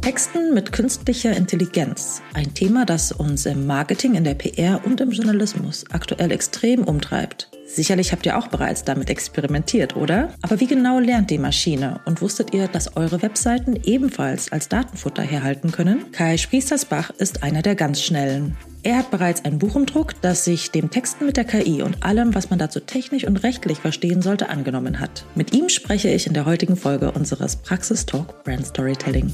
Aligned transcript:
Texten 0.00 0.54
mit 0.54 0.72
künstlicher 0.72 1.36
Intelligenz. 1.36 2.22
Ein 2.32 2.54
Thema, 2.54 2.86
das 2.86 3.12
uns 3.12 3.46
im 3.46 3.66
Marketing, 3.66 4.14
in 4.14 4.24
der 4.24 4.34
PR 4.34 4.80
und 4.84 5.00
im 5.00 5.10
Journalismus 5.10 5.84
aktuell 5.90 6.32
extrem 6.32 6.84
umtreibt. 6.84 7.50
Sicherlich 7.68 8.12
habt 8.12 8.24
ihr 8.24 8.38
auch 8.38 8.48
bereits 8.48 8.82
damit 8.82 9.10
experimentiert, 9.10 9.94
oder? 9.94 10.32
Aber 10.40 10.58
wie 10.58 10.66
genau 10.66 10.98
lernt 10.98 11.30
die 11.30 11.38
Maschine? 11.38 12.00
Und 12.06 12.22
wusstet 12.22 12.54
ihr, 12.54 12.66
dass 12.66 12.96
eure 12.96 13.20
Webseiten 13.20 13.78
ebenfalls 13.84 14.50
als 14.50 14.70
Datenfutter 14.70 15.22
herhalten 15.22 15.70
können? 15.70 16.10
Kai 16.10 16.38
Spriestersbach 16.38 17.10
ist 17.10 17.42
einer 17.42 17.60
der 17.60 17.74
ganz 17.74 18.00
Schnellen. 18.00 18.56
Er 18.82 18.96
hat 18.96 19.10
bereits 19.10 19.44
ein 19.44 19.58
Buch 19.58 19.76
im 19.76 19.84
Druck, 19.84 20.14
das 20.22 20.44
sich 20.44 20.70
dem 20.70 20.90
Texten 20.90 21.26
mit 21.26 21.36
der 21.36 21.44
KI 21.44 21.82
und 21.82 22.02
allem, 22.02 22.34
was 22.34 22.48
man 22.48 22.58
dazu 22.58 22.80
technisch 22.80 23.24
und 23.24 23.42
rechtlich 23.42 23.78
verstehen 23.78 24.22
sollte, 24.22 24.48
angenommen 24.48 24.98
hat. 24.98 25.26
Mit 25.34 25.52
ihm 25.52 25.68
spreche 25.68 26.08
ich 26.08 26.26
in 26.26 26.32
der 26.32 26.46
heutigen 26.46 26.76
Folge 26.76 27.12
unseres 27.12 27.56
Praxis 27.56 28.06
Talk 28.06 28.44
Brand 28.44 28.66
Storytelling. 28.66 29.30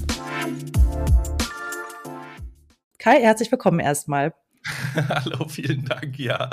Kai, 2.98 3.20
herzlich 3.20 3.52
willkommen 3.52 3.80
erstmal. 3.80 4.34
Hallo, 5.08 5.46
vielen 5.48 5.84
Dank, 5.84 6.18
ja. 6.18 6.50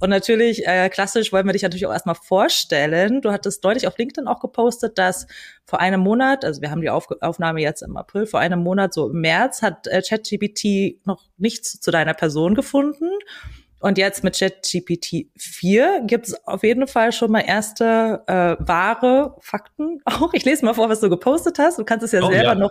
Und 0.00 0.10
natürlich, 0.10 0.66
äh, 0.66 0.88
klassisch 0.88 1.32
wollen 1.32 1.46
wir 1.46 1.52
dich 1.52 1.62
natürlich 1.62 1.86
auch 1.86 1.92
erstmal 1.92 2.14
vorstellen. 2.14 3.20
Du 3.20 3.30
hattest 3.30 3.64
deutlich 3.64 3.86
auf 3.86 3.98
LinkedIn 3.98 4.26
auch 4.26 4.40
gepostet, 4.40 4.96
dass 4.96 5.26
vor 5.66 5.80
einem 5.80 6.00
Monat, 6.00 6.44
also 6.44 6.62
wir 6.62 6.70
haben 6.70 6.80
die 6.80 6.90
auf 6.90 7.08
Aufnahme 7.20 7.60
jetzt 7.60 7.82
im 7.82 7.96
April, 7.96 8.26
vor 8.26 8.40
einem 8.40 8.60
Monat, 8.60 8.94
so 8.94 9.10
im 9.10 9.20
März, 9.20 9.62
hat 9.62 9.86
äh, 9.86 10.00
ChatGPT 10.02 11.06
noch 11.06 11.22
nichts 11.36 11.80
zu 11.80 11.90
deiner 11.90 12.14
Person 12.14 12.54
gefunden. 12.54 13.10
Und 13.80 13.98
jetzt 13.98 14.24
mit 14.24 14.38
ChatGPT 14.38 15.26
4 15.36 16.04
gibt 16.06 16.28
es 16.28 16.46
auf 16.46 16.62
jeden 16.62 16.86
Fall 16.86 17.12
schon 17.12 17.30
mal 17.30 17.40
erste 17.40 18.22
äh, 18.26 18.56
wahre 18.66 19.36
Fakten. 19.40 20.00
Auch 20.06 20.32
ich 20.32 20.46
lese 20.46 20.64
mal 20.64 20.72
vor, 20.72 20.88
was 20.88 21.00
du 21.00 21.10
gepostet 21.10 21.58
hast. 21.58 21.78
Du 21.78 21.84
kannst 21.84 22.02
es 22.02 22.12
ja 22.12 22.22
oh, 22.22 22.30
selber 22.30 22.42
ja. 22.42 22.54
noch 22.54 22.70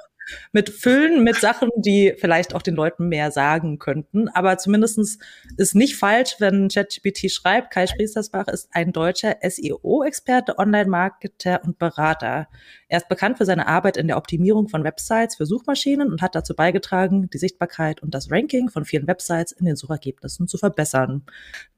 mit 0.52 0.70
Füllen 0.70 1.23
mit 1.23 1.36
Sachen, 1.36 1.70
die 1.76 2.13
vielleicht 2.18 2.56
auch 2.56 2.61
den 2.61 2.75
Leuten 2.75 3.08
mehr 3.08 3.31
sagen 3.31 3.80
könnten. 3.80 4.30
Aber 4.30 4.58
zumindestens 4.58 5.20
ist 5.58 5.75
nicht 5.75 5.95
falsch, 5.95 6.36
wenn 6.39 6.70
ChatGPT 6.70 7.31
schreibt, 7.31 7.72
Kai 7.72 7.88
Spriestersbach 7.88 8.48
ist 8.48 8.70
ein 8.72 8.92
deutscher 8.92 9.38
SEO-Experte, 9.42 10.58
Online-Marketer 10.58 11.61
und 11.64 11.78
Berater. 11.78 12.48
Er 12.88 12.98
ist 12.98 13.09
bekannt 13.09 13.38
für 13.38 13.45
seine 13.45 13.67
Arbeit 13.67 13.98
in 13.98 14.08
der 14.08 14.17
Optimierung 14.17 14.67
von 14.67 14.83
Websites 14.83 15.36
für 15.36 15.45
Suchmaschinen 15.45 16.11
und 16.11 16.22
hat 16.22 16.36
dazu 16.36 16.55
beigetragen, 16.55 17.30
die 17.30 17.38
Sichtbarkeit 17.38 18.02
und 18.02 18.14
das 18.14 18.30
Ranking 18.31 18.70
von 18.70 18.86
vielen 18.86 19.08
Websites 19.08 19.52
in 19.52 19.66
den 19.66 19.76
Suchergebnissen 19.76 20.48
zu 20.48 20.58
verbessern. 20.58 21.23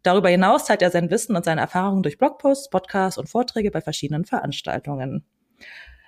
Darüber 0.04 0.30
hinaus 0.30 0.66
zeigt 0.66 0.82
er 0.82 0.92
sein 0.92 1.10
Wissen 1.10 1.36
und 1.36 1.46
seine 1.46 1.62
Erfahrungen 1.62 2.04
durch 2.04 2.18
Blogposts, 2.18 2.70
Podcasts 2.70 3.18
und 3.18 3.30
Vorträge 3.30 3.72
bei 3.72 3.82
verschiedenen 3.82 4.26
Veranstaltungen. 4.26 5.24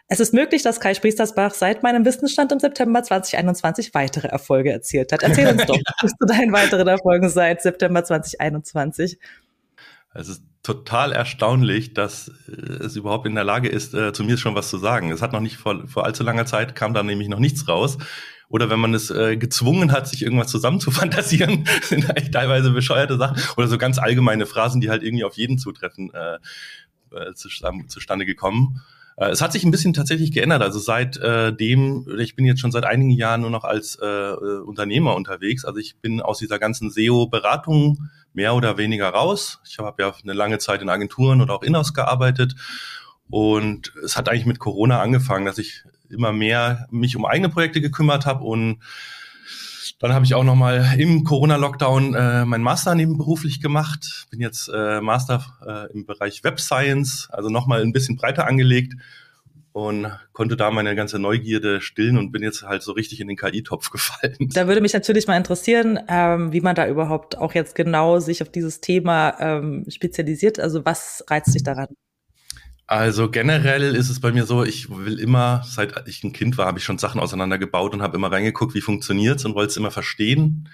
Es 0.10 0.22
ist 0.22 0.34
möglich, 0.34 0.64
dass 0.64 0.80
Kai 0.80 0.94
Spriestersbach 0.94 1.54
seit 1.54 1.84
meinem 1.84 2.06
Wissensstand 2.06 2.54
im 2.54 2.60
September 2.60 3.04
2021 3.04 3.94
weitere 3.94 4.30
Erfolge 4.30 4.72
erzielt 4.72 5.12
hat. 5.12 5.22
Erzähl 5.22 5.50
uns 5.50 5.66
doch, 5.66 5.76
ja. 5.76 5.94
was 6.02 6.12
zu 6.12 6.26
deinen 6.26 6.54
weiteren 6.54 6.88
Erfolgen 6.88 7.30
seit 7.30 7.62
September 7.62 8.04
2021. 8.04 9.20
Es 10.14 10.30
ist 10.30 10.44
total 10.64 11.12
erstaunlich, 11.12 11.94
dass 11.94 12.32
äh, 12.48 12.86
es 12.86 12.96
überhaupt 12.96 13.26
in 13.28 13.36
der 13.36 13.44
Lage 13.44 13.68
ist, 13.68 13.94
äh, 13.94 14.14
zu 14.14 14.24
mir 14.24 14.38
schon 14.38 14.56
was 14.56 14.70
zu 14.70 14.78
sagen. 14.78 15.12
Es 15.12 15.22
hat 15.22 15.34
noch 15.34 15.42
nicht 15.42 15.58
vor, 15.58 15.88
vor 15.88 16.06
allzu 16.06 16.24
langer 16.24 16.46
Zeit 16.46 16.74
kam 16.74 16.94
da 16.94 17.04
nämlich 17.04 17.28
noch 17.28 17.40
nichts 17.40 17.68
raus. 17.68 17.98
Oder 18.50 18.70
wenn 18.70 18.80
man 18.80 18.94
es 18.94 19.12
äh, 19.12 19.36
gezwungen 19.36 19.92
hat, 19.92 20.08
sich 20.08 20.24
irgendwas 20.24 20.48
zusammenzufantasieren, 20.48 21.66
sind 21.82 22.10
eigentlich 22.10 22.32
teilweise 22.32 22.72
bescheuerte 22.72 23.18
Sachen 23.18 23.42
oder 23.58 23.68
so 23.68 23.78
ganz 23.78 24.00
allgemeine 24.00 24.46
Phrasen, 24.46 24.80
die 24.80 24.90
halt 24.90 25.04
irgendwie 25.04 25.26
auf 25.26 25.36
jeden 25.36 25.58
zutreffen, 25.58 26.14
äh, 26.14 26.38
äh, 27.14 27.34
zustande 27.34 28.26
gekommen. 28.26 28.82
Äh, 29.18 29.30
es 29.30 29.42
hat 29.42 29.52
sich 29.52 29.64
ein 29.64 29.72
bisschen 29.72 29.94
tatsächlich 29.94 30.32
geändert. 30.32 30.62
Also 30.62 30.80
seitdem, 30.80 32.08
äh, 32.08 32.24
ich 32.24 32.36
bin 32.36 32.46
jetzt 32.46 32.62
schon 32.62 32.72
seit 32.72 32.86
einigen 32.86 33.12
Jahren 33.12 33.42
nur 33.42 33.50
noch 33.50 33.64
als 33.64 33.98
äh, 34.02 34.06
äh, 34.06 34.62
Unternehmer 34.62 35.16
unterwegs. 35.16 35.66
Also 35.66 35.80
ich 35.80 35.98
bin 35.98 36.22
aus 36.22 36.40
dieser 36.40 36.60
ganzen 36.60 36.90
SEO-Beratung 36.90 38.10
mehr 38.34 38.56
oder 38.56 38.78
weniger 38.78 39.10
raus. 39.10 39.60
Ich 39.68 39.80
habe 39.80 40.04
ja 40.04 40.14
eine 40.24 40.34
lange 40.34 40.60
Zeit 40.60 40.82
in 40.82 40.90
Agenturen 40.90 41.42
oder 41.42 41.56
auch 41.56 41.64
Inhouse 41.64 41.94
gearbeitet. 41.94 42.56
Und 43.30 43.94
es 44.06 44.16
hat 44.16 44.30
eigentlich 44.30 44.46
mit 44.46 44.60
Corona 44.60 45.02
angefangen, 45.02 45.46
dass 45.46 45.58
ich 45.58 45.84
immer 46.10 46.32
mehr 46.32 46.88
mich 46.92 47.18
um 47.18 47.26
eigene 47.26 47.50
Projekte 47.50 47.82
gekümmert 47.82 48.26
habe 48.26 48.46
und 48.46 48.80
dann 50.00 50.14
habe 50.14 50.26
ich 50.26 50.36
auch 50.36 50.44
noch 50.44 50.56
mal 50.56 50.96
im 50.98 51.24
Corona-Lockdown 51.24 52.14
äh, 52.14 52.46
mein 52.46 52.62
Master 52.62 52.94
nebenberuflich 52.94 53.62
gemacht. 53.62 54.28
Bin 54.30 54.42
jetzt 54.42 54.70
äh, 54.74 55.02
Master 55.02 55.46
äh, 55.66 55.92
im 55.94 56.06
Bereich 56.06 56.44
Web 56.44 56.60
Science, 56.60 57.30
also 57.32 57.50
noch 57.50 57.66
mal 57.66 57.82
ein 57.82 57.94
bisschen 57.94 58.16
breiter 58.16 58.48
angelegt 58.48 58.94
und 59.78 60.12
konnte 60.34 60.58
da 60.58 60.72
meine 60.72 60.96
ganze 60.96 61.20
Neugierde 61.20 61.82
stillen 61.82 62.18
und 62.18 62.32
bin 62.32 62.42
jetzt 62.42 62.64
halt 62.64 62.82
so 62.82 62.94
richtig 62.94 63.22
in 63.22 63.28
den 63.28 63.38
KI-Topf 63.38 63.90
gefallen. 63.92 64.50
Da 64.54 64.68
würde 64.68 64.82
mich 64.82 64.94
natürlich 64.94 65.28
mal 65.28 65.38
interessieren, 65.38 66.00
ähm, 66.08 66.52
wie 66.52 66.62
man 66.62 66.76
da 66.76 66.88
überhaupt 66.88 67.38
auch 67.38 67.54
jetzt 67.54 67.76
genau 67.76 68.20
sich 68.20 68.42
auf 68.42 68.50
dieses 68.50 68.82
Thema 68.82 69.36
ähm, 69.40 69.86
spezialisiert. 69.88 70.60
Also 70.60 70.86
was 70.86 71.24
reizt 71.28 71.54
dich 71.54 71.64
daran? 71.64 71.88
Also 72.88 73.30
generell 73.30 73.96
ist 73.96 74.10
es 74.10 74.22
bei 74.22 74.32
mir 74.32 74.46
so, 74.46 74.64
ich 74.64 74.90
will 74.90 75.20
immer, 75.20 75.62
seit 75.66 76.08
ich 76.08 76.24
ein 76.24 76.32
Kind 76.32 76.58
war, 76.58 76.68
habe 76.68 76.80
ich 76.80 76.86
schon 76.86 76.98
Sachen 76.98 77.20
auseinandergebaut 77.20 77.94
und 77.94 78.02
habe 78.02 78.16
immer 78.16 78.32
reingeguckt, 78.32 78.76
wie 78.76 78.82
funktioniert's 78.82 79.44
und 79.44 79.56
wollte 79.56 79.72
es 79.72 79.78
immer 79.78 79.92
verstehen. 79.92 80.70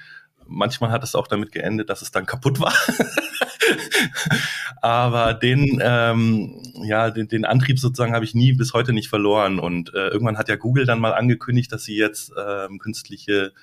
Manchmal 0.45 0.91
hat 0.91 1.03
es 1.03 1.15
auch 1.15 1.27
damit 1.27 1.51
geendet, 1.51 1.89
dass 1.89 2.03
es 2.03 2.11
dann 2.11 2.27
kaputt 2.27 2.59
war. 2.59 2.73
Aber 4.81 5.33
den, 5.33 5.81
ähm, 5.81 6.61
ja, 6.83 7.09
den, 7.09 7.29
den 7.29 7.45
Antrieb 7.45 7.79
sozusagen 7.79 8.13
habe 8.13 8.25
ich 8.25 8.35
nie 8.35 8.53
bis 8.53 8.73
heute 8.73 8.93
nicht 8.93 9.09
verloren. 9.09 9.57
Und 9.57 9.91
äh, 9.95 10.09
irgendwann 10.09 10.37
hat 10.37 10.49
ja 10.49 10.55
Google 10.55 10.85
dann 10.85 10.99
mal 10.99 11.13
angekündigt, 11.13 11.71
dass 11.71 11.83
sie 11.83 11.97
jetzt 11.97 12.31
ähm, 12.37 12.77
künstliche 12.77 13.53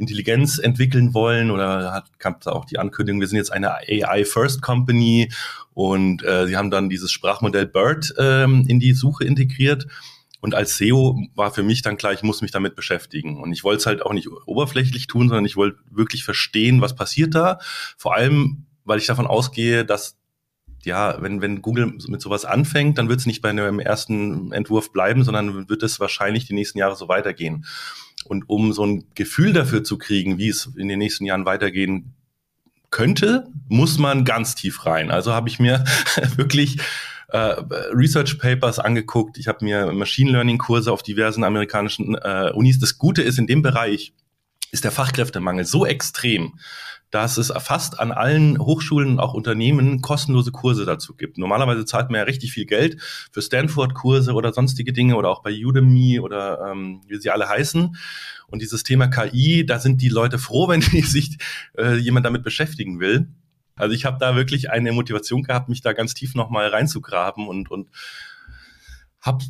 Intelligenz 0.00 0.58
entwickeln 0.58 1.14
wollen 1.14 1.50
oder 1.50 1.92
hat, 1.92 2.18
kam 2.18 2.36
da 2.42 2.52
auch 2.52 2.64
die 2.64 2.78
Ankündigung, 2.78 3.20
wir 3.20 3.28
sind 3.28 3.36
jetzt 3.36 3.52
eine 3.52 3.74
AI 3.74 4.24
First 4.24 4.62
Company 4.62 5.30
und 5.74 6.24
äh, 6.24 6.46
sie 6.46 6.56
haben 6.56 6.70
dann 6.70 6.88
dieses 6.88 7.12
Sprachmodell 7.12 7.66
BERT 7.66 8.14
ähm, 8.18 8.64
in 8.66 8.80
die 8.80 8.92
Suche 8.92 9.24
integriert. 9.24 9.86
Und 10.42 10.54
als 10.54 10.78
SEO 10.78 11.20
war 11.34 11.52
für 11.52 11.62
mich 11.62 11.82
dann 11.82 11.98
klar, 11.98 12.14
ich 12.14 12.22
muss 12.22 12.40
mich 12.40 12.50
damit 12.50 12.74
beschäftigen. 12.74 13.40
Und 13.42 13.52
ich 13.52 13.62
wollte 13.62 13.80
es 13.80 13.86
halt 13.86 14.02
auch 14.02 14.14
nicht 14.14 14.28
oberflächlich 14.46 15.06
tun, 15.06 15.28
sondern 15.28 15.44
ich 15.44 15.56
wollte 15.56 15.78
wirklich 15.90 16.24
verstehen, 16.24 16.80
was 16.80 16.94
passiert 16.94 17.34
da. 17.34 17.58
Vor 17.98 18.14
allem, 18.14 18.64
weil 18.84 18.98
ich 18.98 19.06
davon 19.06 19.26
ausgehe, 19.26 19.84
dass 19.84 20.19
ja, 20.84 21.20
wenn, 21.20 21.40
wenn 21.40 21.62
Google 21.62 21.92
mit 22.08 22.20
sowas 22.20 22.44
anfängt, 22.44 22.98
dann 22.98 23.08
wird 23.08 23.20
es 23.20 23.26
nicht 23.26 23.42
bei 23.42 23.50
einem 23.50 23.80
ersten 23.80 24.52
Entwurf 24.52 24.92
bleiben, 24.92 25.24
sondern 25.24 25.68
wird 25.68 25.82
es 25.82 26.00
wahrscheinlich 26.00 26.46
die 26.46 26.54
nächsten 26.54 26.78
Jahre 26.78 26.96
so 26.96 27.08
weitergehen. 27.08 27.66
Und 28.24 28.48
um 28.48 28.72
so 28.72 28.84
ein 28.84 29.04
Gefühl 29.14 29.52
dafür 29.52 29.84
zu 29.84 29.98
kriegen, 29.98 30.38
wie 30.38 30.48
es 30.48 30.70
in 30.76 30.88
den 30.88 30.98
nächsten 30.98 31.24
Jahren 31.24 31.44
weitergehen 31.44 32.14
könnte, 32.90 33.46
muss 33.68 33.98
man 33.98 34.24
ganz 34.24 34.54
tief 34.54 34.84
rein. 34.86 35.10
Also 35.10 35.32
habe 35.32 35.48
ich 35.48 35.58
mir 35.58 35.84
wirklich 36.36 36.78
äh, 37.28 37.56
Research 37.92 38.38
Papers 38.38 38.78
angeguckt. 38.78 39.38
Ich 39.38 39.48
habe 39.48 39.64
mir 39.64 39.92
Machine 39.92 40.32
Learning 40.32 40.58
Kurse 40.58 40.92
auf 40.92 41.02
diversen 41.02 41.44
amerikanischen 41.44 42.16
äh, 42.16 42.50
Unis. 42.52 42.78
Das 42.78 42.98
Gute 42.98 43.22
ist 43.22 43.38
in 43.38 43.46
dem 43.46 43.62
Bereich 43.62 44.12
ist 44.72 44.84
der 44.84 44.92
Fachkräftemangel 44.92 45.64
so 45.64 45.84
extrem, 45.84 46.58
dass 47.10 47.38
es 47.38 47.52
fast 47.58 47.98
an 47.98 48.12
allen 48.12 48.58
Hochschulen 48.58 49.10
und 49.10 49.20
auch 49.20 49.34
Unternehmen 49.34 50.00
kostenlose 50.00 50.52
Kurse 50.52 50.84
dazu 50.84 51.14
gibt. 51.14 51.38
Normalerweise 51.38 51.84
zahlt 51.84 52.10
man 52.10 52.18
ja 52.18 52.24
richtig 52.24 52.52
viel 52.52 52.66
Geld 52.66 53.00
für 53.32 53.42
Stanford-Kurse 53.42 54.32
oder 54.32 54.52
sonstige 54.52 54.92
Dinge 54.92 55.16
oder 55.16 55.28
auch 55.28 55.42
bei 55.42 55.50
Udemy 55.50 56.20
oder 56.20 56.70
ähm, 56.70 57.00
wie 57.08 57.16
sie 57.16 57.30
alle 57.30 57.48
heißen. 57.48 57.96
Und 58.46 58.62
dieses 58.62 58.84
Thema 58.84 59.08
KI, 59.08 59.66
da 59.66 59.80
sind 59.80 60.00
die 60.02 60.08
Leute 60.08 60.38
froh, 60.38 60.68
wenn 60.68 60.82
sich 60.82 61.38
äh, 61.76 61.96
jemand 61.96 62.26
damit 62.26 62.44
beschäftigen 62.44 63.00
will. 63.00 63.28
Also 63.74 63.94
ich 63.94 64.04
habe 64.04 64.18
da 64.20 64.36
wirklich 64.36 64.70
eine 64.70 64.92
Motivation 64.92 65.42
gehabt, 65.42 65.68
mich 65.68 65.80
da 65.80 65.92
ganz 65.92 66.14
tief 66.14 66.34
nochmal 66.34 66.68
reinzugraben 66.68 67.48
und, 67.48 67.70
und 67.70 67.88
habe 69.20 69.44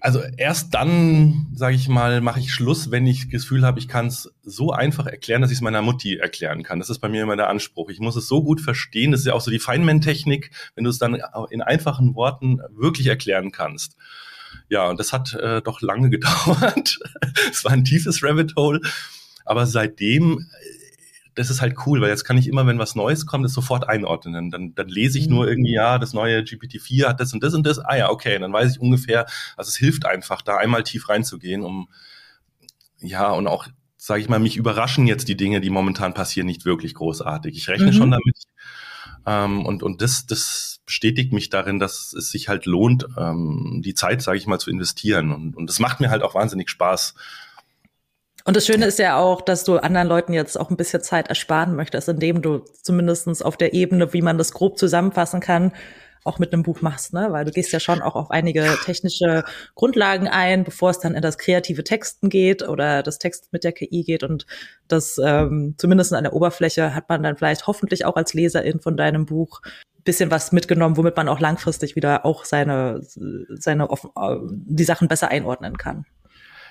also 0.00 0.22
erst 0.36 0.74
dann, 0.74 1.48
sage 1.54 1.76
ich 1.76 1.88
mal, 1.88 2.20
mache 2.20 2.40
ich 2.40 2.52
Schluss, 2.52 2.90
wenn 2.90 3.06
ich 3.06 3.22
das 3.22 3.30
Gefühl 3.30 3.64
habe, 3.64 3.78
ich 3.78 3.88
kann 3.88 4.06
es 4.06 4.32
so 4.42 4.72
einfach 4.72 5.06
erklären, 5.06 5.42
dass 5.42 5.50
ich 5.50 5.58
es 5.58 5.62
meiner 5.62 5.82
Mutti 5.82 6.16
erklären 6.16 6.62
kann. 6.62 6.78
Das 6.78 6.90
ist 6.90 6.98
bei 6.98 7.08
mir 7.08 7.22
immer 7.22 7.36
der 7.36 7.48
Anspruch. 7.48 7.90
Ich 7.90 8.00
muss 8.00 8.16
es 8.16 8.28
so 8.28 8.42
gut 8.42 8.60
verstehen. 8.60 9.12
Das 9.12 9.20
ist 9.20 9.26
ja 9.26 9.34
auch 9.34 9.40
so 9.40 9.50
die 9.50 9.58
Feynman-Technik, 9.58 10.50
wenn 10.74 10.84
du 10.84 10.90
es 10.90 10.98
dann 10.98 11.20
in 11.50 11.62
einfachen 11.62 12.14
Worten 12.14 12.60
wirklich 12.70 13.06
erklären 13.06 13.52
kannst. 13.52 13.96
Ja, 14.68 14.88
und 14.88 14.98
das 14.98 15.12
hat 15.12 15.34
äh, 15.34 15.62
doch 15.62 15.80
lange 15.80 16.10
gedauert. 16.10 16.98
es 17.50 17.64
war 17.64 17.72
ein 17.72 17.84
tiefes 17.84 18.22
Rabbit 18.22 18.56
Hole. 18.56 18.80
Aber 19.44 19.66
seitdem 19.66 20.46
das 21.34 21.50
ist 21.50 21.60
halt 21.60 21.76
cool, 21.86 22.00
weil 22.00 22.10
jetzt 22.10 22.24
kann 22.24 22.38
ich 22.38 22.48
immer, 22.48 22.66
wenn 22.66 22.78
was 22.78 22.94
Neues 22.94 23.26
kommt, 23.26 23.44
das 23.44 23.52
sofort 23.52 23.88
einordnen. 23.88 24.50
Dann, 24.50 24.74
dann 24.74 24.88
lese 24.88 25.18
ich 25.18 25.28
nur 25.28 25.48
irgendwie, 25.48 25.74
ja, 25.74 25.98
das 25.98 26.12
neue 26.12 26.40
GPT-4 26.40 27.08
hat 27.08 27.20
das 27.20 27.32
und 27.32 27.42
das 27.42 27.54
und 27.54 27.66
das. 27.66 27.78
Ah 27.78 27.96
ja, 27.96 28.10
okay, 28.10 28.38
dann 28.38 28.52
weiß 28.52 28.72
ich 28.72 28.80
ungefähr, 28.80 29.26
also 29.56 29.68
es 29.68 29.76
hilft 29.76 30.06
einfach, 30.06 30.42
da 30.42 30.56
einmal 30.56 30.82
tief 30.82 31.08
reinzugehen, 31.08 31.62
um, 31.62 31.88
ja, 33.00 33.30
und 33.30 33.46
auch, 33.46 33.66
sage 33.96 34.20
ich 34.20 34.28
mal, 34.28 34.38
mich 34.38 34.56
überraschen 34.56 35.06
jetzt 35.06 35.28
die 35.28 35.36
Dinge, 35.36 35.60
die 35.60 35.70
momentan 35.70 36.14
passieren, 36.14 36.46
nicht 36.46 36.64
wirklich 36.64 36.94
großartig. 36.94 37.56
Ich 37.56 37.68
rechne 37.68 37.88
mhm. 37.88 37.92
schon 37.92 38.10
damit, 38.10 38.36
Ähm, 39.26 39.64
und 39.64 39.82
und 39.82 40.02
das, 40.02 40.26
das 40.26 40.80
bestätigt 40.84 41.32
mich 41.32 41.48
darin, 41.48 41.78
dass 41.78 42.12
es 42.12 42.30
sich 42.30 42.48
halt 42.48 42.66
lohnt, 42.66 43.06
ähm, 43.16 43.80
die 43.84 43.94
Zeit, 43.94 44.20
sage 44.22 44.38
ich 44.38 44.46
mal, 44.46 44.58
zu 44.58 44.70
investieren. 44.70 45.30
Und, 45.32 45.56
und 45.56 45.68
das 45.68 45.78
macht 45.78 46.00
mir 46.00 46.10
halt 46.10 46.22
auch 46.22 46.34
wahnsinnig 46.34 46.70
Spaß. 46.70 47.14
Und 48.44 48.56
das 48.56 48.66
Schöne 48.66 48.86
ist 48.86 48.98
ja 48.98 49.18
auch, 49.18 49.40
dass 49.40 49.64
du 49.64 49.76
anderen 49.76 50.08
Leuten 50.08 50.32
jetzt 50.32 50.58
auch 50.58 50.70
ein 50.70 50.76
bisschen 50.76 51.02
Zeit 51.02 51.28
ersparen 51.28 51.76
möchtest, 51.76 52.08
indem 52.08 52.42
du 52.42 52.64
zumindestens 52.82 53.42
auf 53.42 53.56
der 53.56 53.72
Ebene, 53.74 54.12
wie 54.12 54.22
man 54.22 54.38
das 54.38 54.52
grob 54.52 54.78
zusammenfassen 54.78 55.40
kann, 55.40 55.72
auch 56.24 56.38
mit 56.38 56.52
einem 56.52 56.62
Buch 56.62 56.82
machst, 56.82 57.12
ne? 57.12 57.28
Weil 57.30 57.44
du 57.44 57.50
gehst 57.50 57.72
ja 57.72 57.80
schon 57.80 58.00
auch 58.00 58.14
auf 58.14 58.30
einige 58.30 58.76
technische 58.84 59.44
Grundlagen 59.74 60.28
ein, 60.28 60.64
bevor 60.64 60.90
es 60.90 61.00
dann 61.00 61.14
in 61.14 61.22
das 61.22 61.36
kreative 61.36 61.82
Texten 61.82 62.28
geht 62.28 62.66
oder 62.66 63.02
das 63.02 63.18
Text 63.18 63.52
mit 63.52 63.64
der 63.64 63.72
KI 63.72 64.04
geht. 64.04 64.22
Und 64.22 64.46
das 64.86 65.18
ähm, 65.22 65.74
zumindest 65.78 66.12
an 66.12 66.24
der 66.24 66.32
Oberfläche 66.32 66.94
hat 66.94 67.08
man 67.08 67.22
dann 67.22 67.36
vielleicht 67.36 67.66
hoffentlich 67.66 68.04
auch 68.04 68.16
als 68.16 68.34
Leserin 68.34 68.80
von 68.80 68.96
deinem 68.96 69.26
Buch 69.26 69.62
bisschen 70.04 70.30
was 70.30 70.52
mitgenommen, 70.52 70.96
womit 70.96 71.16
man 71.16 71.28
auch 71.28 71.40
langfristig 71.40 71.96
wieder 71.96 72.24
auch 72.24 72.44
seine, 72.44 73.00
seine 73.02 73.84
äh, 73.84 74.36
die 74.50 74.84
Sachen 74.84 75.08
besser 75.08 75.28
einordnen 75.28 75.76
kann. 75.78 76.06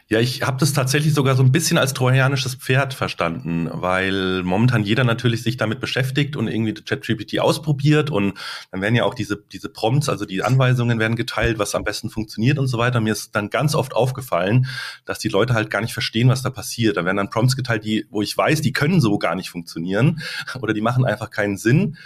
Ja, 0.08 0.20
ich 0.20 0.42
habe 0.42 0.58
das 0.58 0.74
tatsächlich 0.74 1.14
sogar 1.14 1.36
so 1.36 1.44
ein 1.44 1.52
bisschen 1.52 1.78
als 1.78 1.94
trojanisches 1.94 2.56
Pferd 2.56 2.94
verstanden, 2.94 3.70
weil 3.72 4.44
momentan 4.44 4.84
jeder 4.84 5.04
natürlich 5.04 5.42
sich 5.42 5.58
damit 5.58 5.80
beschäftigt 5.80 6.36
und 6.36 6.48
irgendwie 6.48 6.74
ChatGPT 6.74 7.40
ausprobiert 7.40 8.10
und 8.10 8.34
dann 8.72 8.82
werden 8.82 8.96
ja 8.96 9.06
auch 9.06 9.14
diese, 9.14 9.42
diese 9.52 9.70
Prompts, 9.70 10.10
also 10.10 10.26
die 10.26 10.44
Anweisungen 10.44 11.00
werden 11.00 11.16
geteilt, 11.16 11.60
was 11.60 11.76
am 11.76 11.84
besten 11.84 12.10
funktioniert 12.10 12.58
und 12.58 12.68
so 12.68 12.78
weiter. 12.78 13.00
Mir 13.00 13.14
ist 13.14 13.36
dann 13.36 13.50
ganz 13.50 13.74
oft 13.74 13.96
aufgefallen, 13.96 14.68
dass 15.06 15.20
die 15.20 15.30
Leute 15.30 15.54
halt 15.54 15.70
gar 15.70 15.82
nicht 15.82 15.94
verstehen, 15.94 16.28
was 16.30 16.42
da 16.42 16.50
passiert. 16.50 16.98
Da 16.98 17.06
werden 17.06 17.18
dann 17.18 17.30
Prompts 17.30 17.56
geteilt, 17.56 17.86
die, 17.86 18.06
wo 18.10 18.22
ich 18.22 18.38
weiß, 18.38 18.62
die 18.62 18.74
können 18.74 19.00
so 19.00 19.18
gar 19.18 19.36
nicht 19.36 19.50
funktionieren 19.50 20.22
oder 20.62 20.74
die 20.74 20.82
machen 20.82 21.06
einfach 21.06 21.30
keinen 21.30 21.58
Sinn. 21.58 21.98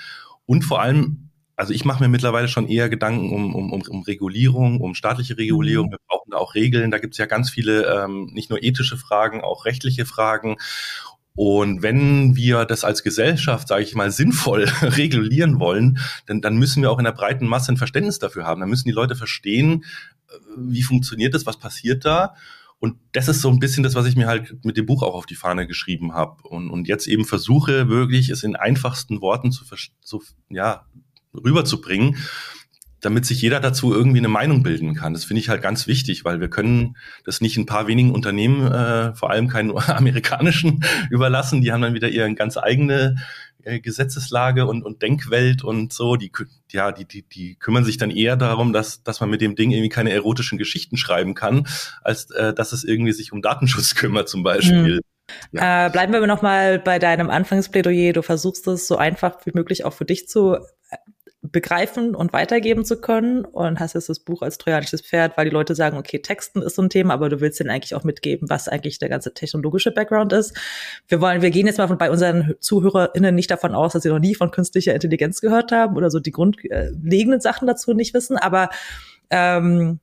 Und 0.46 0.64
vor 0.64 0.80
allem 0.80 1.25
also 1.56 1.74
ich 1.74 1.86
mache 1.86 2.04
mir 2.04 2.10
mittlerweile 2.10 2.48
schon 2.48 2.68
eher 2.68 2.90
Gedanken 2.90 3.32
um, 3.32 3.56
um, 3.56 3.72
um, 3.72 3.82
um 3.88 4.02
Regulierung, 4.04 4.82
um 4.82 4.94
staatliche 4.94 5.38
Regulierung. 5.38 5.88
Mhm. 5.88 5.92
Wir 5.92 6.00
brauchen 6.08 6.32
da 6.32 6.38
auch 6.38 6.56
Regeln. 6.56 6.92
Da 6.92 6.98
gibt 6.98 7.14
es 7.14 7.18
ja 7.18 7.26
ganz 7.26 7.50
viele, 7.50 7.86
ähm, 7.86 8.30
nicht 8.34 8.50
nur 8.50 8.62
ethische 8.62 8.98
Fragen, 8.98 9.42
auch 9.42 9.66
rechtliche 9.66 10.06
Fragen. 10.06 10.58
Und 11.34 11.82
wenn 11.82 12.36
wir 12.36 12.64
das 12.64 12.86
als 12.86 13.04
Gesellschaft, 13.04 13.68
sage 13.68 13.84
ich 13.84 13.94
mal, 13.94 14.12
sinnvoll 14.12 14.64
regulieren 14.82 15.60
wollen, 15.60 16.00
dann, 16.26 16.42
dann 16.42 16.58
müssen 16.58 16.82
wir 16.82 16.92
auch 16.92 17.00
in 17.00 17.06
der 17.06 17.12
breiten 17.12 17.46
Masse 17.46 17.74
ein 17.74 17.78
Verständnis 17.78 18.20
dafür 18.20 18.46
haben. 18.46 18.62
Dann 18.62 18.70
müssen 18.70 18.88
die 18.88 18.94
Leute 18.94 19.16
verstehen, 19.16 19.84
äh, 20.30 20.34
wie 20.58 20.84
funktioniert 20.84 21.34
das, 21.34 21.46
was 21.46 21.58
passiert 21.58 22.06
da. 22.06 22.36
Und 22.80 22.98
das 23.14 23.28
ist 23.28 23.42
so 23.42 23.50
ein 23.50 23.60
bisschen 23.60 23.84
das, 23.84 23.96
was 23.96 24.06
ich 24.06 24.16
mir 24.16 24.28
halt 24.28 24.64
mit 24.64 24.78
dem 24.78 24.86
Buch 24.86 25.02
auch 25.02 25.16
auf 25.16 25.26
die 25.26 25.36
Fahne 25.36 25.68
geschrieben 25.68 26.14
habe. 26.14 26.48
Und, 26.48 26.70
und 26.70 26.88
jetzt 26.88 27.08
eben 27.08 27.26
versuche 27.26 27.90
wirklich, 27.90 28.30
es 28.30 28.44
in 28.44 28.56
einfachsten 28.56 29.22
Worten 29.22 29.52
zu, 29.52 29.66
so, 30.02 30.22
ja, 30.50 30.86
rüberzubringen, 31.44 32.18
damit 33.02 33.26
sich 33.26 33.42
jeder 33.42 33.60
dazu 33.60 33.94
irgendwie 33.94 34.18
eine 34.18 34.28
Meinung 34.28 34.64
bilden 34.64 34.96
kann. 34.96 35.14
Das 35.14 35.26
finde 35.26 35.40
ich 35.40 35.50
halt 35.50 35.62
ganz 35.62 35.86
wichtig, 35.86 36.26
weil 36.26 36.40
wir 36.40 36.50
können 36.50 36.98
das 37.24 37.40
nicht 37.40 37.56
ein 37.58 37.68
paar 37.68 37.88
wenigen 37.88 38.12
Unternehmen, 38.12 38.72
äh, 38.72 39.14
vor 39.14 39.30
allem 39.30 39.48
keinen 39.48 39.78
amerikanischen, 39.88 40.84
überlassen. 41.10 41.62
Die 41.62 41.72
haben 41.72 41.82
dann 41.82 41.94
wieder 41.94 42.10
ihre 42.10 42.34
ganz 42.34 42.58
eigene 42.58 43.16
äh, 43.64 43.80
Gesetzeslage 43.80 44.66
und, 44.66 44.84
und 44.84 45.02
Denkwelt 45.02 45.64
und 45.64 45.94
so. 45.94 46.16
Die, 46.16 46.32
ja, 46.72 46.92
die, 46.92 47.06
die, 47.06 47.22
die 47.24 47.56
kümmern 47.56 47.84
sich 47.84 47.98
dann 47.98 48.12
eher 48.12 48.38
darum, 48.38 48.74
dass, 48.74 49.04
dass 49.04 49.20
man 49.20 49.30
mit 49.30 49.42
dem 49.42 49.56
Ding 49.56 49.72
irgendwie 49.72 49.90
keine 49.90 50.12
erotischen 50.12 50.58
Geschichten 50.58 50.98
schreiben 50.98 51.36
kann, 51.36 51.68
als 52.02 52.32
äh, 52.32 52.54
dass 52.54 52.74
es 52.74 52.84
irgendwie 52.84 53.12
sich 53.12 53.32
um 53.32 53.42
Datenschutz 53.42 53.96
kümmert 53.96 54.30
zum 54.30 54.44
Beispiel. 54.44 54.96
Mhm. 54.96 55.02
Ja. 55.52 55.88
Äh, 55.88 55.90
bleiben 55.90 56.14
wir 56.14 56.18
aber 56.18 56.28
noch 56.28 56.44
mal 56.44 56.80
bei 56.80 57.00
deinem 57.00 57.30
Anfangsplädoyer. 57.30 58.14
Du 58.14 58.22
versuchst 58.22 58.68
es 58.68 58.88
so 58.88 58.98
einfach 58.98 59.46
wie 59.46 59.52
möglich 59.54 59.84
auch 59.84 59.94
für 59.94 60.06
dich 60.06 60.28
zu 60.28 60.58
begreifen 61.52 62.16
und 62.16 62.34
weitergeben 62.34 62.86
zu 62.86 63.00
können 63.00 63.46
und 63.46 63.80
hast 63.80 63.94
jetzt 63.94 64.10
das 64.10 64.20
Buch 64.20 64.42
als 64.42 64.58
trojanisches 64.58 65.02
Pferd, 65.02 65.38
weil 65.38 65.46
die 65.46 65.52
Leute 65.52 65.76
sagen, 65.76 65.98
okay, 65.98 66.20
Texten 66.20 66.62
ist 66.62 66.76
so 66.76 66.82
ein 66.82 66.90
Thema, 66.90 67.14
aber 67.14 67.30
du 67.30 67.42
willst 67.42 67.60
denen 67.60 67.70
eigentlich 67.70 67.96
auch 67.96 68.04
mitgeben, 68.04 68.50
was 68.50 68.68
eigentlich 68.68 69.00
der 69.00 69.10
ganze 69.10 69.34
technologische 69.34 69.92
Background 69.92 70.34
ist. 70.34 70.58
Wir 71.08 71.22
wollen, 71.22 71.42
wir 71.42 71.52
gehen 71.52 71.68
jetzt 71.68 71.78
mal 71.78 71.88
von, 71.88 71.98
bei 71.98 72.12
unseren 72.12 72.56
ZuhörerInnen 72.60 73.36
nicht 73.36 73.52
davon 73.52 73.76
aus, 73.76 73.94
dass 73.94 74.04
sie 74.04 74.10
noch 74.10 74.20
nie 74.20 74.36
von 74.36 74.52
künstlicher 74.52 74.94
Intelligenz 74.94 75.42
gehört 75.42 75.72
haben 75.72 75.96
oder 75.96 76.10
so 76.10 76.20
die 76.20 76.32
grundlegenden 76.32 77.42
Sachen 77.42 77.68
dazu 77.68 77.94
nicht 77.94 78.14
wissen, 78.14 78.38
aber 78.38 78.70
ähm, 79.30 80.00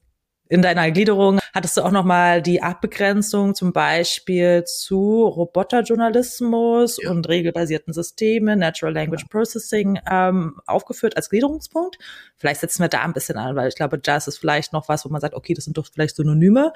in 0.52 0.60
deiner 0.60 0.90
Gliederung 0.90 1.40
hattest 1.54 1.78
du 1.78 1.82
auch 1.82 1.90
nochmal 1.90 2.42
die 2.42 2.62
Abbegrenzung 2.62 3.54
zum 3.54 3.72
Beispiel 3.72 4.64
zu 4.64 5.22
Roboterjournalismus 5.24 6.98
ja. 7.02 7.10
und 7.10 7.26
regelbasierten 7.26 7.94
Systemen, 7.94 8.58
Natural 8.58 8.92
Language 8.92 9.24
Processing 9.30 9.98
ähm, 10.10 10.60
aufgeführt 10.66 11.16
als 11.16 11.30
Gliederungspunkt. 11.30 11.96
Vielleicht 12.36 12.60
setzen 12.60 12.82
wir 12.82 12.88
da 12.88 13.00
ein 13.00 13.14
bisschen 13.14 13.38
an, 13.38 13.56
weil 13.56 13.68
ich 13.68 13.76
glaube, 13.76 13.98
Jazz 14.04 14.26
ist 14.26 14.36
vielleicht 14.36 14.74
noch 14.74 14.90
was, 14.90 15.06
wo 15.06 15.08
man 15.08 15.22
sagt, 15.22 15.32
okay, 15.32 15.54
das 15.54 15.64
sind 15.64 15.78
doch 15.78 15.86
vielleicht 15.90 16.16
Synonyme. 16.16 16.74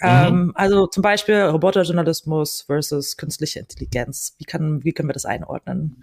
Mhm. 0.00 0.08
Ähm, 0.08 0.52
also 0.56 0.88
zum 0.88 1.04
Beispiel 1.04 1.42
Roboterjournalismus 1.42 2.62
versus 2.62 3.16
künstliche 3.16 3.60
Intelligenz. 3.60 4.34
Wie, 4.38 4.44
kann, 4.44 4.82
wie 4.82 4.92
können 4.94 5.08
wir 5.08 5.14
das 5.14 5.26
einordnen? 5.26 6.02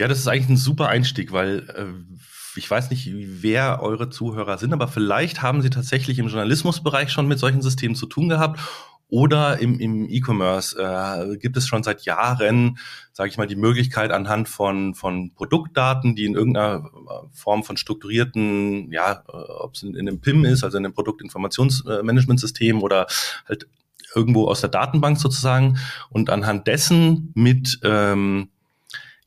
Ja, 0.00 0.08
das 0.08 0.18
ist 0.18 0.26
eigentlich 0.26 0.48
ein 0.48 0.56
super 0.56 0.88
Einstieg, 0.88 1.30
weil 1.30 1.68
äh, 1.68 2.16
ich 2.56 2.70
weiß 2.70 2.90
nicht, 2.90 3.10
wer 3.12 3.82
eure 3.82 4.10
Zuhörer 4.10 4.58
sind, 4.58 4.72
aber 4.72 4.88
vielleicht 4.88 5.42
haben 5.42 5.62
sie 5.62 5.70
tatsächlich 5.70 6.18
im 6.18 6.28
Journalismusbereich 6.28 7.10
schon 7.10 7.28
mit 7.28 7.38
solchen 7.38 7.62
Systemen 7.62 7.94
zu 7.94 8.06
tun 8.06 8.28
gehabt. 8.28 8.60
Oder 9.08 9.58
im, 9.58 9.78
im 9.78 10.08
E-Commerce 10.08 10.74
äh, 10.78 11.36
gibt 11.36 11.58
es 11.58 11.66
schon 11.66 11.82
seit 11.82 12.06
Jahren, 12.06 12.78
sage 13.12 13.28
ich 13.28 13.36
mal, 13.36 13.46
die 13.46 13.56
Möglichkeit 13.56 14.10
anhand 14.10 14.48
von, 14.48 14.94
von 14.94 15.34
Produktdaten, 15.34 16.16
die 16.16 16.24
in 16.24 16.34
irgendeiner 16.34 16.88
Form 17.30 17.62
von 17.62 17.76
strukturierten, 17.76 18.90
ja, 18.90 19.22
äh, 19.28 19.36
ob 19.36 19.74
es 19.74 19.82
in, 19.82 19.94
in 19.96 20.08
einem 20.08 20.22
PIM 20.22 20.46
ist, 20.46 20.64
also 20.64 20.78
in 20.78 20.86
einem 20.86 20.94
Produktinformationsmanagementsystem 20.94 22.82
oder 22.82 23.06
halt 23.46 23.66
irgendwo 24.14 24.46
aus 24.48 24.62
der 24.62 24.70
Datenbank 24.70 25.18
sozusagen 25.18 25.78
und 26.08 26.30
anhand 26.30 26.66
dessen 26.66 27.32
mit 27.34 27.80
ähm, 27.82 28.48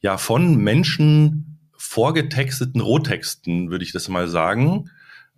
ja 0.01 0.17
von 0.17 0.55
Menschen 0.55 1.54
vorgetexteten 1.95 2.81
Rohtexten, 2.81 3.71
würde 3.71 3.85
ich 3.85 3.93
das 3.93 4.09
mal 4.09 4.27
sagen, 4.27 4.89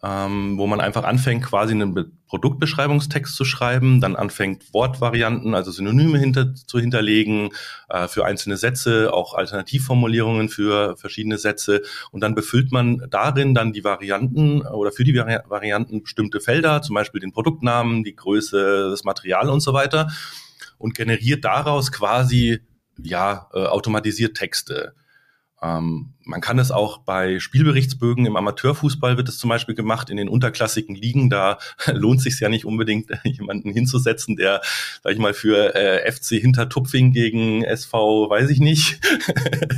ähm, 0.04 0.58
wo 0.58 0.66
man 0.66 0.82
einfach 0.82 1.04
anfängt, 1.04 1.46
quasi 1.46 1.74
einen 1.74 1.94
Be 1.94 2.12
Produktbeschreibungstext 2.28 3.34
zu 3.36 3.46
schreiben, 3.46 4.02
dann 4.02 4.18
anfängt 4.18 4.74
Wortvarianten, 4.74 5.56
also 5.56 5.72
Synonyme 5.72 6.20
hinter, 6.20 6.54
zu 6.56 6.78
hinterlegen, 6.78 7.52
äh, 7.88 8.10
für 8.10 8.26
einzelne 8.26 8.58
Sätze, 8.58 9.14
auch 9.14 9.34
Alternativformulierungen 9.34 10.50
für 10.50 10.98
verschiedene 10.98 11.38
Sätze 11.38 11.84
und 12.12 12.20
dann 12.20 12.36
befüllt 12.36 12.74
man 12.74 13.08
darin 13.10 13.54
dann 13.54 13.72
die 13.72 13.86
Varianten 13.86 14.62
oder 14.62 14.92
für 14.92 15.06
die 15.06 15.16
Vari 15.16 15.38
Varianten 15.48 16.02
bestimmte 16.02 16.42
Felder, 16.42 16.82
zum 16.82 16.96
Beispiel 16.96 17.22
den 17.22 17.32
Produktnamen, 17.32 18.04
die 18.04 18.16
Größe, 18.16 18.90
das 18.90 19.06
Material 19.06 19.50
und 19.50 19.62
so 19.62 19.72
weiter 19.74 20.10
und 20.80 20.96
generiert 20.96 21.46
daraus 21.46 21.94
quasi 21.94 22.60
ja 23.02 23.48
äh, 23.54 23.60
automatisiert 23.60 24.36
Texte. 24.36 24.96
Ähm, 25.60 26.14
man 26.24 26.40
kann 26.40 26.60
es 26.60 26.70
auch 26.70 27.00
bei 27.00 27.40
Spielberichtsbögen 27.40 28.28
im 28.28 28.36
Amateurfußball 28.36 29.18
wird 29.18 29.28
es 29.28 29.40
zum 29.40 29.50
Beispiel 29.50 29.74
gemacht 29.74 30.12
in 30.12 30.18
den 30.18 30.30
unterklassigen 30.30 30.96
Ligen. 30.96 31.32
Da 31.32 31.58
lohnt 31.92 32.22
sich 32.22 32.40
ja 32.40 32.50
nicht 32.50 32.66
unbedingt 32.66 33.10
jemanden 33.24 33.72
hinzusetzen, 33.72 34.36
der, 34.36 34.62
sag 35.04 35.14
ich 35.14 35.20
mal, 35.20 35.34
für 35.34 35.74
äh, 35.74 36.12
FC 36.12 36.40
Hintertupfing 36.40 37.12
gegen 37.12 37.64
SV, 37.64 38.30
weiß 38.30 38.52
ich 38.52 38.60
nicht, 38.60 39.00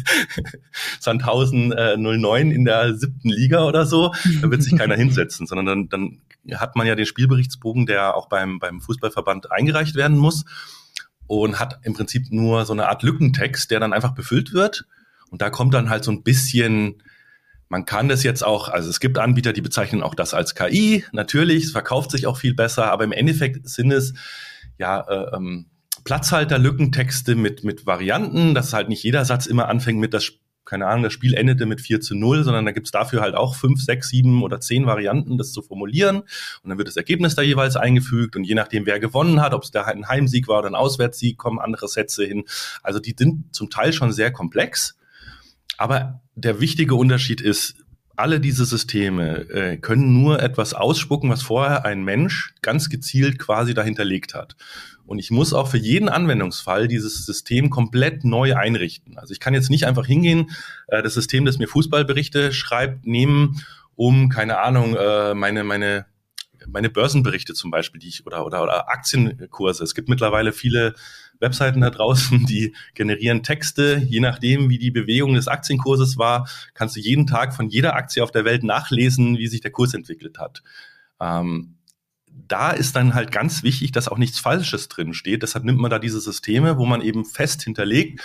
Sandhausen 0.99 1.71
äh, 1.71 1.95
09 1.95 2.51
in 2.51 2.65
der 2.65 2.95
siebten 2.95 3.29
Liga 3.29 3.63
oder 3.65 3.85
so. 3.85 4.13
Da 4.41 4.51
wird 4.51 4.63
sich 4.63 4.77
keiner 4.77 4.95
hinsetzen, 4.95 5.47
sondern 5.47 5.65
dann, 5.65 5.89
dann 5.89 6.57
hat 6.59 6.75
man 6.75 6.87
ja 6.87 6.95
den 6.95 7.05
Spielberichtsbogen, 7.05 7.85
der 7.85 8.17
auch 8.17 8.27
beim 8.27 8.59
beim 8.59 8.81
Fußballverband 8.81 9.51
eingereicht 9.51 9.95
werden 9.95 10.17
muss 10.17 10.43
und 11.27 11.59
hat 11.59 11.79
im 11.83 11.93
Prinzip 11.93 12.31
nur 12.31 12.65
so 12.65 12.73
eine 12.73 12.89
Art 12.89 13.03
Lückentext, 13.03 13.71
der 13.71 13.79
dann 13.79 13.93
einfach 13.93 14.13
befüllt 14.13 14.51
wird 14.51 14.85
und 15.29 15.41
da 15.41 15.49
kommt 15.49 15.73
dann 15.73 15.89
halt 15.89 16.03
so 16.03 16.11
ein 16.11 16.23
bisschen, 16.23 17.01
man 17.67 17.85
kann 17.85 18.09
das 18.09 18.23
jetzt 18.23 18.43
auch, 18.43 18.69
also 18.69 18.89
es 18.89 18.99
gibt 18.99 19.17
Anbieter, 19.17 19.53
die 19.53 19.61
bezeichnen 19.61 20.03
auch 20.03 20.15
das 20.15 20.33
als 20.33 20.55
KI, 20.55 21.03
natürlich, 21.11 21.65
es 21.65 21.71
verkauft 21.71 22.11
sich 22.11 22.27
auch 22.27 22.37
viel 22.37 22.53
besser, 22.53 22.91
aber 22.91 23.03
im 23.03 23.11
Endeffekt 23.11 23.67
sind 23.69 23.91
es 23.91 24.13
ja 24.77 25.01
äh, 25.01 25.35
ähm, 25.35 25.67
Platzhalter-Lückentexte 26.03 27.35
mit, 27.35 27.63
mit 27.63 27.85
Varianten, 27.85 28.55
dass 28.55 28.73
halt 28.73 28.89
nicht 28.89 29.03
jeder 29.03 29.25
Satz 29.25 29.45
immer 29.45 29.67
anfängt 29.67 29.99
mit 29.99 30.13
das 30.13 30.31
keine 30.69 30.85
Ahnung, 30.85 31.03
das 31.03 31.13
Spiel 31.13 31.33
endete 31.33 31.65
mit 31.65 31.81
4 31.81 31.99
zu 31.99 32.15
0, 32.15 32.43
sondern 32.43 32.63
da 32.63 32.71
gibt's 32.71 32.91
dafür 32.91 33.21
halt 33.21 33.33
auch 33.33 33.55
fünf, 33.55 33.81
sechs, 33.81 34.09
sieben 34.09 34.43
oder 34.43 34.59
zehn 34.59 34.85
Varianten, 34.85 35.37
das 35.37 35.51
zu 35.51 35.63
formulieren. 35.63 36.17
Und 36.17 36.69
dann 36.69 36.77
wird 36.77 36.87
das 36.87 36.95
Ergebnis 36.95 37.33
da 37.33 37.41
jeweils 37.41 37.75
eingefügt 37.75 38.35
und 38.35 38.43
je 38.43 38.53
nachdem, 38.53 38.85
wer 38.85 38.99
gewonnen 38.99 39.41
hat, 39.41 39.53
ob 39.53 39.63
es 39.63 39.71
da 39.71 39.87
halt 39.87 39.97
ein 39.97 40.07
Heimsieg 40.07 40.47
war 40.47 40.59
oder 40.59 40.69
ein 40.69 40.75
Auswärtssieg, 40.75 41.37
kommen 41.37 41.57
andere 41.57 41.87
Sätze 41.87 42.23
hin. 42.23 42.43
Also 42.83 42.99
die 42.99 43.15
sind 43.17 43.55
zum 43.55 43.71
Teil 43.71 43.93
schon 43.93 44.11
sehr 44.11 44.31
komplex. 44.31 44.95
Aber 45.79 46.19
der 46.35 46.59
wichtige 46.59 46.95
Unterschied 46.95 47.39
ist, 47.39 47.75
alle 48.17 48.41
diese 48.41 48.65
Systeme 48.65 49.49
äh, 49.49 49.77
können 49.77 50.21
nur 50.21 50.43
etwas 50.43 50.73
ausspucken, 50.73 51.29
was 51.29 51.41
vorher 51.41 51.85
ein 51.85 52.03
Mensch 52.03 52.53
ganz 52.61 52.89
gezielt 52.89 53.39
quasi 53.39 53.73
dahinterlegt 53.73 54.33
hat. 54.33 54.57
Und 55.05 55.19
ich 55.19 55.31
muss 55.31 55.53
auch 55.53 55.69
für 55.69 55.77
jeden 55.77 56.09
Anwendungsfall 56.09 56.89
dieses 56.89 57.25
System 57.25 57.69
komplett 57.69 58.25
neu 58.25 58.57
einrichten. 58.57 59.17
Also 59.17 59.31
ich 59.31 59.39
kann 59.39 59.53
jetzt 59.53 59.69
nicht 59.69 59.87
einfach 59.87 60.05
hingehen, 60.05 60.49
äh, 60.87 61.01
das 61.01 61.13
System, 61.13 61.45
das 61.45 61.59
mir 61.59 61.69
Fußballberichte 61.69 62.51
schreibt, 62.51 63.07
nehmen, 63.07 63.63
um, 63.95 64.27
keine 64.27 64.59
Ahnung, 64.59 64.97
äh, 64.97 65.33
meine, 65.33 65.63
meine, 65.63 66.07
meine 66.67 66.89
Börsenberichte 66.89 67.53
zum 67.53 67.71
Beispiel, 67.71 68.01
die 68.01 68.09
ich, 68.09 68.25
oder, 68.25 68.45
oder, 68.45 68.61
oder 68.63 68.89
Aktienkurse. 68.89 69.81
Es 69.81 69.95
gibt 69.95 70.09
mittlerweile 70.09 70.51
viele 70.51 70.93
Webseiten 71.39 71.81
da 71.81 71.89
draußen, 71.89 72.45
die 72.47 72.75
generieren 72.93 73.43
Texte. 73.43 74.01
Je 74.07 74.19
nachdem, 74.19 74.69
wie 74.69 74.79
die 74.79 74.91
Bewegung 74.91 75.33
des 75.33 75.47
Aktienkurses 75.47 76.17
war, 76.17 76.49
kannst 76.73 76.95
du 76.95 76.99
jeden 76.99 77.27
Tag 77.27 77.55
von 77.55 77.69
jeder 77.69 77.95
Aktie 77.95 78.23
auf 78.23 78.31
der 78.31 78.45
Welt 78.45 78.63
nachlesen, 78.63 79.37
wie 79.37 79.47
sich 79.47 79.61
der 79.61 79.71
Kurs 79.71 79.93
entwickelt 79.93 80.37
hat. 80.39 80.63
Ähm, 81.19 81.75
da 82.47 82.71
ist 82.71 82.95
dann 82.95 83.13
halt 83.13 83.31
ganz 83.31 83.63
wichtig, 83.63 83.91
dass 83.91 84.07
auch 84.07 84.17
nichts 84.17 84.39
Falsches 84.39 84.87
drin 84.87 85.13
steht. 85.13 85.43
Deshalb 85.43 85.65
nimmt 85.65 85.79
man 85.79 85.91
da 85.91 85.99
diese 85.99 86.21
Systeme, 86.21 86.77
wo 86.77 86.85
man 86.85 87.01
eben 87.01 87.25
fest 87.25 87.63
hinterlegt, 87.63 88.21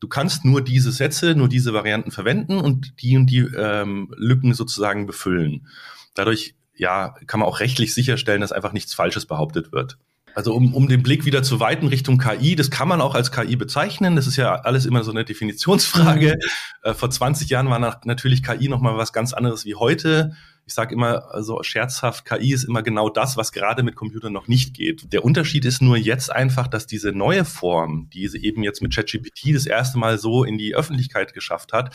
du 0.00 0.08
kannst 0.08 0.44
nur 0.44 0.62
diese 0.62 0.92
Sätze, 0.92 1.34
nur 1.34 1.48
diese 1.48 1.72
Varianten 1.72 2.10
verwenden 2.10 2.58
und 2.58 3.00
die 3.02 3.16
und 3.16 3.26
die 3.26 3.40
ähm, 3.40 4.12
Lücken 4.16 4.54
sozusagen 4.54 5.06
befüllen. 5.06 5.66
Dadurch 6.14 6.54
ja, 6.74 7.14
kann 7.26 7.40
man 7.40 7.48
auch 7.48 7.60
rechtlich 7.60 7.92
sicherstellen, 7.92 8.40
dass 8.40 8.52
einfach 8.52 8.72
nichts 8.72 8.94
Falsches 8.94 9.26
behauptet 9.26 9.70
wird. 9.70 9.98
Also 10.34 10.54
um, 10.54 10.74
um 10.74 10.88
den 10.88 11.02
Blick 11.02 11.24
wieder 11.24 11.42
zu 11.42 11.60
weiten 11.60 11.88
Richtung 11.88 12.18
KI, 12.18 12.56
das 12.56 12.70
kann 12.70 12.88
man 12.88 13.00
auch 13.00 13.14
als 13.14 13.32
KI 13.32 13.56
bezeichnen. 13.56 14.16
Das 14.16 14.26
ist 14.26 14.36
ja 14.36 14.54
alles 14.54 14.86
immer 14.86 15.04
so 15.04 15.10
eine 15.10 15.24
Definitionsfrage. 15.24 16.38
Mhm. 16.40 16.90
Äh, 16.90 16.94
vor 16.94 17.10
20 17.10 17.48
Jahren 17.50 17.68
war 17.68 17.78
natürlich 18.04 18.42
KI 18.42 18.68
nochmal 18.68 18.96
was 18.96 19.12
ganz 19.12 19.32
anderes 19.32 19.64
wie 19.64 19.74
heute. 19.74 20.32
Ich 20.66 20.74
sage 20.74 20.94
immer 20.94 21.24
so 21.42 21.62
scherzhaft, 21.62 22.24
KI 22.24 22.52
ist 22.52 22.64
immer 22.64 22.82
genau 22.82 23.08
das, 23.08 23.36
was 23.36 23.50
gerade 23.50 23.82
mit 23.82 23.96
Computern 23.96 24.32
noch 24.32 24.46
nicht 24.46 24.74
geht. 24.74 25.12
Der 25.12 25.24
Unterschied 25.24 25.64
ist 25.64 25.82
nur 25.82 25.96
jetzt 25.96 26.30
einfach, 26.30 26.68
dass 26.68 26.86
diese 26.86 27.10
neue 27.10 27.44
Form, 27.44 28.08
die 28.12 28.28
sie 28.28 28.38
eben 28.44 28.62
jetzt 28.62 28.80
mit 28.80 28.94
ChatGPT 28.94 29.54
das 29.54 29.66
erste 29.66 29.98
Mal 29.98 30.18
so 30.18 30.44
in 30.44 30.58
die 30.58 30.76
Öffentlichkeit 30.76 31.34
geschafft 31.34 31.72
hat, 31.72 31.94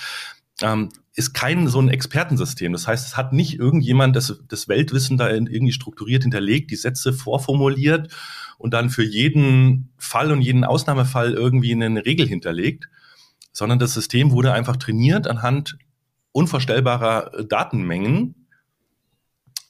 ähm, 0.62 0.90
ist 1.14 1.34
kein 1.34 1.68
so 1.68 1.80
ein 1.80 1.90
Expertensystem. 1.90 2.74
Das 2.74 2.88
heißt, 2.88 3.08
es 3.08 3.18
hat 3.18 3.34
nicht 3.34 3.58
irgendjemand 3.58 4.16
das, 4.16 4.42
das 4.48 4.68
Weltwissen 4.68 5.18
da 5.18 5.30
irgendwie 5.30 5.72
strukturiert 5.72 6.24
hinterlegt, 6.24 6.72
die 6.72 6.76
Sätze 6.76 7.14
vorformuliert 7.14 8.14
und 8.58 8.74
dann 8.74 8.90
für 8.90 9.04
jeden 9.04 9.94
Fall 9.98 10.32
und 10.32 10.42
jeden 10.42 10.64
Ausnahmefall 10.64 11.34
irgendwie 11.34 11.74
eine 11.74 12.06
Regel 12.06 12.28
hinterlegt, 12.28 12.90
sondern 13.52 13.80
das 13.80 13.94
System 13.94 14.32
wurde 14.32 14.54
einfach 14.54 14.76
trainiert 14.76 15.28
anhand 15.28 15.78
unvorstellbarer 16.32 17.34
äh, 17.34 17.46
Datenmengen. 17.46 18.48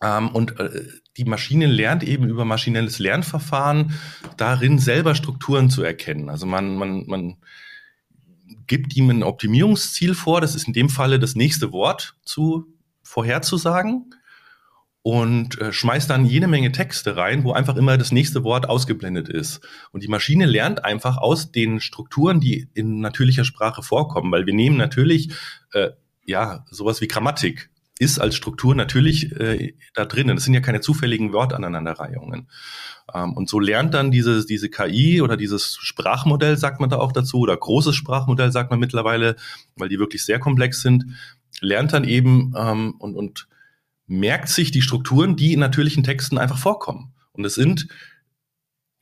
Ähm, 0.01 0.29
und 0.29 0.59
äh, 0.59 0.83
die 1.17 1.25
Maschine 1.25 1.67
lernt 1.67 2.03
eben 2.03 2.27
über 2.27 2.43
maschinelles 2.43 2.99
Lernverfahren 2.99 3.93
darin 4.35 4.79
selber 4.79 5.15
Strukturen 5.15 5.69
zu 5.69 5.83
erkennen. 5.83 6.29
Also 6.29 6.45
man, 6.45 6.75
man, 6.75 7.05
man 7.05 7.37
gibt 8.67 8.95
ihm 8.95 9.09
ein 9.09 9.23
Optimierungsziel 9.23 10.15
vor. 10.15 10.41
Das 10.41 10.55
ist 10.55 10.67
in 10.67 10.73
dem 10.73 10.89
Falle 10.89 11.19
das 11.19 11.35
nächste 11.35 11.71
Wort 11.71 12.15
zu 12.23 12.67
vorherzusagen 13.03 14.13
und 15.01 15.61
äh, 15.61 15.71
schmeißt 15.71 16.09
dann 16.09 16.25
jede 16.25 16.47
Menge 16.47 16.71
Texte 16.71 17.15
rein, 17.15 17.43
wo 17.43 17.51
einfach 17.51 17.75
immer 17.75 17.95
das 17.95 18.11
nächste 18.11 18.43
Wort 18.43 18.67
ausgeblendet 18.67 19.29
ist. 19.29 19.61
Und 19.91 20.01
die 20.01 20.07
Maschine 20.07 20.47
lernt 20.47 20.83
einfach 20.83 21.17
aus 21.17 21.51
den 21.51 21.79
Strukturen, 21.79 22.39
die 22.39 22.69
in 22.73 23.01
natürlicher 23.01 23.45
Sprache 23.45 23.83
vorkommen, 23.83 24.31
weil 24.31 24.47
wir 24.47 24.55
nehmen 24.55 24.77
natürlich 24.77 25.29
äh, 25.73 25.91
ja 26.25 26.65
sowas 26.71 27.01
wie 27.01 27.07
Grammatik 27.07 27.69
ist 27.97 28.19
als 28.19 28.35
Struktur 28.35 28.75
natürlich 28.75 29.31
äh, 29.39 29.73
da 29.93 30.05
drinnen. 30.05 30.35
Das 30.35 30.43
sind 30.43 30.53
ja 30.53 30.59
keine 30.59 30.81
zufälligen 30.81 31.31
Wortaneinanderreihungen. 31.31 32.49
Ähm, 33.13 33.33
und 33.33 33.49
so 33.49 33.59
lernt 33.59 33.93
dann 33.93 34.11
diese, 34.11 34.45
diese 34.45 34.69
KI 34.69 35.21
oder 35.21 35.37
dieses 35.37 35.77
Sprachmodell, 35.79 36.57
sagt 36.57 36.81
man 36.81 36.89
da 36.89 36.97
auch 36.97 37.13
dazu, 37.13 37.39
oder 37.39 37.55
großes 37.55 37.95
Sprachmodell, 37.95 38.51
sagt 38.51 38.69
man 38.69 38.79
mittlerweile, 38.79 39.37
weil 39.77 39.89
die 39.89 39.99
wirklich 39.99 40.25
sehr 40.25 40.39
komplex 40.39 40.81
sind, 40.81 41.05
lernt 41.61 41.93
dann 41.93 42.03
eben 42.03 42.53
ähm, 42.57 42.95
und, 42.99 43.15
und 43.15 43.47
merkt 44.07 44.49
sich 44.49 44.71
die 44.71 44.81
Strukturen, 44.81 45.35
die 45.35 45.53
in 45.53 45.59
natürlichen 45.59 46.03
Texten 46.03 46.37
einfach 46.37 46.57
vorkommen. 46.57 47.13
Und 47.31 47.45
es 47.45 47.55
sind 47.55 47.87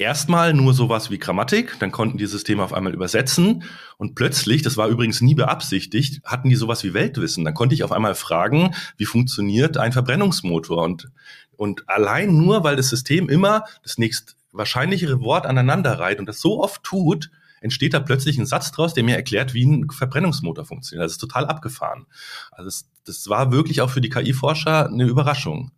erstmal 0.04 0.54
nur 0.54 0.74
sowas 0.74 1.10
wie 1.10 1.18
Grammatik, 1.18 1.78
dann 1.80 1.92
konnten 1.92 2.18
die 2.18 2.26
Systeme 2.26 2.64
auf 2.64 2.74
einmal 2.74 2.94
übersetzen 2.94 3.64
und 3.98 4.16
plötzlich, 4.16 4.62
das 4.62 4.78
war 4.78 4.88
übrigens 4.88 5.22
nie 5.22 5.34
beabsichtigt, 5.34 6.22
hatten 6.24 6.50
die 6.50 6.56
sowas 6.56 6.84
wie 6.84 6.94
Weltwissen. 6.94 7.44
Dann 7.46 7.54
konnte 7.54 7.74
ich 7.74 7.84
auf 7.84 7.92
einmal 7.92 8.14
fragen, 8.14 8.76
wie 8.98 9.06
funktioniert 9.06 9.78
ein 9.78 9.92
Verbrennungsmotor 9.92 10.84
und 10.84 11.10
und 11.56 11.88
allein 11.88 12.36
nur, 12.36 12.64
weil 12.64 12.76
das 12.76 12.90
System 12.90 13.30
immer 13.30 13.64
das 13.84 13.98
nächst 13.98 14.36
wahrscheinlichere 14.52 15.22
Wort 15.22 15.46
aneinander 15.46 16.00
reiht 16.00 16.20
und 16.20 16.26
das 16.28 16.42
so 16.42 16.62
oft 16.62 16.84
tut, 16.84 17.30
entsteht 17.62 17.94
da 17.94 18.00
plötzlich 18.00 18.38
ein 18.38 18.46
Satz 18.46 18.72
draus, 18.72 18.94
der 18.94 19.04
mir 19.04 19.16
erklärt, 19.16 19.54
wie 19.54 19.66
ein 19.66 19.90
Verbrennungsmotor 19.90 20.66
funktioniert. 20.66 21.06
Das 21.06 21.14
ist 21.14 21.20
total 21.20 21.46
abgefahren. 21.46 22.06
Also 22.52 22.66
das, 22.66 22.90
das 23.06 23.30
war 23.30 23.52
wirklich 23.52 23.82
auch 23.82 23.90
für 23.90 24.02
die 24.02 24.10
KI-Forscher 24.10 24.88
eine 24.88 25.06
Überraschung 25.06 25.72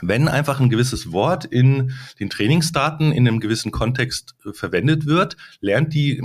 wenn 0.00 0.28
einfach 0.28 0.60
ein 0.60 0.70
gewisses 0.70 1.12
Wort 1.12 1.44
in 1.44 1.92
den 2.20 2.30
Trainingsdaten 2.30 3.12
in 3.12 3.26
einem 3.26 3.40
gewissen 3.40 3.72
Kontext 3.72 4.34
äh, 4.44 4.52
verwendet 4.52 5.06
wird, 5.06 5.36
lernt 5.60 5.94
die 5.94 6.22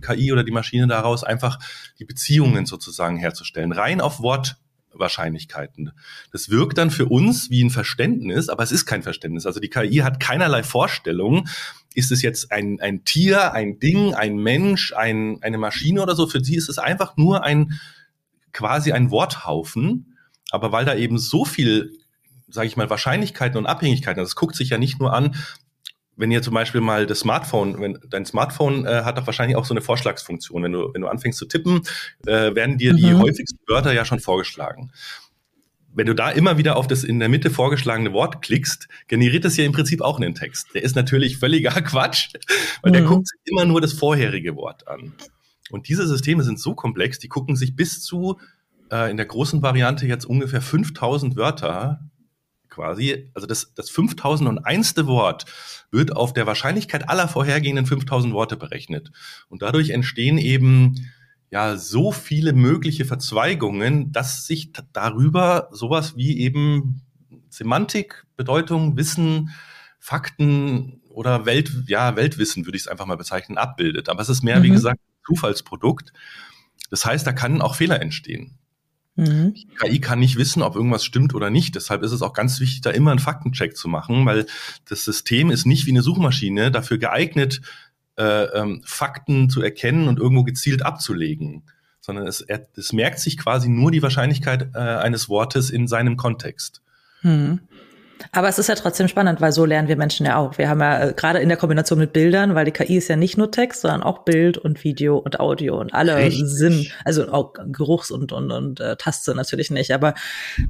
KI 0.00 0.28
ähm, 0.28 0.32
oder 0.32 0.44
die 0.44 0.52
Maschine 0.52 0.86
daraus 0.86 1.24
einfach 1.24 1.58
die 1.98 2.04
Beziehungen 2.04 2.66
sozusagen 2.66 3.16
herzustellen, 3.16 3.72
rein 3.72 4.00
auf 4.00 4.20
Wortwahrscheinlichkeiten. 4.20 5.92
Das 6.32 6.50
wirkt 6.50 6.78
dann 6.78 6.90
für 6.90 7.06
uns 7.06 7.50
wie 7.50 7.62
ein 7.62 7.70
Verständnis, 7.70 8.48
aber 8.48 8.62
es 8.64 8.72
ist 8.72 8.86
kein 8.86 9.02
Verständnis. 9.02 9.46
Also 9.46 9.60
die 9.60 9.70
KI 9.70 9.98
hat 9.98 10.18
keinerlei 10.18 10.62
Vorstellung, 10.62 11.46
ist 11.94 12.10
es 12.10 12.22
jetzt 12.22 12.50
ein, 12.50 12.80
ein 12.80 13.04
Tier, 13.04 13.52
ein 13.52 13.78
Ding, 13.78 14.14
ein 14.14 14.36
Mensch, 14.36 14.92
ein, 14.92 15.38
eine 15.42 15.58
Maschine 15.58 16.02
oder 16.02 16.16
so. 16.16 16.26
Für 16.26 16.42
sie 16.42 16.56
ist 16.56 16.68
es 16.68 16.78
einfach 16.78 17.16
nur 17.16 17.44
ein 17.44 17.78
quasi 18.52 18.92
ein 18.92 19.12
Worthaufen. 19.12 20.16
Aber 20.50 20.72
weil 20.72 20.84
da 20.84 20.94
eben 20.94 21.18
so 21.18 21.44
viel 21.44 21.98
sage 22.48 22.66
ich 22.66 22.76
mal, 22.76 22.90
Wahrscheinlichkeiten 22.90 23.58
und 23.58 23.66
Abhängigkeiten. 23.66 24.22
Das 24.22 24.36
guckt 24.36 24.56
sich 24.56 24.70
ja 24.70 24.78
nicht 24.78 25.00
nur 25.00 25.12
an, 25.12 25.34
wenn 26.16 26.30
ihr 26.30 26.42
zum 26.42 26.54
Beispiel 26.54 26.80
mal 26.80 27.06
das 27.06 27.20
Smartphone, 27.20 27.80
wenn 27.80 27.98
dein 28.08 28.24
Smartphone 28.24 28.86
äh, 28.86 29.02
hat 29.04 29.18
doch 29.18 29.26
wahrscheinlich 29.26 29.56
auch 29.56 29.64
so 29.64 29.74
eine 29.74 29.80
Vorschlagsfunktion. 29.80 30.62
Wenn 30.62 30.72
du, 30.72 30.90
wenn 30.92 31.00
du 31.00 31.08
anfängst 31.08 31.38
zu 31.38 31.46
tippen, 31.46 31.82
äh, 32.26 32.54
werden 32.54 32.78
dir 32.78 32.92
mhm. 32.92 32.96
die 32.96 33.14
häufigsten 33.14 33.58
Wörter 33.66 33.92
ja 33.92 34.04
schon 34.04 34.20
vorgeschlagen. 34.20 34.92
Wenn 35.96 36.06
du 36.06 36.14
da 36.14 36.30
immer 36.30 36.58
wieder 36.58 36.76
auf 36.76 36.88
das 36.88 37.04
in 37.04 37.20
der 37.20 37.28
Mitte 37.28 37.50
vorgeschlagene 37.50 38.12
Wort 38.12 38.42
klickst, 38.42 38.88
generiert 39.06 39.44
das 39.44 39.56
ja 39.56 39.64
im 39.64 39.72
Prinzip 39.72 40.00
auch 40.00 40.18
einen 40.18 40.34
Text. 40.34 40.68
Der 40.74 40.82
ist 40.82 40.96
natürlich 40.96 41.38
völliger 41.38 41.70
Quatsch, 41.82 42.30
weil 42.82 42.90
mhm. 42.90 42.94
der 42.94 43.02
guckt 43.02 43.28
sich 43.28 43.40
immer 43.44 43.64
nur 43.64 43.80
das 43.80 43.92
vorherige 43.92 44.56
Wort 44.56 44.88
an. 44.88 45.14
Und 45.70 45.88
diese 45.88 46.06
Systeme 46.06 46.42
sind 46.42 46.60
so 46.60 46.74
komplex, 46.74 47.18
die 47.18 47.28
gucken 47.28 47.56
sich 47.56 47.74
bis 47.74 48.02
zu 48.02 48.38
äh, 48.90 49.10
in 49.10 49.16
der 49.16 49.26
großen 49.26 49.62
Variante 49.62 50.06
jetzt 50.06 50.24
ungefähr 50.24 50.60
5000 50.60 51.36
Wörter 51.36 52.00
quasi, 52.74 53.30
also 53.34 53.46
das, 53.46 53.72
das 53.74 53.90
5001. 53.90 54.96
Wort 55.06 55.44
wird 55.90 56.16
auf 56.16 56.32
der 56.32 56.46
Wahrscheinlichkeit 56.46 57.08
aller 57.08 57.28
vorhergehenden 57.28 57.86
5000 57.86 58.34
Worte 58.34 58.56
berechnet. 58.56 59.12
Und 59.48 59.62
dadurch 59.62 59.90
entstehen 59.90 60.38
eben 60.38 60.94
ja 61.50 61.76
so 61.76 62.10
viele 62.10 62.52
mögliche 62.52 63.04
Verzweigungen, 63.04 64.10
dass 64.12 64.46
sich 64.46 64.72
darüber 64.92 65.68
sowas 65.70 66.16
wie 66.16 66.40
eben 66.40 67.02
Semantik, 67.48 68.26
Bedeutung, 68.36 68.96
Wissen, 68.96 69.50
Fakten 70.00 71.00
oder 71.08 71.46
Welt, 71.46 71.70
ja, 71.86 72.16
Weltwissen 72.16 72.66
würde 72.66 72.76
ich 72.76 72.82
es 72.82 72.88
einfach 72.88 73.06
mal 73.06 73.16
bezeichnen, 73.16 73.56
abbildet. 73.56 74.08
Aber 74.08 74.20
es 74.20 74.28
ist 74.28 74.42
mehr, 74.42 74.58
mhm. 74.58 74.64
wie 74.64 74.70
gesagt, 74.70 74.98
Zufallsprodukt. 75.24 76.12
Das 76.90 77.06
heißt, 77.06 77.26
da 77.26 77.32
kann 77.32 77.62
auch 77.62 77.76
Fehler 77.76 78.02
entstehen. 78.02 78.58
Mhm. 79.16 79.54
KI 79.80 80.00
kann 80.00 80.18
nicht 80.18 80.36
wissen, 80.36 80.62
ob 80.62 80.74
irgendwas 80.74 81.04
stimmt 81.04 81.34
oder 81.34 81.50
nicht. 81.50 81.76
Deshalb 81.76 82.02
ist 82.02 82.12
es 82.12 82.22
auch 82.22 82.32
ganz 82.32 82.58
wichtig, 82.60 82.80
da 82.80 82.90
immer 82.90 83.10
einen 83.12 83.20
Faktencheck 83.20 83.76
zu 83.76 83.88
machen, 83.88 84.26
weil 84.26 84.46
das 84.88 85.04
System 85.04 85.50
ist 85.50 85.66
nicht 85.66 85.86
wie 85.86 85.90
eine 85.90 86.02
Suchmaschine 86.02 86.70
dafür 86.70 86.98
geeignet, 86.98 87.60
äh, 88.16 88.44
ähm, 88.44 88.82
Fakten 88.84 89.50
zu 89.50 89.62
erkennen 89.62 90.08
und 90.08 90.18
irgendwo 90.18 90.42
gezielt 90.44 90.84
abzulegen, 90.84 91.62
sondern 92.00 92.26
es, 92.26 92.40
er, 92.40 92.66
es 92.76 92.92
merkt 92.92 93.20
sich 93.20 93.38
quasi 93.38 93.68
nur 93.68 93.90
die 93.90 94.02
Wahrscheinlichkeit 94.02 94.70
äh, 94.74 94.78
eines 94.78 95.28
Wortes 95.28 95.70
in 95.70 95.86
seinem 95.86 96.16
Kontext. 96.16 96.82
Mhm. 97.22 97.60
Aber 98.32 98.48
es 98.48 98.58
ist 98.58 98.68
ja 98.68 98.74
trotzdem 98.74 99.08
spannend, 99.08 99.40
weil 99.40 99.52
so 99.52 99.64
lernen 99.64 99.88
wir 99.88 99.96
Menschen 99.96 100.26
ja 100.26 100.36
auch. 100.36 100.58
Wir 100.58 100.68
haben 100.68 100.80
ja 100.80 101.08
äh, 101.08 101.12
gerade 101.14 101.38
in 101.38 101.48
der 101.48 101.58
Kombination 101.58 101.98
mit 101.98 102.12
Bildern, 102.12 102.54
weil 102.54 102.64
die 102.64 102.70
KI 102.72 102.96
ist 102.96 103.08
ja 103.08 103.16
nicht 103.16 103.36
nur 103.36 103.50
Text, 103.50 103.82
sondern 103.82 104.02
auch 104.02 104.20
Bild 104.20 104.58
und 104.58 104.84
Video 104.84 105.18
und 105.18 105.40
Audio 105.40 105.78
und 105.78 105.94
alle 105.94 106.16
Richtig. 106.16 106.44
Sinn, 106.46 106.86
also 107.04 107.30
auch 107.30 107.54
Geruchs- 107.68 108.10
und, 108.10 108.32
und, 108.32 108.50
und 108.50 108.80
äh, 108.80 108.96
Taste 108.96 109.34
natürlich 109.34 109.70
nicht. 109.70 109.92
Aber 109.92 110.14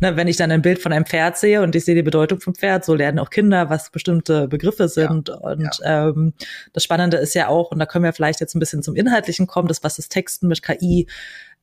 ne, 0.01 0.17
wenn 0.17 0.29
ich 0.29 0.37
dann 0.37 0.51
ein 0.51 0.63
Bild 0.63 0.79
von 0.79 0.93
einem 0.93 1.07
Pferd 1.07 1.37
sehe 1.37 1.63
und 1.63 1.75
ich 1.75 1.85
sehe 1.85 1.95
die 1.95 2.03
Bedeutung 2.03 2.41
vom 2.41 2.55
Pferd, 2.55 2.85
so 2.85 2.95
lernen 2.95 3.19
auch 3.19 3.31
Kinder, 3.31 3.71
was 3.71 3.91
bestimmte 3.91 4.49
Begriffe 4.49 4.89
sind. 4.89 5.29
Ja. 5.29 5.35
Und 5.37 5.81
ja. 5.83 6.09
Ähm, 6.09 6.35
das 6.73 6.85
Spannende 6.85 7.17
ist 7.19 7.35
ja 7.35 7.49
auch, 7.49 7.71
und 7.71 7.79
da 7.79 7.87
können 7.87 8.05
wir 8.05 8.13
vielleicht 8.13 8.41
jetzt 8.41 8.55
ein 8.55 8.61
bisschen 8.61 8.83
zum 8.83 8.97
Inhaltlichen 8.97 9.47
kommen, 9.47 9.69
das, 9.69 9.83
was 9.83 9.97
das 9.97 10.09
Texten 10.09 10.49
mit 10.49 10.63
KI 10.63 11.07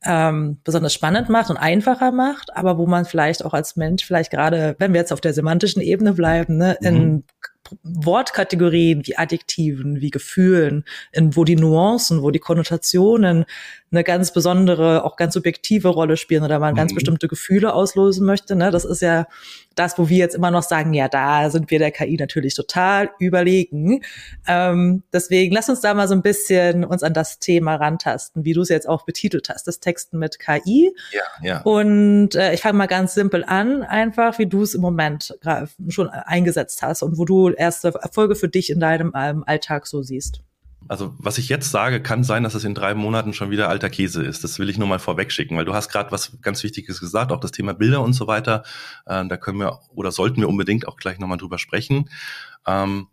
ähm, 0.04 0.60
besonders 0.64 0.94
spannend 0.94 1.30
macht 1.30 1.50
und 1.50 1.58
einfacher 1.58 2.12
macht, 2.12 2.56
aber 2.56 2.78
wo 2.78 2.88
man 2.88 3.06
vielleicht 3.06 3.46
auch 3.46 3.54
als 3.54 3.76
Mensch 3.76 4.04
vielleicht 4.06 4.32
gerade, 4.32 4.76
wenn 4.80 4.94
wir 4.94 5.00
jetzt 5.00 5.14
auf 5.14 5.22
der 5.22 5.34
semantischen 5.34 5.82
Ebene 5.82 6.14
bleiben, 6.14 6.58
ne, 6.58 6.78
mhm. 6.82 6.88
in 6.88 7.24
Wortkategorien 7.84 9.06
wie 9.06 9.18
Adjektiven, 9.18 10.02
wie 10.02 10.10
Gefühlen, 10.10 10.86
in 11.12 11.36
wo 11.36 11.44
die 11.44 11.56
Nuancen, 11.56 12.22
wo 12.22 12.32
die 12.32 12.40
Konnotationen 12.40 13.46
eine 13.92 14.04
ganz 14.04 14.32
besondere, 14.32 15.04
auch 15.04 15.18
ganz 15.18 15.34
subjektive 15.34 15.90
Rolle 15.90 16.16
spielen 16.16 16.44
oder 16.44 16.60
man 16.60 16.74
mhm. 16.74 16.78
ganz 16.78 16.96
bestimmte 16.96 17.28
Gefühle 17.28 17.74
auslösen 17.74 18.26
möchte. 18.26 18.56
Ne? 18.56 18.72
Das 18.72 18.86
ist 18.86 19.02
ja 19.02 19.28
das, 19.76 19.98
wo 19.98 20.08
wir 20.10 20.18
jetzt 20.18 20.36
immer 20.36 20.52
noch 20.52 20.64
sagen, 20.64 20.94
ja, 20.94 21.10
da 21.10 21.50
sind 21.50 21.70
wir 21.72 21.80
der 21.80 21.92
KI 21.92 22.16
natürlich 22.18 22.56
total 22.56 23.10
überlegen. 23.20 24.02
Ähm, 24.48 25.04
deswegen 25.12 25.54
lass 25.54 25.70
uns 25.70 25.82
da 25.82 25.94
mal 25.94 26.08
so 26.08 26.16
ein 26.16 26.22
bisschen 26.22 26.86
uns 26.86 27.04
an 27.04 27.14
das 27.14 27.40
Thema 27.40 27.76
rantasten, 27.76 28.46
wie 28.46 28.54
du 28.54 28.62
es 28.62 28.70
jetzt 28.70 28.88
auch 28.88 29.06
betitelt 29.06 29.50
hast, 29.50 29.68
das 29.68 29.80
Texten 29.80 30.18
mit 30.20 30.40
KI. 30.40 30.94
Ja, 31.12 31.22
ja. 31.42 31.62
Und 31.62 32.36
äh, 32.36 32.54
ich 32.54 32.62
fange 32.62 32.78
mal 32.78 32.88
ganz 32.88 33.14
simpel 33.14 33.44
an, 33.44 33.84
einfach 33.84 34.40
wie 34.40 34.46
du 34.46 34.64
es 34.64 34.74
im 34.74 34.82
Moment 34.82 35.38
schon 35.90 36.10
eingesetzt 36.10 36.82
hast 36.82 37.04
und 37.04 37.18
wo 37.18 37.26
du 37.26 37.50
erste 37.50 37.94
Erfolge 38.02 38.36
für 38.36 38.50
dich 38.50 38.70
in 38.70 38.80
deinem 38.80 39.12
ähm, 39.16 39.44
Alltag 39.46 39.88
so 39.88 40.02
siehst. 40.02 40.42
Also 40.92 41.16
was 41.18 41.38
ich 41.38 41.48
jetzt 41.48 41.72
sage, 41.72 42.02
kann 42.02 42.26
sein, 42.26 42.44
dass 42.44 42.54
es 42.54 42.66
in 42.66 42.76
drei 42.76 42.96
Monaten 42.96 43.32
schon 43.32 43.50
wieder 43.50 43.70
alter 43.70 43.90
Käse 43.90 44.26
ist. 44.26 44.44
Das 44.44 44.60
will 44.60 44.70
ich 44.70 44.78
nur 44.78 44.90
mal 44.90 45.00
vorweg 45.00 45.32
schicken, 45.32 45.56
weil 45.56 45.64
du 45.64 45.74
hast 45.74 45.88
gerade 45.88 46.12
was 46.12 46.34
ganz 46.42 46.62
Wichtiges 46.64 47.00
gesagt, 47.00 47.32
auch 47.32 47.40
das 47.40 47.54
Thema 47.54 47.74
Bilder 47.74 48.02
und 48.02 48.12
so 48.12 48.28
weiter. 48.28 48.64
Äh, 49.06 49.26
da 49.26 49.38
können 49.38 49.60
wir 49.60 49.80
oder 49.96 50.12
sollten 50.12 50.42
wir 50.42 50.50
unbedingt 50.50 50.90
auch 50.90 50.98
gleich 50.98 51.18
nochmal 51.18 51.38
drüber 51.38 51.60
sprechen. 51.60 52.10
Ähm, 52.68 53.08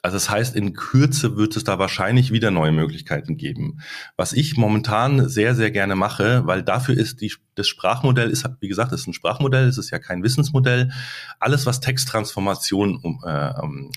also 0.00 0.16
das 0.16 0.30
heißt, 0.30 0.56
in 0.56 0.72
Kürze 0.72 1.36
wird 1.36 1.56
es 1.56 1.64
da 1.64 1.78
wahrscheinlich 1.78 2.32
wieder 2.32 2.50
neue 2.50 2.72
Möglichkeiten 2.72 3.36
geben. 3.36 3.82
Was 4.16 4.32
ich 4.32 4.56
momentan 4.56 5.28
sehr, 5.28 5.54
sehr 5.54 5.70
gerne 5.70 5.96
mache, 5.96 6.46
weil 6.46 6.62
dafür 6.62 6.96
ist 6.96 7.20
die, 7.20 7.34
das 7.60 7.68
Sprachmodell, 7.68 8.30
ist, 8.30 8.48
wie 8.60 8.68
gesagt, 8.68 8.92
ist 8.92 9.06
ein 9.06 9.12
Sprachmodell, 9.12 9.68
es 9.68 9.78
ist 9.78 9.90
ja 9.90 9.98
kein 9.98 10.22
Wissensmodell. 10.22 10.90
Alles, 11.38 11.66
was 11.66 11.80
Texttransformation 11.80 12.96
um, 12.96 13.22
äh, 13.24 13.52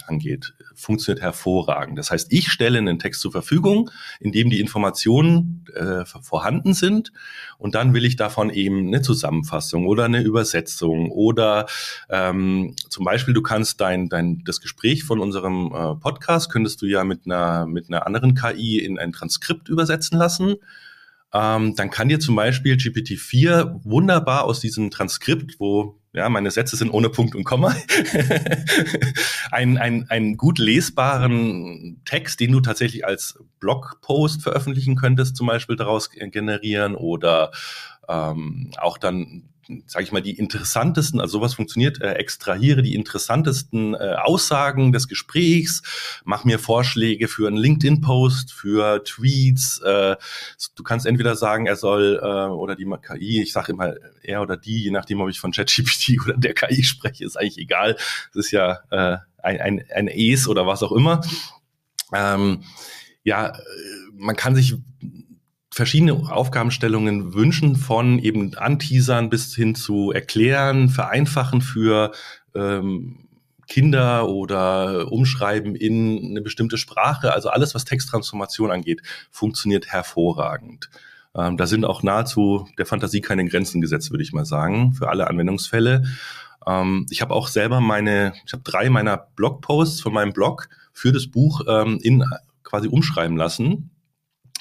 angeht, 0.05 0.53
funktioniert 0.75 1.23
hervorragend. 1.23 1.97
Das 1.97 2.11
heißt, 2.11 2.31
ich 2.31 2.51
stelle 2.51 2.77
einen 2.77 2.99
Text 2.99 3.21
zur 3.21 3.31
Verfügung, 3.31 3.89
in 4.19 4.31
dem 4.31 4.49
die 4.49 4.59
Informationen 4.59 5.65
äh, 5.75 6.05
vorhanden 6.05 6.73
sind 6.73 7.11
und 7.57 7.75
dann 7.75 7.93
will 7.93 8.05
ich 8.05 8.15
davon 8.15 8.49
eben 8.49 8.87
eine 8.87 9.01
Zusammenfassung 9.01 9.87
oder 9.87 10.05
eine 10.05 10.21
Übersetzung 10.21 11.11
oder 11.11 11.65
ähm, 12.09 12.75
zum 12.89 13.05
Beispiel, 13.05 13.33
du 13.33 13.41
kannst 13.41 13.81
dein, 13.81 14.09
dein 14.09 14.43
das 14.43 14.61
Gespräch 14.61 15.03
von 15.03 15.19
unserem 15.19 15.67
äh, 15.73 15.95
Podcast 15.95 16.51
könntest 16.51 16.81
du 16.81 16.85
ja 16.85 17.03
mit 17.03 17.21
einer 17.25 17.65
mit 17.65 17.87
einer 17.89 18.05
anderen 18.05 18.35
KI 18.35 18.79
in 18.79 18.99
ein 18.99 19.13
Transkript 19.13 19.69
übersetzen 19.69 20.17
lassen 20.17 20.57
ähm, 21.33 21.75
dann 21.75 21.89
kann 21.89 22.09
dir 22.09 22.19
zum 22.19 22.35
Beispiel 22.35 22.75
GPT-4 22.75 23.81
wunderbar 23.83 24.43
aus 24.43 24.59
diesem 24.59 24.91
Transkript, 24.91 25.59
wo 25.59 25.99
ja, 26.13 26.29
meine 26.29 26.51
Sätze 26.51 26.75
sind 26.75 26.91
ohne 26.91 27.09
Punkt 27.09 27.33
und 27.33 27.43
Komma, 27.43 27.75
einen, 29.51 29.77
einen 29.79 30.37
gut 30.37 30.59
lesbaren 30.59 32.01
Text, 32.05 32.39
den 32.39 32.51
du 32.51 32.61
tatsächlich 32.61 33.05
als 33.05 33.39
Blogpost 33.59 34.43
veröffentlichen 34.43 34.95
könntest, 34.95 35.35
zum 35.35 35.47
Beispiel 35.47 35.75
daraus 35.75 36.11
generieren 36.11 36.93
oder 36.93 37.51
ähm, 38.07 38.71
auch 38.77 38.99
dann 38.99 39.49
sage 39.87 40.03
ich 40.03 40.11
mal, 40.11 40.21
die 40.21 40.37
interessantesten, 40.37 41.19
also 41.19 41.39
sowas 41.39 41.53
funktioniert, 41.53 42.01
äh, 42.01 42.13
extrahiere 42.13 42.81
die 42.81 42.95
interessantesten 42.95 43.93
äh, 43.93 44.15
Aussagen 44.21 44.91
des 44.91 45.07
Gesprächs, 45.07 45.81
mach 46.23 46.43
mir 46.43 46.59
Vorschläge 46.59 47.27
für 47.27 47.47
einen 47.47 47.57
LinkedIn-Post, 47.57 48.53
für 48.53 49.03
Tweets. 49.03 49.79
Äh, 49.79 50.15
du 50.75 50.83
kannst 50.83 51.05
entweder 51.05 51.35
sagen, 51.35 51.65
er 51.65 51.75
soll 51.75 52.19
äh, 52.21 52.25
oder 52.25 52.75
die 52.75 52.87
KI, 53.01 53.41
ich 53.41 53.53
sage 53.53 53.71
immer 53.71 53.93
er 54.21 54.41
oder 54.41 54.57
die, 54.57 54.83
je 54.83 54.91
nachdem, 54.91 55.21
ob 55.21 55.29
ich 55.29 55.39
von 55.39 55.51
ChatGPT 55.51 56.21
oder 56.25 56.37
der 56.37 56.53
KI 56.53 56.83
spreche, 56.83 57.25
ist 57.25 57.37
eigentlich 57.37 57.57
egal. 57.57 57.95
Das 58.33 58.45
ist 58.45 58.51
ja 58.51 58.79
äh, 58.91 59.17
ein, 59.41 59.61
ein, 59.61 59.85
ein 59.93 60.07
Es 60.07 60.47
oder 60.47 60.67
was 60.67 60.83
auch 60.83 60.91
immer. 60.91 61.21
Ähm, 62.13 62.63
ja, 63.23 63.47
äh, 63.47 63.61
man 64.13 64.35
kann 64.35 64.55
sich 64.55 64.75
verschiedene 65.73 66.13
Aufgabenstellungen 66.13 67.33
wünschen, 67.33 67.75
von 67.75 68.19
eben 68.19 68.55
Anteasern 68.55 69.31
bis 69.31 69.55
hin 69.55 69.73
zu 69.73 70.11
erklären, 70.11 70.87
vereinfachen 70.87 71.61
für 71.61 72.11
ähm, 72.53 73.27
Kinder 73.67 74.29
oder 74.29 75.11
umschreiben 75.11 75.75
in 75.75 76.23
eine 76.29 76.41
bestimmte 76.41 76.77
Sprache. 76.77 77.33
Also 77.33 77.49
alles, 77.49 77.73
was 77.73 77.85
Texttransformation 77.85 78.69
angeht, 78.69 79.01
funktioniert 79.31 79.87
hervorragend. 79.87 80.91
Ähm, 81.35 81.57
da 81.57 81.65
sind 81.65 81.85
auch 81.85 82.03
nahezu 82.03 82.67
der 82.77 82.85
Fantasie 82.85 83.21
keine 83.21 83.43
Grenzen 83.45 83.81
gesetzt, 83.81 84.11
würde 84.11 84.23
ich 84.23 84.31
mal 84.31 84.45
sagen, 84.45 84.93
für 84.93 85.09
alle 85.09 85.27
Anwendungsfälle. 85.27 86.03
Ähm, 86.67 87.07
ich 87.09 87.23
habe 87.23 87.33
auch 87.33 87.47
selber 87.47 87.81
meine, 87.81 88.33
ich 88.45 88.53
habe 88.53 88.61
drei 88.63 88.91
meiner 88.91 89.17
Blogposts 89.17 90.01
von 90.01 90.13
meinem 90.13 90.33
Blog 90.33 90.69
für 90.91 91.11
das 91.11 91.25
Buch 91.25 91.61
ähm, 91.67 91.97
in 92.03 92.23
quasi 92.61 92.87
umschreiben 92.87 93.37
lassen 93.37 93.89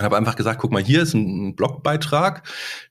habe 0.03 0.17
einfach 0.17 0.37
gesagt, 0.37 0.61
guck 0.61 0.73
mal, 0.73 0.83
hier 0.83 1.03
ist 1.03 1.15
ein 1.15 1.55
Blogbeitrag, 1.55 2.43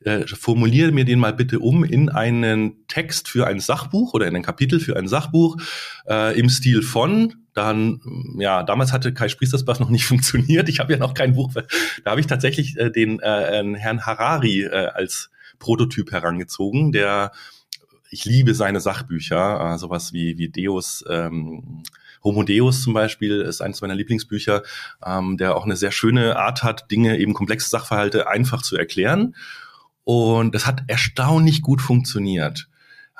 äh, 0.02 0.26
formuliere 0.28 0.92
mir 0.92 1.06
den 1.06 1.20
mal 1.20 1.34
bitte 1.34 1.60
um 1.60 1.84
in 1.84 2.10
einen 2.10 2.88
Text 2.88 3.28
für 3.28 3.48
ein 3.48 3.60
Sachbuch 3.60 4.14
oder 4.14 4.28
in 4.28 4.36
ein 4.36 4.44
Kapitel 4.44 4.80
für 4.80 4.98
ein 4.98 5.08
Sachbuch 5.08 5.58
äh, 6.08 6.38
im 6.40 6.50
Stil 6.50 6.82
von 6.82 7.36
dann, 7.54 8.00
ja, 8.38 8.64
damals 8.64 8.94
hatte 8.94 9.14
Kai 9.14 9.28
Spriestersbach 9.28 9.80
noch 9.80 9.90
nicht 9.90 10.06
funktioniert. 10.08 10.70
Ich 10.70 10.80
habe 10.80 10.94
ja 10.94 11.00
noch 11.00 11.14
kein 11.14 11.34
Buch. 11.34 11.52
Da 12.04 12.12
habe 12.12 12.22
ich 12.22 12.28
tatsächlich 12.28 12.78
äh, 12.78 12.90
den 12.90 13.20
äh, 13.20 13.76
Herrn 13.78 14.06
Harari 14.06 14.64
äh, 14.64 14.88
als 14.94 15.30
Prototyp 15.60 16.12
herangezogen, 16.12 16.92
der 16.92 17.32
ich 18.10 18.26
liebe 18.26 18.54
seine 18.54 18.82
Sachbücher, 18.82 19.74
äh, 19.74 19.78
sowas 19.78 20.14
wie, 20.14 20.38
wie 20.38 20.50
Deus 20.50 21.04
ähm, 21.10 21.84
Homo 22.24 22.44
Deus 22.44 22.84
zum 22.84 22.94
Beispiel 22.94 23.42
ist 23.42 23.62
eines 23.62 23.82
meiner 23.82 23.96
Lieblingsbücher, 23.96 24.64
ähm, 25.06 25.38
der 25.38 25.56
auch 25.56 25.66
eine 25.66 25.76
sehr 25.76 25.92
schöne 25.92 26.38
Art 26.38 26.64
hat, 26.64 26.92
Dinge, 26.92 27.18
eben 27.18 27.34
komplexe 27.34 27.70
Sachverhalte 27.70 28.28
einfach 28.28 28.62
zu 28.62 28.78
erklären. 28.78 29.36
Und 30.04 30.56
das 30.56 30.66
hat 30.66 30.84
erstaunlich 30.88 31.62
gut 31.62 31.82
funktioniert 31.82 32.68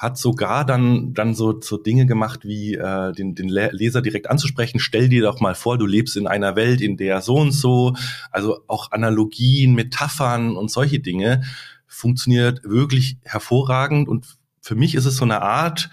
hat 0.02 0.18
sogar 0.18 0.66
dann 0.66 1.14
dann 1.14 1.36
so 1.36 1.62
so 1.62 1.78
Dinge 1.78 2.08
gemacht 2.08 2.44
wie 2.44 2.74
äh, 2.74 3.12
den 3.12 3.36
den 3.36 3.50
Leser 3.50 4.02
direkt 4.02 4.32
anzusprechen. 4.32 4.80
Stell 4.80 5.10
dir 5.10 5.22
doch 5.22 5.40
mal 5.40 5.54
vor, 5.54 5.78
du 5.78 5.86
lebst 5.86 6.18
in 6.18 6.26
einer 6.26 6.56
Welt, 6.56 6.82
in 6.82 6.98
der 6.98 7.22
so 7.22 7.36
und 7.36 7.52
so, 7.52 7.94
also 8.32 8.62
auch 8.68 8.92
Analogien, 8.92 9.76
Metaphern 9.76 10.58
und 10.58 10.72
solche 10.72 11.00
Dinge 11.00 11.44
funktioniert 11.86 12.64
wirklich 12.64 13.18
hervorragend. 13.22 14.10
Und 14.10 14.26
für 14.60 14.74
mich 14.74 14.96
ist 14.96 15.06
es 15.06 15.18
so 15.18 15.24
eine 15.24 15.44
Art 15.44 15.92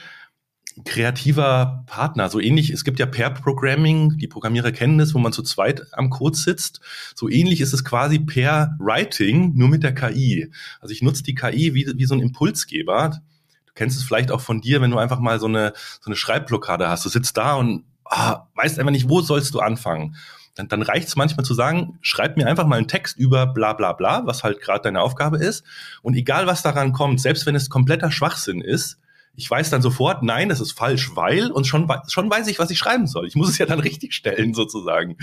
kreativer 0.85 1.85
Partner. 1.87 2.29
So 2.29 2.41
ähnlich, 2.41 2.71
es 2.71 2.85
gibt 2.85 2.99
ja 2.99 3.07
Pair-Programming, 3.07 4.19
die 4.19 4.29
Programmierer 4.29 4.73
kennen 4.73 4.99
das, 4.99 5.14
wo 5.14 5.19
man 5.19 5.33
zu 5.33 5.43
zweit 5.43 5.87
am 5.93 6.11
Code 6.11 6.37
sitzt. 6.37 6.81
So 7.14 7.29
ähnlich 7.29 7.61
ist 7.61 7.73
es 7.73 7.85
quasi 7.85 8.19
Pair-Writing, 8.19 9.55
nur 9.55 9.69
mit 9.69 9.83
der 9.83 9.95
KI. 9.95 10.51
Also 10.81 10.93
ich 10.93 11.03
nutze 11.03 11.23
die 11.23 11.35
KI 11.35 11.75
wie, 11.75 11.87
wie 11.97 12.05
so 12.05 12.14
ein 12.14 12.21
Impulsgeber. 12.21 13.21
Du 13.67 13.73
kennst 13.75 13.97
es 13.97 14.05
vielleicht 14.05 14.31
auch 14.31 14.41
von 14.41 14.61
dir, 14.61 14.81
wenn 14.81 14.91
du 14.91 14.99
einfach 14.99 15.21
mal 15.21 15.41
so 15.41 15.47
eine, 15.47 15.73
so 16.01 16.07
eine 16.07 16.17
Schreibblockade 16.17 16.88
hast. 16.88 17.05
Du 17.05 17.09
sitzt 17.09 17.37
da 17.37 17.55
und 17.55 17.85
ah, 18.05 18.47
weißt 18.55 18.79
einfach 18.79 18.93
nicht, 18.93 19.09
wo 19.09 19.21
sollst 19.21 19.55
du 19.55 19.61
anfangen. 19.61 20.17
Dann, 20.55 20.69
dann 20.69 20.83
reicht 20.83 21.09
es 21.09 21.17
manchmal 21.17 21.45
zu 21.45 21.55
sagen, 21.55 21.99
schreib 22.01 22.37
mir 22.37 22.47
einfach 22.49 22.67
mal 22.67 22.77
einen 22.77 22.88
Text 22.88 23.17
über 23.17 23.47
bla 23.47 23.75
bla 23.75 23.93
bla, 23.93 24.27
was 24.27 24.43
halt 24.43 24.61
gerade 24.61 24.83
deine 24.83 25.01
Aufgabe 25.01 25.38
ist. 25.38 25.64
Und 26.03 26.14
egal, 26.14 26.47
was 26.47 26.62
daran 26.62 26.93
kommt, 26.93 27.21
selbst 27.21 27.47
wenn 27.47 27.55
es 27.55 27.71
kompletter 27.71 28.11
Schwachsinn 28.11 28.61
ist, 28.61 28.99
ich 29.38 29.48
weiß 29.48 29.70
dann 29.70 29.83
sofort, 29.83 30.24
nein, 30.24 30.48
das 30.48 30.61
ist 30.61 30.72
falsch, 30.72 31.14
weil 31.14 31.53
und 31.53 31.64
schon, 31.64 31.88
schon 32.09 32.29
weiß 32.29 32.48
ich, 32.48 32.59
was 32.59 32.70
ich 32.70 32.79
schreiben 32.79 33.07
soll. 33.07 33.24
Ich 33.29 33.37
muss 33.37 33.48
es 33.48 33.57
ja 33.57 33.66
dann 33.66 33.79
richtig 33.88 34.12
stellen, 34.12 34.53
sozusagen. 34.53 35.16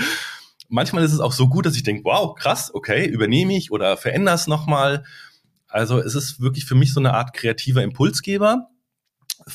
Manchmal 0.69 1.03
ist 1.03 1.11
es 1.11 1.19
auch 1.19 1.33
so 1.33 1.49
gut, 1.49 1.65
dass 1.65 1.75
ich 1.75 1.83
denke, 1.83 2.05
wow, 2.05 2.33
krass, 2.33 2.73
okay, 2.73 3.05
übernehme 3.05 3.57
ich 3.57 3.71
oder 3.71 3.97
verändere 3.97 4.35
es 4.35 4.47
nochmal. 4.47 5.03
Also 5.67 5.99
es 5.99 6.15
ist 6.15 6.39
wirklich 6.39 6.63
für 6.63 6.75
mich 6.75 6.93
so 6.93 7.01
eine 7.01 7.13
Art 7.13 7.33
kreativer 7.33 7.83
Impulsgeber, 7.83 8.69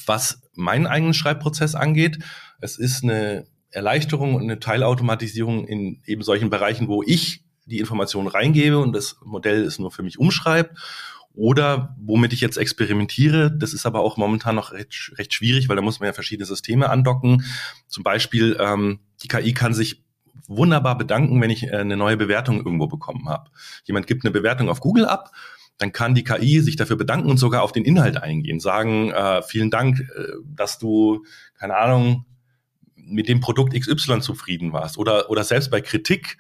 was 0.05 0.43
meinen 0.53 0.87
eigenen 0.87 1.15
Schreibprozess 1.15 1.75
angeht. 1.75 2.19
Es 2.61 2.77
ist 2.77 3.03
eine 3.03 3.47
Erleichterung 3.71 4.35
und 4.35 4.43
eine 4.43 4.61
Teilautomatisierung 4.61 5.67
in 5.67 6.03
eben 6.05 6.23
solchen 6.23 6.51
Bereichen, 6.51 6.87
wo 6.87 7.03
ich 7.03 7.45
die 7.65 7.79
Informationen 7.79 8.29
reingebe 8.29 8.79
und 8.79 8.93
das 8.93 9.17
Modell 9.25 9.65
es 9.65 9.79
nur 9.79 9.91
für 9.91 10.03
mich 10.03 10.19
umschreibt. 10.19 10.77
Oder 11.35 11.97
womit 12.01 12.33
ich 12.33 12.41
jetzt 12.41 12.57
experimentiere, 12.57 13.57
das 13.57 13.73
ist 13.73 13.87
aber 13.87 14.01
auch 14.01 14.17
momentan 14.17 14.57
noch 14.57 14.73
recht, 14.73 15.13
recht 15.17 15.33
schwierig, 15.33 15.69
weil 15.69 15.77
da 15.77 15.83
muss 15.83 16.01
man 16.01 16.09
ja 16.09 16.13
verschiedene 16.13 16.47
Systeme 16.47 16.91
andocken. 16.91 17.45
Zum 17.87 18.03
Beispiel, 18.03 18.57
ähm, 18.61 19.01
die 19.23 19.29
KI 19.29 19.55
kann 19.55 19.73
sich 19.73 20.03
wunderbar 20.49 20.99
bedanken, 20.99 21.41
wenn 21.41 21.51
ich 21.51 21.65
äh, 21.65 21.77
eine 21.77 21.97
neue 21.97 22.17
Bewertung 22.17 22.59
irgendwo 22.59 22.89
bekommen 22.89 23.29
habe. 23.29 23.51
Jemand 23.85 24.07
gibt 24.07 24.25
eine 24.25 24.33
Bewertung 24.33 24.69
auf 24.69 24.81
Google 24.81 25.07
ab, 25.07 25.31
dann 25.79 25.93
kann 25.93 26.15
die 26.15 26.25
KI 26.25 26.61
sich 26.61 26.77
dafür 26.77 26.97
bedanken 26.97 27.31
und 27.31 27.39
sogar 27.39 27.63
auf 27.63 27.73
den 27.73 27.85
Inhalt 27.85 28.17
eingehen, 28.17 28.61
sagen, 28.61 29.13
äh, 29.13 29.43
vielen 29.43 29.71
Dank, 29.71 30.01
äh, 30.01 30.33
dass 30.45 30.79
du, 30.79 31.25
keine 31.59 31.77
Ahnung, 31.77 32.27
mit 32.97 33.29
dem 33.29 33.41
Produkt 33.41 33.73
XY 33.73 34.21
zufrieden 34.21 34.73
warst. 34.73 34.99
Oder, 34.99 35.31
oder 35.31 35.45
selbst 35.45 35.71
bei 35.71 35.81
Kritik 35.81 36.37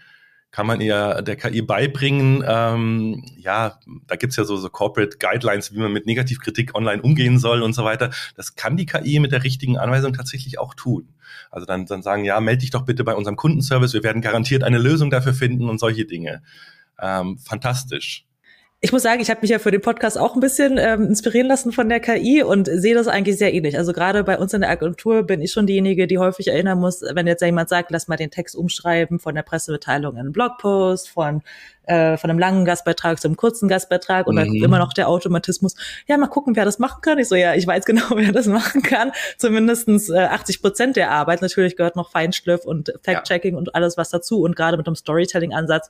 kann 0.50 0.66
man 0.66 0.80
eher 0.80 1.22
der 1.22 1.36
KI 1.36 1.62
beibringen. 1.62 2.44
Ähm, 2.46 3.24
ja, 3.36 3.78
da 4.06 4.16
gibt's 4.16 4.36
ja 4.36 4.44
so, 4.44 4.56
so 4.56 4.68
Corporate 4.68 5.18
Guidelines, 5.18 5.72
wie 5.72 5.78
man 5.78 5.92
mit 5.92 6.06
Negativkritik 6.06 6.74
online 6.74 7.02
umgehen 7.02 7.38
soll 7.38 7.62
und 7.62 7.72
so 7.72 7.84
weiter. 7.84 8.10
Das 8.36 8.56
kann 8.56 8.76
die 8.76 8.86
KI 8.86 9.20
mit 9.20 9.32
der 9.32 9.44
richtigen 9.44 9.78
Anweisung 9.78 10.12
tatsächlich 10.12 10.58
auch 10.58 10.74
tun. 10.74 11.08
Also 11.50 11.66
dann, 11.66 11.86
dann 11.86 12.02
sagen, 12.02 12.24
ja, 12.24 12.40
melde 12.40 12.60
dich 12.60 12.70
doch 12.70 12.84
bitte 12.84 13.04
bei 13.04 13.14
unserem 13.14 13.36
Kundenservice, 13.36 13.92
wir 13.92 14.02
werden 14.02 14.22
garantiert 14.22 14.64
eine 14.64 14.78
Lösung 14.78 15.10
dafür 15.10 15.34
finden 15.34 15.68
und 15.68 15.78
solche 15.78 16.04
Dinge. 16.04 16.42
Ähm, 16.98 17.38
fantastisch. 17.38 18.26
Ich 18.82 18.92
muss 18.92 19.02
sagen, 19.02 19.20
ich 19.20 19.28
habe 19.28 19.42
mich 19.42 19.50
ja 19.50 19.58
für 19.58 19.70
den 19.70 19.82
Podcast 19.82 20.16
auch 20.16 20.34
ein 20.34 20.40
bisschen 20.40 20.78
ähm, 20.78 21.08
inspirieren 21.08 21.48
lassen 21.48 21.70
von 21.70 21.90
der 21.90 22.00
KI 22.00 22.42
und 22.42 22.66
sehe 22.66 22.94
das 22.94 23.08
eigentlich 23.08 23.36
sehr 23.36 23.52
ähnlich. 23.52 23.76
Also 23.76 23.92
gerade 23.92 24.24
bei 24.24 24.38
uns 24.38 24.54
in 24.54 24.62
der 24.62 24.70
Agentur 24.70 25.22
bin 25.22 25.42
ich 25.42 25.52
schon 25.52 25.66
diejenige, 25.66 26.06
die 26.06 26.16
häufig 26.16 26.48
erinnern 26.48 26.80
muss, 26.80 27.02
wenn 27.02 27.26
jetzt 27.26 27.42
jemand 27.42 27.68
sagt, 27.68 27.90
lass 27.90 28.08
mal 28.08 28.16
den 28.16 28.30
Text 28.30 28.56
umschreiben 28.56 29.18
von 29.18 29.34
der 29.34 29.42
Pressemitteilung 29.42 30.14
in 30.14 30.20
einen 30.20 30.32
Blogpost, 30.32 31.10
von 31.10 31.42
äh, 31.84 32.16
von 32.16 32.30
einem 32.30 32.38
langen 32.38 32.64
Gastbeitrag 32.64 33.20
zum 33.20 33.36
kurzen 33.36 33.68
Gastbeitrag 33.68 34.26
und 34.26 34.34
mhm. 34.34 34.38
dann 34.38 34.54
immer 34.54 34.78
noch 34.78 34.92
der 34.92 35.08
Automatismus. 35.08 35.74
Ja, 36.06 36.16
mal 36.16 36.28
gucken, 36.28 36.54
wer 36.56 36.64
das 36.64 36.78
machen 36.78 37.00
kann. 37.02 37.18
Ich 37.18 37.28
so, 37.28 37.34
ja, 37.34 37.54
ich 37.54 37.66
weiß 37.66 37.84
genau, 37.86 38.10
wer 38.14 38.32
das 38.32 38.46
machen 38.46 38.82
kann. 38.82 39.12
Zumindestens 39.38 40.08
äh, 40.08 40.18
80 40.18 40.62
Prozent 40.62 40.96
der 40.96 41.10
Arbeit. 41.10 41.42
Natürlich 41.42 41.76
gehört 41.76 41.96
noch 41.96 42.10
Feinschliff 42.10 42.64
und 42.64 42.92
Fact-Checking 43.02 43.54
ja. 43.54 43.58
und 43.58 43.74
alles 43.74 43.96
was 43.96 44.10
dazu. 44.10 44.42
Und 44.42 44.56
gerade 44.56 44.76
mit 44.76 44.86
dem 44.86 44.94
Storytelling-Ansatz 44.94 45.88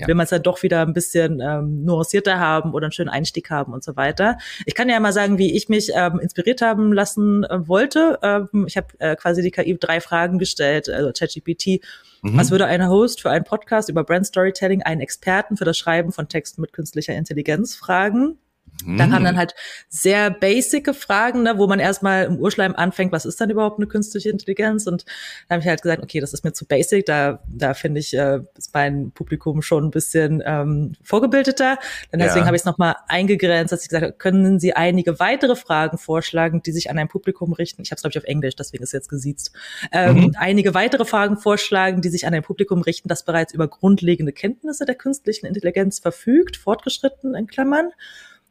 ja. 0.00 0.06
will 0.06 0.14
man 0.14 0.24
es 0.24 0.30
ja 0.30 0.38
doch 0.38 0.62
wieder 0.62 0.82
ein 0.82 0.92
bisschen 0.92 1.40
ähm, 1.40 1.84
nuancierter 1.84 2.38
haben 2.38 2.72
oder 2.72 2.86
einen 2.86 2.92
schönen 2.92 3.10
Einstieg 3.10 3.50
haben 3.50 3.72
und 3.72 3.84
so 3.84 3.96
weiter. 3.96 4.38
Ich 4.66 4.74
kann 4.74 4.88
ja 4.88 4.98
mal 5.00 5.12
sagen, 5.12 5.38
wie 5.38 5.56
ich 5.56 5.68
mich 5.68 5.90
ähm, 5.94 6.18
inspiriert 6.20 6.62
haben 6.62 6.92
lassen 6.92 7.44
äh, 7.44 7.68
wollte. 7.68 8.18
Ähm, 8.22 8.64
ich 8.66 8.76
habe 8.76 8.88
äh, 8.98 9.16
quasi 9.16 9.42
die 9.42 9.50
KI 9.50 9.76
drei 9.78 10.00
Fragen 10.00 10.38
gestellt, 10.38 10.88
also 10.88 11.10
ChatGPT 11.12 11.80
Mhm. 12.22 12.38
Was 12.38 12.50
würde 12.50 12.66
ein 12.66 12.88
Host 12.88 13.20
für 13.20 13.30
einen 13.30 13.44
Podcast 13.44 13.88
über 13.88 14.04
Brand 14.04 14.26
Storytelling 14.26 14.82
einen 14.82 15.00
Experten 15.00 15.56
für 15.56 15.64
das 15.64 15.76
Schreiben 15.76 16.12
von 16.12 16.28
Texten 16.28 16.60
mit 16.60 16.72
künstlicher 16.72 17.14
Intelligenz 17.14 17.74
fragen? 17.74 18.38
Da 18.86 19.06
kamen 19.06 19.24
dann 19.24 19.36
halt 19.36 19.54
sehr 19.88 20.30
basic 20.30 20.94
Fragen, 20.94 21.42
ne, 21.42 21.58
wo 21.58 21.66
man 21.66 21.78
erstmal 21.78 22.24
im 22.24 22.36
Urschleim 22.38 22.74
anfängt, 22.74 23.12
was 23.12 23.24
ist 23.24 23.40
dann 23.40 23.50
überhaupt 23.50 23.78
eine 23.78 23.86
künstliche 23.86 24.30
Intelligenz? 24.30 24.86
Und 24.86 25.04
da 25.48 25.54
habe 25.54 25.62
ich 25.62 25.68
halt 25.68 25.82
gesagt, 25.82 26.02
okay, 26.02 26.20
das 26.20 26.32
ist 26.32 26.44
mir 26.44 26.52
zu 26.52 26.66
basic, 26.66 27.06
da, 27.06 27.40
da 27.48 27.74
finde 27.74 28.00
ich, 28.00 28.14
äh, 28.14 28.40
ist 28.56 28.74
mein 28.74 29.10
Publikum 29.12 29.62
schon 29.62 29.84
ein 29.84 29.90
bisschen 29.90 30.42
ähm, 30.44 30.94
vorgebildeter. 31.02 31.78
Dann 32.10 32.20
deswegen 32.20 32.40
ja. 32.40 32.46
habe 32.46 32.56
ich 32.56 32.62
es 32.62 32.66
nochmal 32.66 32.96
eingegrenzt, 33.08 33.72
dass 33.72 33.82
ich 33.82 33.88
gesagt 33.88 34.04
habe, 34.04 34.14
können 34.14 34.58
Sie 34.58 34.74
einige 34.74 35.20
weitere 35.20 35.56
Fragen 35.56 35.98
vorschlagen, 35.98 36.62
die 36.62 36.72
sich 36.72 36.90
an 36.90 36.98
ein 36.98 37.08
Publikum 37.08 37.52
richten? 37.52 37.82
Ich 37.82 37.90
habe 37.90 37.96
es, 37.96 38.02
glaube 38.02 38.12
ich, 38.12 38.18
auf 38.18 38.24
Englisch, 38.24 38.56
deswegen 38.56 38.82
ist 38.82 38.92
jetzt 38.92 39.08
gesiezt. 39.08 39.52
Ähm, 39.92 40.16
mhm. 40.16 40.32
Einige 40.36 40.74
weitere 40.74 41.04
Fragen 41.04 41.36
vorschlagen, 41.36 42.02
die 42.02 42.08
sich 42.08 42.26
an 42.26 42.34
ein 42.34 42.42
Publikum 42.42 42.82
richten, 42.82 43.08
das 43.08 43.24
bereits 43.24 43.54
über 43.54 43.68
grundlegende 43.68 44.32
Kenntnisse 44.32 44.84
der 44.84 44.94
künstlichen 44.94 45.46
Intelligenz 45.46 45.98
verfügt, 45.98 46.56
fortgeschritten 46.56 47.34
in 47.34 47.46
Klammern. 47.46 47.90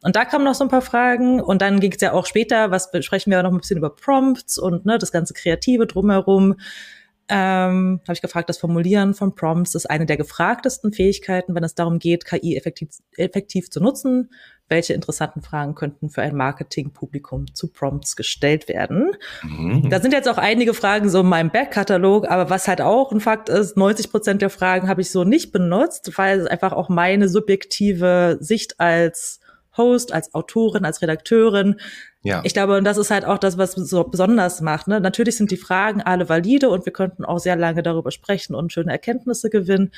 Und 0.03 0.15
da 0.15 0.25
kamen 0.25 0.45
noch 0.45 0.55
so 0.55 0.63
ein 0.63 0.69
paar 0.69 0.81
Fragen 0.81 1.41
und 1.41 1.61
dann 1.61 1.79
ging 1.79 1.91
es 1.93 2.01
ja 2.01 2.13
auch 2.13 2.25
später, 2.25 2.71
was 2.71 2.91
besprechen 2.91 3.31
wir 3.31 3.43
noch 3.43 3.51
ein 3.51 3.57
bisschen 3.57 3.77
über 3.77 3.95
Prompts 3.95 4.57
und 4.57 4.85
ne, 4.85 4.97
das 4.97 5.11
ganze 5.11 5.33
Kreative 5.33 5.85
drumherum. 5.85 6.55
Ähm, 7.33 8.01
habe 8.03 8.13
ich 8.13 8.21
gefragt, 8.21 8.49
das 8.49 8.57
Formulieren 8.57 9.13
von 9.13 9.35
Prompts 9.35 9.75
ist 9.75 9.89
eine 9.89 10.05
der 10.05 10.17
gefragtesten 10.17 10.91
Fähigkeiten, 10.91 11.55
wenn 11.55 11.63
es 11.63 11.75
darum 11.75 11.97
geht, 11.97 12.25
KI 12.25 12.57
effektiv, 12.57 12.89
effektiv 13.15 13.69
zu 13.69 13.79
nutzen. 13.79 14.31
Welche 14.67 14.93
interessanten 14.93 15.41
Fragen 15.41 15.73
könnten 15.73 16.09
für 16.09 16.23
ein 16.23 16.35
Marketingpublikum 16.35 17.53
zu 17.53 17.71
Prompts 17.71 18.17
gestellt 18.17 18.67
werden? 18.67 19.11
Mhm. 19.43 19.89
Da 19.89 20.01
sind 20.01 20.13
jetzt 20.13 20.27
auch 20.27 20.37
einige 20.37 20.73
Fragen 20.73 21.09
so 21.09 21.21
in 21.21 21.27
meinem 21.27 21.51
Backkatalog, 21.51 22.29
aber 22.29 22.49
was 22.49 22.67
halt 22.67 22.81
auch 22.81 23.13
ein 23.13 23.21
Fakt 23.21 23.47
ist, 23.47 23.77
90 23.77 24.11
Prozent 24.11 24.41
der 24.41 24.49
Fragen 24.49 24.89
habe 24.89 24.99
ich 24.99 25.09
so 25.09 25.23
nicht 25.23 25.53
benutzt, 25.53 26.17
weil 26.17 26.39
es 26.41 26.47
einfach 26.47 26.73
auch 26.73 26.89
meine 26.89 27.29
subjektive 27.29 28.39
Sicht 28.41 28.79
als 28.81 29.39
Host, 29.77 30.13
als 30.13 30.33
Autorin, 30.33 30.85
als 30.85 31.01
Redakteurin. 31.01 31.77
Ja. 32.23 32.41
Ich 32.43 32.53
glaube, 32.53 32.77
und 32.77 32.83
das 32.83 32.97
ist 32.97 33.11
halt 33.11 33.25
auch 33.25 33.37
das, 33.37 33.57
was 33.57 33.73
so 33.73 34.03
besonders 34.03 34.61
macht. 34.61 34.87
Ne? 34.87 34.99
Natürlich 34.99 35.37
sind 35.37 35.51
die 35.51 35.57
Fragen 35.57 36.01
alle 36.01 36.29
valide 36.29 36.69
und 36.69 36.85
wir 36.85 36.93
könnten 36.93 37.25
auch 37.25 37.39
sehr 37.39 37.55
lange 37.55 37.83
darüber 37.83 38.11
sprechen 38.11 38.53
und 38.53 38.71
schöne 38.71 38.91
Erkenntnisse 38.91 39.49
gewinnen. 39.49 39.91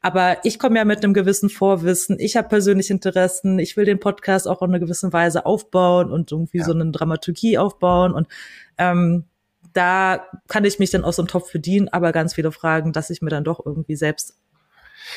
Aber 0.00 0.38
ich 0.42 0.58
komme 0.58 0.78
ja 0.78 0.84
mit 0.84 1.04
einem 1.04 1.14
gewissen 1.14 1.48
Vorwissen. 1.48 2.18
Ich 2.18 2.36
habe 2.36 2.48
persönliche 2.48 2.92
Interessen. 2.92 3.60
Ich 3.60 3.76
will 3.76 3.84
den 3.84 4.00
Podcast 4.00 4.48
auch 4.48 4.60
auf 4.60 4.68
eine 4.68 4.80
gewisse 4.80 5.12
Weise 5.12 5.46
aufbauen 5.46 6.10
und 6.10 6.32
irgendwie 6.32 6.58
ja. 6.58 6.64
so 6.64 6.72
eine 6.72 6.90
Dramaturgie 6.90 7.56
aufbauen. 7.56 8.12
Und 8.12 8.26
ähm, 8.78 9.24
da 9.72 10.26
kann 10.48 10.64
ich 10.64 10.80
mich 10.80 10.90
dann 10.90 11.04
aus 11.04 11.16
dem 11.16 11.28
Topf 11.28 11.52
bedienen, 11.52 11.88
aber 11.88 12.10
ganz 12.10 12.34
viele 12.34 12.50
Fragen, 12.50 12.92
dass 12.92 13.10
ich 13.10 13.22
mir 13.22 13.30
dann 13.30 13.44
doch 13.44 13.64
irgendwie 13.64 13.94
selbst 13.94 14.36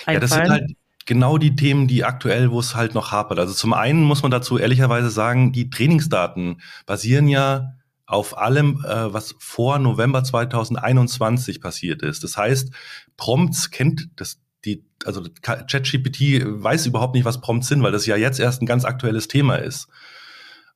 einfallen. 0.06 0.16
Ja, 0.16 0.20
das 0.20 0.30
sind 0.30 0.50
halt 0.50 0.85
genau 1.06 1.38
die 1.38 1.56
Themen, 1.56 1.88
die 1.88 2.04
aktuell, 2.04 2.52
wo 2.52 2.60
es 2.60 2.76
halt 2.76 2.94
noch 2.94 3.12
hapert. 3.12 3.40
Also 3.40 3.54
zum 3.54 3.74
einen 3.74 4.04
muss 4.04 4.22
man 4.22 4.32
dazu 4.32 4.58
ehrlicherweise 4.58 5.10
sagen, 5.10 5.52
die 5.52 5.70
Trainingsdaten 5.70 6.62
basieren 6.86 7.28
ja 7.28 7.74
auf 8.08 8.38
allem, 8.38 8.84
äh, 8.86 9.14
was 9.14 9.36
vor 9.40 9.80
November 9.80 10.24
2021 10.24 11.62
passiert 11.62 12.02
ist. 12.02 12.24
Das 12.24 12.38
heißt, 12.38 12.72
Prompts 13.18 13.72
kennt 13.72 14.10
das 14.16 14.40
die, 14.64 14.84
also 15.06 15.22
ChatGPT 15.42 16.44
weiß 16.46 16.88
überhaupt 16.88 17.14
nicht, 17.14 17.26
was 17.26 17.40
Prompts 17.40 17.68
sind, 17.68 17.84
weil 17.84 17.92
das 17.92 18.06
ja 18.06 18.16
jetzt 18.16 18.40
erst 18.40 18.62
ein 18.62 18.66
ganz 18.66 18.84
aktuelles 18.84 19.28
Thema 19.28 19.58
ist. 19.58 19.88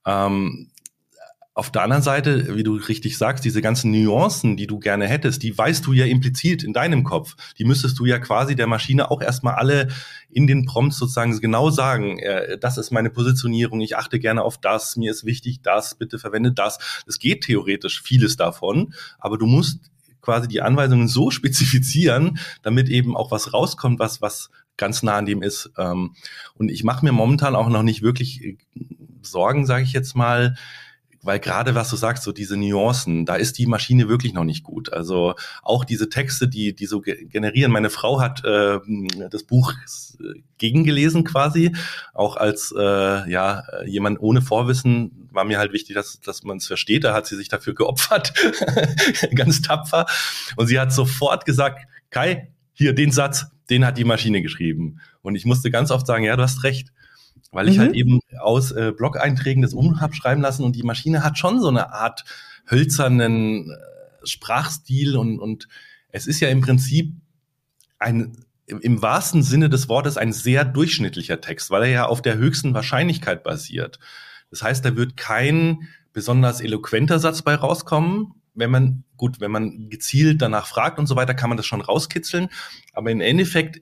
Ähm, 0.05 0.69
auf 1.59 1.71
der 1.71 1.81
anderen 1.81 2.01
Seite, 2.01 2.55
wie 2.55 2.63
du 2.63 2.75
richtig 2.75 3.17
sagst, 3.17 3.43
diese 3.43 3.61
ganzen 3.61 3.91
Nuancen, 3.91 4.55
die 4.55 4.65
du 4.65 4.79
gerne 4.79 5.07
hättest, 5.07 5.43
die 5.43 5.55
weißt 5.55 5.85
du 5.85 5.91
ja 5.91 6.05
implizit 6.05 6.63
in 6.63 6.71
deinem 6.71 7.03
Kopf. 7.03 7.35
Die 7.57 7.65
müsstest 7.65 7.99
du 7.99 8.05
ja 8.05 8.17
quasi 8.17 8.55
der 8.55 8.65
Maschine 8.65 9.11
auch 9.11 9.21
erstmal 9.21 9.55
alle 9.55 9.89
in 10.29 10.47
den 10.47 10.65
Prompts 10.65 10.97
sozusagen 10.97 11.37
genau 11.41 11.69
sagen. 11.69 12.17
Äh, 12.19 12.57
das 12.57 12.77
ist 12.77 12.91
meine 12.91 13.09
Positionierung, 13.09 13.81
ich 13.81 13.97
achte 13.97 14.19
gerne 14.19 14.41
auf 14.41 14.57
das, 14.57 14.95
mir 14.95 15.11
ist 15.11 15.25
wichtig 15.25 15.61
das, 15.61 15.95
bitte 15.95 16.17
verwende 16.17 16.53
das. 16.53 16.79
Es 17.05 17.19
geht 17.19 17.41
theoretisch 17.41 18.01
vieles 18.01 18.37
davon, 18.37 18.93
aber 19.19 19.37
du 19.37 19.45
musst 19.45 19.91
quasi 20.21 20.47
die 20.47 20.61
Anweisungen 20.61 21.09
so 21.09 21.29
spezifizieren, 21.29 22.39
damit 22.61 22.87
eben 22.87 23.17
auch 23.17 23.31
was 23.31 23.53
rauskommt, 23.53 23.99
was, 23.99 24.21
was 24.21 24.49
ganz 24.77 25.03
nah 25.03 25.17
an 25.17 25.25
dem 25.25 25.41
ist. 25.41 25.71
Ähm, 25.77 26.15
und 26.53 26.71
ich 26.71 26.85
mache 26.85 27.03
mir 27.03 27.11
momentan 27.11 27.53
auch 27.53 27.67
noch 27.67 27.83
nicht 27.83 28.01
wirklich 28.01 28.45
äh, 28.45 28.57
Sorgen, 29.21 29.65
sage 29.65 29.83
ich 29.83 29.91
jetzt 29.91 30.15
mal, 30.15 30.55
weil 31.21 31.39
gerade 31.39 31.75
was 31.75 31.89
du 31.89 31.95
sagst, 31.95 32.23
so 32.23 32.31
diese 32.31 32.57
Nuancen, 32.57 33.25
da 33.25 33.35
ist 33.35 33.57
die 33.57 33.65
Maschine 33.65 34.07
wirklich 34.07 34.33
noch 34.33 34.43
nicht 34.43 34.63
gut. 34.63 34.93
Also 34.93 35.35
auch 35.63 35.83
diese 35.83 36.09
Texte, 36.09 36.47
die 36.47 36.73
die 36.73 36.85
so 36.85 37.01
generieren. 37.01 37.71
Meine 37.71 37.89
Frau 37.89 38.21
hat 38.21 38.43
äh, 38.45 38.79
das 39.29 39.43
Buch 39.43 39.73
gegengelesen 40.57 41.23
quasi, 41.23 41.75
auch 42.13 42.37
als 42.37 42.73
äh, 42.77 43.29
ja 43.29 43.63
jemand 43.85 44.19
ohne 44.21 44.41
Vorwissen 44.41 45.27
war 45.31 45.45
mir 45.45 45.59
halt 45.59 45.73
wichtig, 45.73 45.95
dass 45.95 46.21
dass 46.21 46.43
man 46.43 46.57
es 46.57 46.67
versteht. 46.67 47.03
Da 47.03 47.13
hat 47.13 47.27
sie 47.27 47.35
sich 47.35 47.49
dafür 47.49 47.75
geopfert, 47.75 48.33
ganz 49.35 49.61
tapfer. 49.61 50.05
Und 50.55 50.67
sie 50.67 50.79
hat 50.79 50.93
sofort 50.93 51.45
gesagt, 51.45 51.85
Kai, 52.09 52.51
hier 52.73 52.93
den 52.93 53.11
Satz, 53.11 53.47
den 53.69 53.85
hat 53.85 53.97
die 53.97 54.05
Maschine 54.05 54.41
geschrieben. 54.41 54.99
Und 55.21 55.35
ich 55.35 55.45
musste 55.45 55.69
ganz 55.69 55.91
oft 55.91 56.07
sagen, 56.07 56.23
ja, 56.23 56.35
du 56.35 56.43
hast 56.43 56.63
recht 56.63 56.91
weil 57.51 57.67
ich 57.67 57.79
halt 57.79 57.91
mhm. 57.91 57.93
halt 57.93 57.99
eben 57.99 58.19
aus 58.39 58.71
äh, 58.71 58.93
Blog-Einträgen 58.95 59.61
das 59.61 59.73
um 59.73 60.01
hab 60.01 60.15
schreiben 60.15 60.41
lassen 60.41 60.63
und 60.63 60.75
die 60.75 60.83
Maschine 60.83 61.23
hat 61.23 61.37
schon 61.37 61.61
so 61.61 61.69
eine 61.69 61.93
Art 61.93 62.25
hölzernen 62.69 63.71
äh, 63.71 64.27
Sprachstil 64.27 65.17
und, 65.17 65.39
und 65.39 65.67
es 66.09 66.27
ist 66.27 66.39
ja 66.39 66.49
im 66.49 66.61
Prinzip 66.61 67.13
ein 67.97 68.45
im 68.67 69.01
wahrsten 69.01 69.41
Sinne 69.41 69.67
des 69.67 69.89
Wortes 69.89 70.17
ein 70.17 70.31
sehr 70.31 70.63
durchschnittlicher 70.63 71.41
Text, 71.41 71.71
weil 71.71 71.83
er 71.83 71.89
ja 71.89 72.05
auf 72.05 72.21
der 72.21 72.37
höchsten 72.37 72.75
Wahrscheinlichkeit 72.75 73.43
basiert. 73.43 73.99
Das 74.51 74.61
heißt, 74.61 74.85
da 74.85 74.95
wird 74.95 75.17
kein 75.17 75.87
besonders 76.13 76.61
eloquenter 76.61 77.19
Satz 77.19 77.41
bei 77.41 77.55
rauskommen. 77.55 78.33
Wenn 78.53 78.71
man, 78.71 79.03
gut, 79.17 79.39
wenn 79.39 79.51
man 79.51 79.89
gezielt 79.89 80.41
danach 80.41 80.67
fragt 80.67 80.99
und 80.99 81.07
so 81.07 81.15
weiter, 81.15 81.33
kann 81.33 81.49
man 81.49 81.57
das 81.57 81.65
schon 81.65 81.81
rauskitzeln. 81.81 82.49
Aber 82.93 83.09
im 83.09 83.21
Endeffekt 83.21 83.81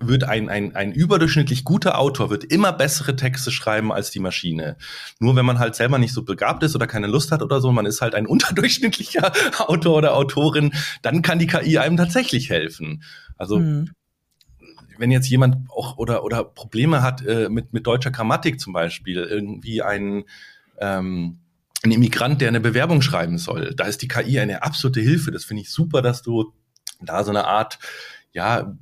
wird 0.00 0.24
ein, 0.24 0.48
ein, 0.48 0.74
ein 0.74 0.92
überdurchschnittlich 0.92 1.64
guter 1.64 1.98
Autor 1.98 2.30
wird 2.30 2.44
immer 2.44 2.72
bessere 2.72 3.16
Texte 3.16 3.50
schreiben 3.50 3.92
als 3.92 4.10
die 4.10 4.20
Maschine. 4.20 4.76
Nur 5.18 5.36
wenn 5.36 5.46
man 5.46 5.58
halt 5.58 5.74
selber 5.74 5.98
nicht 5.98 6.12
so 6.12 6.22
begabt 6.22 6.62
ist 6.62 6.74
oder 6.74 6.86
keine 6.86 7.06
Lust 7.06 7.32
hat 7.32 7.42
oder 7.42 7.60
so, 7.60 7.72
man 7.72 7.86
ist 7.86 8.00
halt 8.00 8.14
ein 8.14 8.26
unterdurchschnittlicher 8.38 9.32
Autor 9.58 9.96
oder 9.96 10.14
Autorin, 10.14 10.72
dann 11.02 11.22
kann 11.22 11.38
die 11.38 11.46
KI 11.46 11.78
einem 11.78 11.96
tatsächlich 11.96 12.50
helfen. 12.50 13.02
Also 13.36 13.58
mhm. 13.58 13.90
wenn 14.98 15.10
jetzt 15.10 15.28
jemand 15.28 15.68
auch 15.70 15.96
oder 15.96 16.24
oder 16.24 16.44
Probleme 16.44 17.02
hat 17.02 17.24
äh, 17.24 17.48
mit 17.48 17.72
mit 17.72 17.86
deutscher 17.86 18.10
Grammatik 18.10 18.60
zum 18.60 18.72
Beispiel, 18.72 19.18
irgendwie 19.18 19.82
ein 19.82 20.24
ähm, 20.78 21.38
ein 21.84 21.92
Immigrant, 21.92 22.40
der 22.40 22.48
eine 22.48 22.60
Bewerbung 22.60 23.02
schreiben 23.02 23.38
soll, 23.38 23.74
da 23.76 23.84
ist 23.84 24.02
die 24.02 24.08
KI 24.08 24.40
eine 24.40 24.62
absolute 24.62 25.00
Hilfe. 25.00 25.30
Das 25.30 25.44
finde 25.44 25.62
ich 25.62 25.70
super, 25.70 26.02
dass 26.02 26.22
du 26.22 26.52
da 27.00 27.22
so 27.22 27.30
eine 27.30 27.46
Art 27.46 27.78
ja 28.38 28.72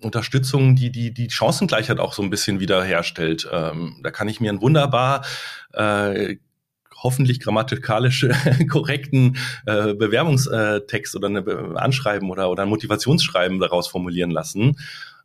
Unterstützung, 0.00 0.76
die 0.76 0.90
die 0.90 1.12
die 1.12 1.30
Chancengleichheit 1.30 2.00
auch 2.00 2.12
so 2.12 2.22
ein 2.22 2.30
bisschen 2.30 2.60
wiederherstellt. 2.60 3.48
Ähm, 3.50 4.00
da 4.02 4.10
kann 4.10 4.28
ich 4.28 4.40
mir 4.40 4.52
ein 4.52 4.60
wunderbar 4.60 5.24
äh, 5.72 6.36
hoffentlich 7.00 7.38
grammatikalisch 7.40 8.26
korrekten 8.70 9.36
äh, 9.66 9.94
Bewerbungstext 9.94 11.14
oder 11.14 11.28
eine 11.28 11.42
Be 11.42 11.74
Anschreiben 11.76 12.30
oder, 12.30 12.50
oder 12.50 12.64
ein 12.64 12.68
Motivationsschreiben 12.68 13.60
daraus 13.60 13.86
formulieren 13.86 14.30
lassen. 14.30 14.78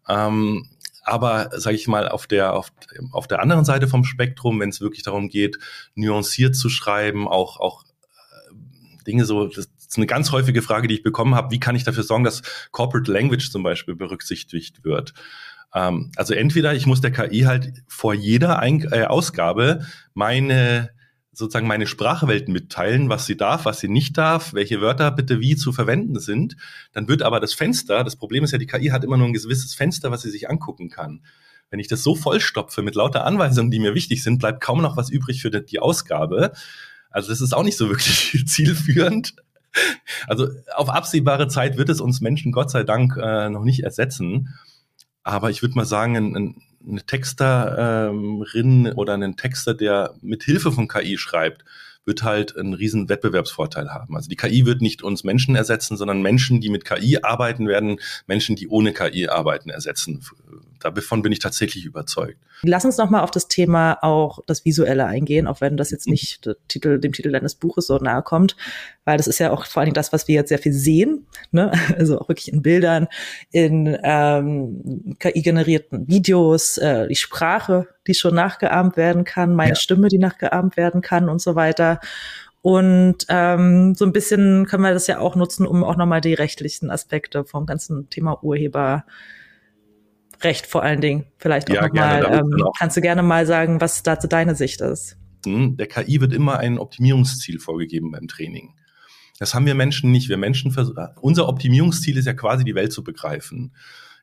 Ähm, 0.08 0.69
aber 1.03 1.49
sage 1.51 1.75
ich 1.75 1.88
mal 1.88 2.08
auf 2.08 2.27
der 2.27 2.53
auf, 2.53 2.71
auf 3.12 3.27
der 3.27 3.41
anderen 3.41 3.65
Seite 3.65 3.88
vom 3.88 4.03
Spektrum, 4.03 4.60
wenn 4.60 4.69
es 4.69 4.82
wirklich 4.82 5.03
darum 5.03 5.29
geht, 5.29 5.58
nuanciert 5.95 6.56
zu 6.56 6.69
schreiben, 6.69 7.27
auch 7.27 7.60
auch 7.60 7.84
äh, 7.84 9.03
Dinge 9.08 9.25
so, 9.25 9.47
das 9.47 9.72
ist 9.93 9.97
eine 9.97 10.08
ganz 10.08 10.32
häufige 10.32 10.63
Frage, 10.63 10.88
die 10.88 10.95
ich 10.95 11.03
bekommen 11.03 11.36
habe. 11.36 11.51
Wie 11.51 11.60
kann 11.60 11.75
ich 11.75 11.84
dafür 11.84 12.01
sorgen, 12.01 12.23
dass 12.23 12.41
Corporate 12.71 13.12
Language 13.12 13.51
zum 13.51 13.62
Beispiel 13.62 13.95
berücksichtigt 13.95 14.84
wird? 14.84 15.13
Ähm, 15.73 16.12
also 16.15 16.34
entweder 16.34 16.73
ich 16.73 16.88
muss 16.88 16.99
der 16.99 17.12
KI 17.12 17.41
halt 17.41 17.84
vor 17.88 18.15
jeder 18.15 18.58
Ein 18.58 18.88
äh, 18.91 19.06
Ausgabe 19.06 19.86
meine 20.15 20.89
sozusagen 21.32 21.67
meine 21.67 21.88
Sprachwelt 21.88 22.47
mitteilen, 22.47 23.10
was 23.10 23.25
sie 23.25 23.36
darf, 23.36 23.65
was 23.65 23.79
sie 23.79 23.88
nicht 23.88 24.17
darf, 24.17 24.53
welche 24.53 24.82
Wörter 24.82 25.10
bitte 25.10 25.39
wie 25.39 25.56
zu 25.56 25.73
verwenden 25.73 26.19
sind. 26.19 26.56
Dann 26.91 27.08
wird 27.08 27.23
aber 27.23 27.39
das 27.39 27.56
Fenster, 27.56 28.03
das 28.03 28.15
Problem 28.15 28.43
ist 28.43 28.51
ja, 28.51 28.60
die 28.60 28.67
KI 28.67 28.89
hat 28.89 29.03
immer 29.03 29.17
nur 29.17 29.27
ein 29.27 29.34
gewisses 29.34 29.73
Fenster, 29.73 30.12
was 30.12 30.21
sie 30.21 30.29
sich 30.29 30.49
angucken 30.49 30.89
kann. 30.89 31.23
Wenn 31.71 31.79
ich 31.79 31.88
das 31.88 32.03
so 32.03 32.13
vollstopfe 32.15 32.84
mit 32.84 32.93
lauter 32.93 33.25
Anweisungen, 33.25 33.71
die 33.71 33.79
mir 33.79 33.95
wichtig 33.95 34.21
sind, 34.21 34.38
bleibt 34.38 34.62
kaum 34.62 34.82
noch 34.82 34.95
was 34.95 35.10
übrig 35.10 35.41
für 35.41 35.49
die 35.49 35.79
Ausgabe. 35.79 36.51
Also 37.10 37.29
das 37.29 37.41
ist 37.41 37.53
auch 37.53 37.63
nicht 37.63 37.77
so 37.77 37.89
wirklich 37.89 38.43
zielführend. 38.45 39.36
Also 40.27 40.47
auf 40.75 40.89
absehbare 40.89 41.47
Zeit 41.47 41.77
wird 41.77 41.89
es 41.89 41.99
uns 41.99 42.21
Menschen 42.21 42.51
Gott 42.51 42.71
sei 42.71 42.83
Dank 42.83 43.17
äh, 43.17 43.49
noch 43.49 43.63
nicht 43.63 43.83
ersetzen. 43.83 44.55
Aber 45.23 45.49
ich 45.49 45.62
würde 45.62 45.75
mal 45.75 45.86
sagen, 45.86 46.15
ein, 46.15 46.36
ein 46.36 46.62
eine 46.88 47.05
Texterin 47.05 48.93
oder 48.93 49.13
einen 49.13 49.38
Texter, 49.38 49.73
der 49.73 50.15
mit 50.21 50.43
Hilfe 50.43 50.71
von 50.71 50.88
KI 50.88 51.17
schreibt, 51.17 51.63
wird 52.05 52.23
halt 52.23 52.57
einen 52.57 52.73
riesen 52.73 53.07
Wettbewerbsvorteil 53.07 53.89
haben. 53.89 54.15
Also 54.15 54.27
die 54.27 54.36
KI 54.36 54.65
wird 54.65 54.81
nicht 54.81 55.03
uns 55.03 55.23
Menschen 55.23 55.55
ersetzen, 55.55 55.95
sondern 55.95 56.21
Menschen, 56.21 56.59
die 56.59 56.69
mit 56.69 56.83
KI 56.83 57.19
arbeiten 57.21 57.67
werden, 57.67 57.99
Menschen, 58.27 58.57
die 58.57 58.67
ohne 58.67 58.91
KI 58.91 59.29
arbeiten, 59.29 59.69
ersetzen. 59.69 60.21
Davon 60.83 61.21
bin 61.21 61.31
ich 61.31 61.39
tatsächlich 61.39 61.85
überzeugt. 61.85 62.37
Lass 62.63 62.85
uns 62.85 62.97
noch 62.97 63.09
mal 63.09 63.21
auf 63.21 63.31
das 63.31 63.47
Thema 63.47 63.97
auch 64.01 64.39
das 64.45 64.65
Visuelle 64.65 65.05
eingehen, 65.05 65.47
auch 65.47 65.61
wenn 65.61 65.77
das 65.77 65.91
jetzt 65.91 66.07
mhm. 66.07 66.11
nicht 66.11 66.49
Titel, 66.67 66.99
dem 66.99 67.13
Titel 67.13 67.31
deines 67.31 67.55
Buches 67.55 67.87
so 67.87 67.97
nahe 67.97 68.21
kommt, 68.21 68.55
weil 69.05 69.17
das 69.17 69.27
ist 69.27 69.39
ja 69.39 69.51
auch 69.51 69.65
vor 69.65 69.81
allen 69.81 69.87
Dingen 69.87 69.95
das, 69.95 70.13
was 70.13 70.27
wir 70.27 70.35
jetzt 70.35 70.49
sehr 70.49 70.59
viel 70.59 70.73
sehen, 70.73 71.27
ne? 71.51 71.71
also 71.97 72.19
auch 72.19 72.29
wirklich 72.29 72.51
in 72.51 72.61
Bildern, 72.61 73.07
in 73.51 73.97
ähm, 74.03 75.15
KI-generierten 75.19 76.07
Videos, 76.07 76.77
äh, 76.77 77.07
die 77.07 77.15
Sprache, 77.15 77.87
die 78.07 78.13
schon 78.13 78.35
nachgeahmt 78.35 78.97
werden 78.97 79.23
kann, 79.23 79.55
meine 79.55 79.71
ja. 79.71 79.75
Stimme, 79.75 80.07
die 80.07 80.19
nachgeahmt 80.19 80.77
werden 80.77 81.01
kann 81.01 81.29
und 81.29 81.41
so 81.41 81.55
weiter. 81.55 81.99
Und 82.63 83.25
ähm, 83.27 83.93
so 83.93 84.05
ein 84.05 84.13
bisschen 84.13 84.65
können 84.67 84.83
wir 84.83 84.93
das 84.93 85.07
ja 85.07 85.19
auch 85.19 85.35
nutzen, 85.35 85.67
um 85.67 85.83
auch 85.83 85.97
nochmal 85.97 86.21
die 86.21 86.33
rechtlichen 86.33 86.89
Aspekte 86.89 87.43
vom 87.43 87.65
ganzen 87.65 88.09
Thema 88.09 88.41
Urheber 88.41 89.03
Recht 90.43 90.65
vor 90.65 90.84
allen 90.84 91.01
Dingen. 91.01 91.25
Vielleicht 91.38 91.69
auch 91.71 91.75
ja, 91.75 91.88
nochmal. 91.88 92.39
Ähm, 92.39 92.63
kannst 92.77 92.97
du 92.97 93.01
gerne 93.01 93.23
mal 93.23 93.45
sagen, 93.45 93.82
was 93.82 94.03
dazu 94.03 94.27
deine 94.27 94.56
Sicht 94.56 94.82
ist? 94.82 95.17
Hm, 95.45 95.77
der 95.77 95.88
KI 95.88 96.21
wird 96.21 96.34
immer 96.34 96.60
ein 96.60 96.77
Optimierungsziel 96.77 97.60
vorgegeben 97.60 98.12
beim 98.12 98.27
Training. 98.27 98.75
Das 99.39 99.53
haben 99.53 99.65
wir 99.65 99.75
Menschen 99.75 100.12
nicht. 100.12 100.29
Wir 100.29 100.38
Menschen, 100.38 100.75
unser 101.21 101.49
Optimierungsziel 101.49 102.17
ist 102.17 102.25
ja 102.25 102.34
quasi 102.34 102.63
die 102.63 102.75
Welt 102.75 102.93
zu 102.93 103.03
begreifen. 103.03 103.75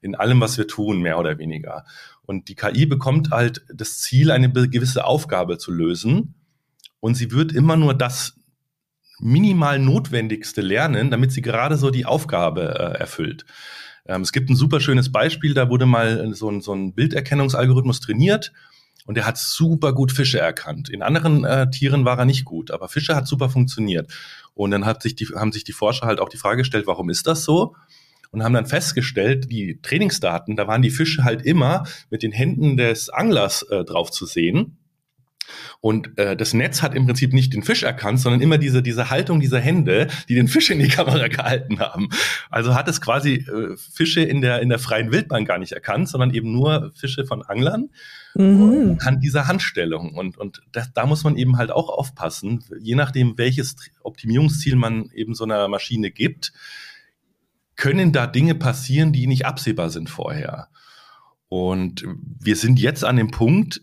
In 0.02 0.14
allem, 0.14 0.40
was 0.40 0.56
wir 0.56 0.66
tun, 0.66 1.02
mehr 1.02 1.18
oder 1.18 1.38
weniger. 1.38 1.84
Und 2.22 2.48
die 2.48 2.54
KI 2.54 2.86
bekommt 2.86 3.30
halt 3.30 3.62
das 3.72 3.98
Ziel, 3.98 4.30
eine 4.30 4.50
gewisse 4.50 5.04
Aufgabe 5.04 5.58
zu 5.58 5.72
lösen. 5.72 6.34
Und 7.00 7.16
sie 7.16 7.32
wird 7.32 7.52
immer 7.52 7.76
nur 7.76 7.92
das 7.92 8.40
minimal 9.18 9.78
Notwendigste 9.78 10.62
lernen, 10.62 11.10
damit 11.10 11.32
sie 11.32 11.42
gerade 11.42 11.76
so 11.76 11.90
die 11.90 12.06
Aufgabe 12.06 12.74
äh, 12.78 12.98
erfüllt. 12.98 13.44
Ähm, 14.06 14.22
es 14.22 14.32
gibt 14.32 14.50
ein 14.50 14.56
super 14.56 14.80
schönes 14.80 15.12
Beispiel, 15.12 15.54
da 15.54 15.68
wurde 15.68 15.86
mal 15.86 16.34
so 16.34 16.50
ein, 16.50 16.60
so 16.60 16.72
ein 16.74 16.94
Bilderkennungsalgorithmus 16.94 18.00
trainiert 18.00 18.52
und 19.06 19.16
der 19.16 19.26
hat 19.26 19.38
super 19.38 19.92
gut 19.92 20.12
Fische 20.12 20.38
erkannt. 20.38 20.88
In 20.88 21.02
anderen 21.02 21.44
äh, 21.44 21.70
Tieren 21.70 22.04
war 22.04 22.18
er 22.18 22.24
nicht 22.24 22.44
gut, 22.44 22.70
aber 22.70 22.88
Fische 22.88 23.16
hat 23.16 23.26
super 23.26 23.48
funktioniert. 23.48 24.12
Und 24.54 24.70
dann 24.72 24.84
hat 24.84 25.02
sich 25.02 25.14
die, 25.14 25.26
haben 25.26 25.52
sich 25.52 25.64
die 25.64 25.72
Forscher 25.72 26.06
halt 26.06 26.20
auch 26.20 26.28
die 26.28 26.36
Frage 26.36 26.58
gestellt, 26.58 26.86
warum 26.86 27.10
ist 27.10 27.26
das 27.26 27.44
so? 27.44 27.74
Und 28.30 28.44
haben 28.44 28.54
dann 28.54 28.66
festgestellt, 28.66 29.50
die 29.50 29.80
Trainingsdaten, 29.82 30.54
da 30.54 30.68
waren 30.68 30.82
die 30.82 30.90
Fische 30.90 31.24
halt 31.24 31.42
immer 31.42 31.84
mit 32.10 32.22
den 32.22 32.30
Händen 32.30 32.76
des 32.76 33.08
Anglers 33.08 33.62
äh, 33.62 33.84
drauf 33.84 34.10
zu 34.10 34.26
sehen. 34.26 34.78
Und 35.80 36.18
äh, 36.18 36.36
das 36.36 36.54
Netz 36.54 36.82
hat 36.82 36.94
im 36.94 37.06
Prinzip 37.06 37.32
nicht 37.32 37.52
den 37.52 37.62
Fisch 37.62 37.82
erkannt, 37.82 38.20
sondern 38.20 38.40
immer 38.40 38.58
diese, 38.58 38.82
diese 38.82 39.10
Haltung 39.10 39.40
dieser 39.40 39.60
Hände, 39.60 40.08
die 40.28 40.34
den 40.34 40.48
Fisch 40.48 40.70
in 40.70 40.78
die 40.78 40.88
Kamera 40.88 41.28
gehalten 41.28 41.80
haben. 41.80 42.08
Also 42.50 42.74
hat 42.74 42.88
es 42.88 43.00
quasi 43.00 43.34
äh, 43.34 43.76
Fische 43.76 44.20
in 44.20 44.40
der, 44.40 44.60
in 44.60 44.68
der 44.68 44.78
freien 44.78 45.12
Wildbahn 45.12 45.44
gar 45.44 45.58
nicht 45.58 45.72
erkannt, 45.72 46.08
sondern 46.08 46.32
eben 46.32 46.52
nur 46.52 46.92
Fische 46.94 47.24
von 47.24 47.42
Anglern. 47.42 47.90
Mhm. 48.34 48.98
an 49.00 49.18
dieser 49.18 49.48
Handstellung. 49.48 50.14
Und, 50.14 50.38
und 50.38 50.62
das, 50.70 50.92
da 50.92 51.04
muss 51.04 51.24
man 51.24 51.36
eben 51.36 51.56
halt 51.56 51.72
auch 51.72 51.88
aufpassen, 51.88 52.62
je 52.78 52.94
nachdem, 52.94 53.36
welches 53.38 53.74
Optimierungsziel 54.02 54.76
man 54.76 55.10
eben 55.12 55.34
so 55.34 55.42
einer 55.42 55.66
Maschine 55.66 56.12
gibt, 56.12 56.52
können 57.80 58.12
da 58.12 58.26
Dinge 58.26 58.54
passieren, 58.54 59.12
die 59.12 59.26
nicht 59.26 59.46
absehbar 59.46 59.90
sind 59.90 60.10
vorher. 60.10 60.68
Und 61.48 62.06
wir 62.38 62.54
sind 62.54 62.78
jetzt 62.78 63.04
an 63.04 63.16
dem 63.16 63.30
Punkt, 63.30 63.82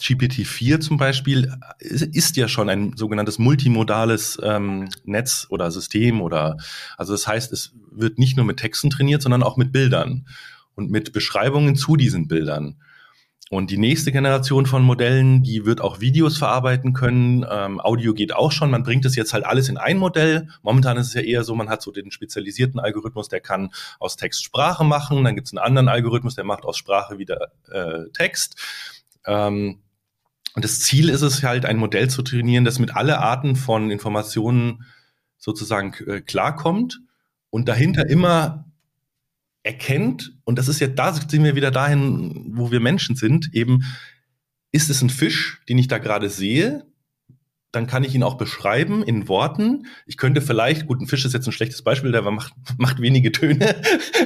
GPT-4 0.00 0.80
zum 0.80 0.96
Beispiel 0.96 1.52
ist 1.78 2.36
ja 2.36 2.48
schon 2.48 2.68
ein 2.68 2.96
sogenanntes 2.96 3.38
multimodales 3.38 4.38
ähm, 4.42 4.88
Netz 5.04 5.46
oder 5.50 5.70
System 5.70 6.20
oder 6.20 6.56
also 6.96 7.12
das 7.12 7.26
heißt, 7.26 7.52
es 7.52 7.72
wird 7.90 8.18
nicht 8.18 8.36
nur 8.36 8.46
mit 8.46 8.58
Texten 8.58 8.90
trainiert, 8.90 9.22
sondern 9.22 9.42
auch 9.42 9.56
mit 9.56 9.72
Bildern 9.72 10.26
und 10.74 10.90
mit 10.90 11.12
Beschreibungen 11.12 11.76
zu 11.76 11.96
diesen 11.96 12.28
Bildern. 12.28 12.76
Und 13.50 13.70
die 13.70 13.78
nächste 13.78 14.12
Generation 14.12 14.66
von 14.66 14.82
Modellen, 14.82 15.42
die 15.42 15.64
wird 15.64 15.80
auch 15.80 16.00
Videos 16.00 16.36
verarbeiten 16.36 16.92
können. 16.92 17.46
Ähm, 17.50 17.80
Audio 17.80 18.12
geht 18.12 18.34
auch 18.34 18.52
schon. 18.52 18.70
Man 18.70 18.82
bringt 18.82 19.06
es 19.06 19.16
jetzt 19.16 19.32
halt 19.32 19.46
alles 19.46 19.70
in 19.70 19.78
ein 19.78 19.96
Modell. 19.96 20.48
Momentan 20.62 20.98
ist 20.98 21.08
es 21.08 21.14
ja 21.14 21.22
eher 21.22 21.44
so, 21.44 21.54
man 21.54 21.70
hat 21.70 21.80
so 21.80 21.90
den 21.90 22.10
spezialisierten 22.10 22.78
Algorithmus, 22.78 23.28
der 23.28 23.40
kann 23.40 23.70
aus 24.00 24.16
Text 24.16 24.44
Sprache 24.44 24.84
machen. 24.84 25.24
Dann 25.24 25.34
gibt 25.34 25.46
es 25.46 25.54
einen 25.54 25.64
anderen 25.64 25.88
Algorithmus, 25.88 26.34
der 26.34 26.44
macht 26.44 26.64
aus 26.64 26.76
Sprache 26.76 27.18
wieder 27.18 27.52
äh, 27.70 28.10
Text. 28.12 28.60
Ähm, 29.24 29.78
und 30.54 30.64
das 30.64 30.80
Ziel 30.80 31.08
ist 31.08 31.22
es 31.22 31.42
halt, 31.42 31.66
ein 31.66 31.76
Modell 31.76 32.08
zu 32.10 32.22
trainieren, 32.22 32.64
das 32.64 32.78
mit 32.78 32.94
alle 32.94 33.18
Arten 33.18 33.56
von 33.56 33.90
Informationen 33.90 34.84
sozusagen 35.36 35.94
äh, 36.06 36.20
klarkommt 36.20 37.00
und 37.50 37.68
dahinter 37.68 38.08
immer 38.08 38.64
erkennt, 39.62 40.32
und 40.44 40.58
das 40.58 40.68
ist 40.68 40.80
ja, 40.80 40.86
da 40.86 41.12
sind 41.12 41.44
wir 41.44 41.54
wieder 41.54 41.70
dahin, 41.70 42.52
wo 42.54 42.70
wir 42.70 42.80
Menschen 42.80 43.16
sind, 43.16 43.54
eben, 43.54 43.84
ist 44.72 44.90
es 44.90 45.02
ein 45.02 45.10
Fisch, 45.10 45.60
den 45.68 45.78
ich 45.78 45.88
da 45.88 45.98
gerade 45.98 46.30
sehe? 46.30 46.86
Dann 47.70 47.86
kann 47.86 48.02
ich 48.02 48.14
ihn 48.14 48.22
auch 48.22 48.36
beschreiben 48.36 49.02
in 49.02 49.28
Worten. 49.28 49.86
Ich 50.06 50.16
könnte 50.16 50.40
vielleicht, 50.40 50.86
gut, 50.86 51.00
ein 51.00 51.06
Fisch 51.06 51.24
ist 51.24 51.34
jetzt 51.34 51.46
ein 51.46 51.52
schlechtes 51.52 51.82
Beispiel, 51.82 52.12
der 52.12 52.22
macht, 52.22 52.54
macht 52.78 53.00
wenige 53.00 53.30
Töne, 53.32 53.76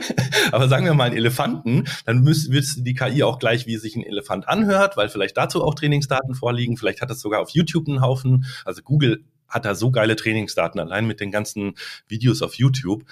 aber 0.53 0.69
sagen 0.69 0.85
wir 0.85 0.95
mal 0.95 1.05
einen 1.05 1.17
Elefanten, 1.17 1.85
dann 2.05 2.23
müsste 2.23 2.83
die 2.83 2.95
KI 2.95 3.23
auch 3.25 3.39
gleich, 3.39 3.67
wie 3.67 3.77
sich 3.79 3.97
ein 3.97 4.05
Elefant 4.05 4.49
anhört, 4.49 4.97
weil 4.97 5.09
vielleicht 5.09 5.37
dazu 5.37 5.65
auch 5.65 5.75
Trainingsdaten 5.75 6.35
vorliegen, 6.35 6.77
vielleicht 6.77 7.01
hat 7.01 7.11
es 7.11 7.21
sogar 7.21 7.41
auf 7.41 7.51
YouTube 7.51 7.89
einen 7.89 8.01
Haufen, 8.01 8.47
also 8.65 8.83
Google 8.83 9.25
hat 9.49 9.65
da 9.65 9.75
so 9.75 9.91
geile 9.91 10.17
Trainingsdaten, 10.17 10.81
allein 10.81 11.07
mit 11.07 11.21
den 11.21 11.31
ganzen 11.31 11.75
Videos 12.09 12.43
auf 12.43 12.55
YouTube. 12.55 13.05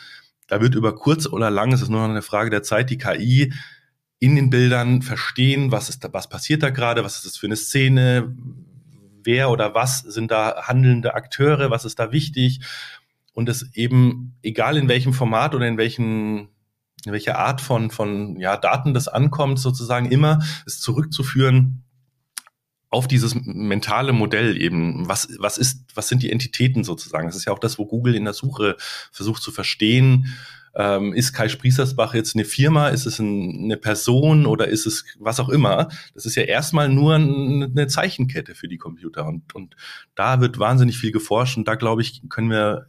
Da 0.47 0.61
wird 0.61 0.75
über 0.75 0.95
kurz 0.95 1.27
oder 1.27 1.51
lang, 1.51 1.73
es 1.73 1.83
ist 1.83 1.91
nur 1.91 2.01
noch 2.01 2.09
eine 2.09 2.23
Frage 2.23 2.51
der 2.51 2.63
Zeit, 2.63 2.89
die 2.89 2.99
KI 2.99 3.53
in 4.21 4.37
den 4.37 4.49
Bildern 4.51 5.03
verstehen, 5.03 5.71
was 5.71 5.89
ist 5.89 6.05
da, 6.05 6.13
was 6.13 6.29
passiert 6.29 6.63
da 6.63 6.71
gerade, 6.71 7.05
was 7.05 7.17
ist 7.17 7.27
das 7.27 7.37
für 7.37 7.47
eine 7.47 7.57
Szene, 7.57 8.35
wer 9.25 9.51
oder 9.51 9.75
was 9.75 10.01
sind 10.01 10.31
da 10.31 10.63
handelnde 10.63 11.15
Akteure, 11.15 11.71
was 11.71 11.85
ist 11.85 11.99
da 11.99 12.13
wichtig 12.13 12.61
und 13.33 13.49
es 13.49 13.75
eben, 13.75 14.37
egal 14.43 14.77
in 14.77 14.89
welchem 14.89 15.13
Format 15.13 15.55
oder 15.55 15.67
in 15.67 15.79
welchen 15.79 16.49
in 17.07 17.13
welcher 17.13 17.39
Art 17.39 17.63
von, 17.63 17.91
von 17.91 18.37
ja, 18.39 18.59
Daten 18.59 18.93
das 18.93 19.09
ankommt, 19.09 19.59
sozusagen 19.59 20.11
immer 20.11 20.41
es 20.67 20.81
zurückzuführen 20.81 21.83
auf 22.91 23.07
dieses 23.07 23.35
mentale 23.35 24.13
Modell 24.13 24.61
eben. 24.61 25.09
Was, 25.09 25.29
was 25.39 25.59
ist, 25.59 25.85
was 25.95 26.09
sind 26.09 26.23
die 26.23 26.33
Entitäten 26.33 26.85
sozusagen? 26.85 27.27
Das 27.27 27.37
ist 27.37 27.47
ja 27.47 27.53
auch 27.53 27.59
das, 27.59 27.79
wo 27.79 27.87
Google 27.87 28.17
in 28.17 28.25
der 28.25 28.35
Suche 28.35 28.77
versucht 29.13 29.43
zu 29.43 29.53
verstehen, 29.53 30.37
ähm, 30.75 31.13
ist 31.13 31.33
Kai 31.33 31.49
Sprießersbach 31.49 32.15
jetzt 32.15 32.37
eine 32.37 32.45
Firma, 32.45 32.89
ist 32.89 33.07
es 33.07 33.19
ein, 33.19 33.65
eine 33.65 33.77
Person 33.77 34.47
oder 34.47 34.69
ist 34.69 34.87
es 34.87 35.05
was 35.19 35.41
auch 35.41 35.49
immer? 35.49 35.89
Das 36.15 36.27
ist 36.27 36.37
ja 36.37 36.45
erstmal 36.45 36.89
nur 36.89 37.15
eine 37.17 37.87
Zeichenkette 37.89 38.55
für 38.55 38.69
die 38.69 38.79
Computer 38.79 39.27
und, 39.27 39.55
und 39.55 39.77
da 40.15 40.41
wird 40.41 40.59
wahnsinnig 40.59 40.99
viel 40.99 41.13
geforscht 41.13 41.57
und 41.57 41.67
da 41.67 41.75
glaube 41.75 42.03
ich, 42.03 42.23
können 42.29 42.51
wir 42.51 42.87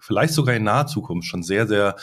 vielleicht 0.00 0.34
sogar 0.34 0.54
in 0.54 0.64
naher 0.64 0.86
Zukunft 0.86 1.28
schon 1.28 1.42
sehr, 1.42 1.66
sehr 1.66 1.96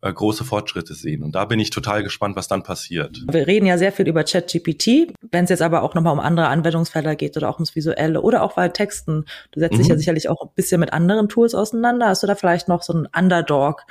äh, 0.00 0.12
große 0.12 0.44
Fortschritte 0.44 0.94
sehen. 0.94 1.24
Und 1.24 1.34
da 1.34 1.44
bin 1.44 1.58
ich 1.58 1.70
total 1.70 2.04
gespannt, 2.04 2.36
was 2.36 2.46
dann 2.46 2.62
passiert. 2.62 3.20
Wir 3.28 3.48
reden 3.48 3.66
ja 3.66 3.78
sehr 3.78 3.90
viel 3.90 4.06
über 4.06 4.22
ChatGPT. 4.22 5.12
Wenn 5.32 5.44
es 5.44 5.50
jetzt 5.50 5.62
aber 5.62 5.82
auch 5.82 5.94
nochmal 5.94 6.12
um 6.12 6.20
andere 6.20 6.46
Anwendungsfelder 6.46 7.16
geht 7.16 7.36
oder 7.36 7.48
auch 7.48 7.56
ums 7.56 7.74
Visuelle 7.74 8.20
oder 8.20 8.42
auch 8.42 8.54
bei 8.54 8.68
Texten, 8.68 9.24
du 9.50 9.58
setzt 9.58 9.74
mhm. 9.74 9.78
dich 9.78 9.88
ja 9.88 9.96
sicherlich 9.96 10.28
auch 10.28 10.42
ein 10.42 10.50
bisschen 10.54 10.78
mit 10.78 10.92
anderen 10.92 11.28
Tools 11.28 11.52
auseinander. 11.54 12.06
Hast 12.06 12.22
du 12.22 12.28
da 12.28 12.36
vielleicht 12.36 12.68
noch 12.68 12.82
so 12.82 12.92
einen 12.92 13.06
Underdog? 13.06 13.82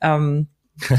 Ähm, 0.00 0.48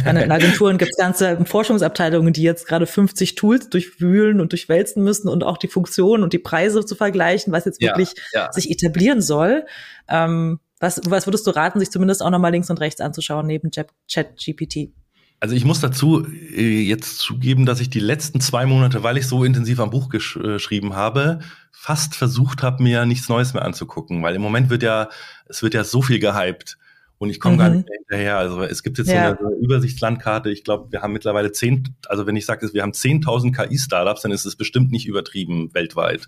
meine, 0.06 0.24
in 0.24 0.32
Agenturen 0.32 0.78
gibt 0.78 0.92
es 0.92 0.98
ganze 0.98 1.44
Forschungsabteilungen, 1.46 2.34
die 2.34 2.44
jetzt 2.44 2.68
gerade 2.68 2.88
50 2.88 3.36
Tools 3.36 3.70
durchwühlen 3.70 4.40
und 4.40 4.52
durchwälzen 4.52 5.04
müssen 5.04 5.28
und 5.28 5.44
auch 5.44 5.58
die 5.58 5.68
Funktionen 5.68 6.24
und 6.24 6.34
die 6.34 6.40
Preise 6.40 6.86
zu 6.86 6.96
vergleichen, 6.96 7.52
was 7.52 7.66
jetzt 7.66 7.82
wirklich 7.82 8.14
ja, 8.34 8.46
ja. 8.46 8.52
sich 8.54 8.72
etablieren 8.72 9.22
soll. 9.22 9.66
Ähm, 10.08 10.60
was, 10.80 11.02
was 11.06 11.28
würdest 11.28 11.46
du 11.48 11.52
raten, 11.52 11.80
sich 11.80 11.92
zumindest 11.92 12.22
auch 12.22 12.30
nochmal 12.30 12.52
links 12.52 12.70
und 12.70 12.80
rechts 12.80 13.02
anzuschauen 13.02 13.48
neben 13.48 13.70
ChatGPT? 13.72 14.94
Also 15.42 15.56
ich 15.56 15.66
muss 15.66 15.82
dazu 15.82 16.26
äh, 16.26 16.82
jetzt 16.82 17.18
zugeben, 17.20 17.66
dass 17.66 17.82
ich 17.82 17.90
die 17.90 18.00
letzten 18.00 18.40
zwei 18.40 18.66
Monate, 18.66 19.04
weil 19.04 19.18
ich 19.18 19.28
so 19.28 19.44
intensiv 19.44 19.80
am 19.80 19.90
Buch 19.90 20.10
gesch 20.10 20.38
äh, 20.38 20.54
geschrieben 20.54 20.96
habe, 20.96 21.40
fast 21.72 22.16
versucht 22.16 22.64
habe, 22.64 22.82
mir 22.82 23.06
nichts 23.06 23.28
Neues 23.28 23.54
mehr 23.54 23.64
anzugucken, 23.64 24.24
weil 24.24 24.36
im 24.36 24.42
Moment 24.42 24.70
wird 24.70 24.84
ja, 24.84 25.10
es 25.48 25.62
wird 25.62 25.74
ja 25.74 25.84
so 25.84 26.02
viel 26.02 26.20
gehypt 26.20 26.78
und 27.18 27.30
ich 27.30 27.40
komme 27.40 27.56
mhm. 27.56 27.60
gar 27.60 27.70
nicht 27.70 27.88
mehr 27.88 27.98
hinterher. 27.98 28.38
Also 28.38 28.62
es 28.64 28.84
gibt 28.84 28.98
jetzt 28.98 29.10
ja. 29.10 29.38
so 29.40 29.46
eine, 29.46 29.56
Übersichtslandkarte. 29.56 30.50
Ich 30.52 30.64
glaube, 30.64 30.92
wir 30.92 31.02
haben 31.02 31.14
mittlerweile 31.14 31.52
zehn, 31.52 31.96
also 32.08 32.28
wenn 32.28 32.36
ich 32.36 32.46
sage, 32.46 32.72
wir 32.74 32.82
haben 32.82 32.92
10.000 32.92 33.54
KI-Startups, 33.54 34.22
dann 34.22 34.32
ist 34.32 34.46
es 34.46 34.56
bestimmt 34.56 34.92
nicht 34.92 35.08
übertrieben 35.08 35.74
weltweit 35.74 36.28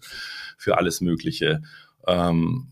für 0.57 0.77
alles 0.77 1.01
Mögliche. 1.01 1.61
Ähm, 2.07 2.71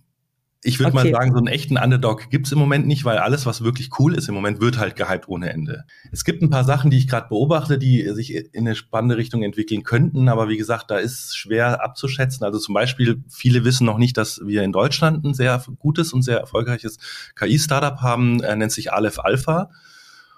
ich 0.66 0.80
würde 0.80 0.94
okay. 0.98 1.12
mal 1.12 1.20
sagen, 1.20 1.32
so 1.32 1.38
einen 1.38 1.48
echten 1.48 1.78
Underdog 1.78 2.32
gibt's 2.32 2.52
im 2.52 2.58
Moment 2.58 2.88
nicht, 2.88 3.06
weil 3.06 3.20
alles, 3.20 3.46
was 3.46 3.64
wirklich 3.64 4.00
cool 4.00 4.16
ist 4.16 4.28
im 4.30 4.34
Moment, 4.34 4.62
wird 4.62 4.80
halt 4.80 4.96
gehypt 4.96 5.28
ohne 5.28 5.54
Ende. 5.54 5.86
Es 6.12 6.26
gibt 6.26 6.42
ein 6.42 6.50
paar 6.50 6.64
Sachen, 6.64 6.90
die 6.90 6.98
ich 6.98 7.08
gerade 7.08 7.30
beobachte, 7.30 7.78
die 7.78 8.10
sich 8.14 8.34
in 8.34 8.66
eine 8.66 8.76
spannende 8.76 9.16
Richtung 9.16 9.44
entwickeln 9.44 9.84
könnten, 9.84 10.28
aber 10.28 10.50
wie 10.50 10.58
gesagt, 10.58 10.90
da 10.90 10.98
ist 10.98 11.38
schwer 11.38 11.84
abzuschätzen. 11.84 12.44
Also 12.44 12.58
zum 12.58 12.74
Beispiel, 12.74 13.24
viele 13.30 13.64
wissen 13.64 13.86
noch 13.86 14.00
nicht, 14.00 14.18
dass 14.18 14.42
wir 14.44 14.64
in 14.64 14.72
Deutschland 14.72 15.24
ein 15.24 15.36
sehr 15.36 15.64
gutes 15.78 16.14
und 16.14 16.24
sehr 16.24 16.40
erfolgreiches 16.40 16.98
KI-Startup 17.36 18.02
haben, 18.02 18.42
er 18.42 18.56
nennt 18.56 18.72
sich 18.72 18.92
Aleph 18.92 19.20
Alpha. 19.20 19.70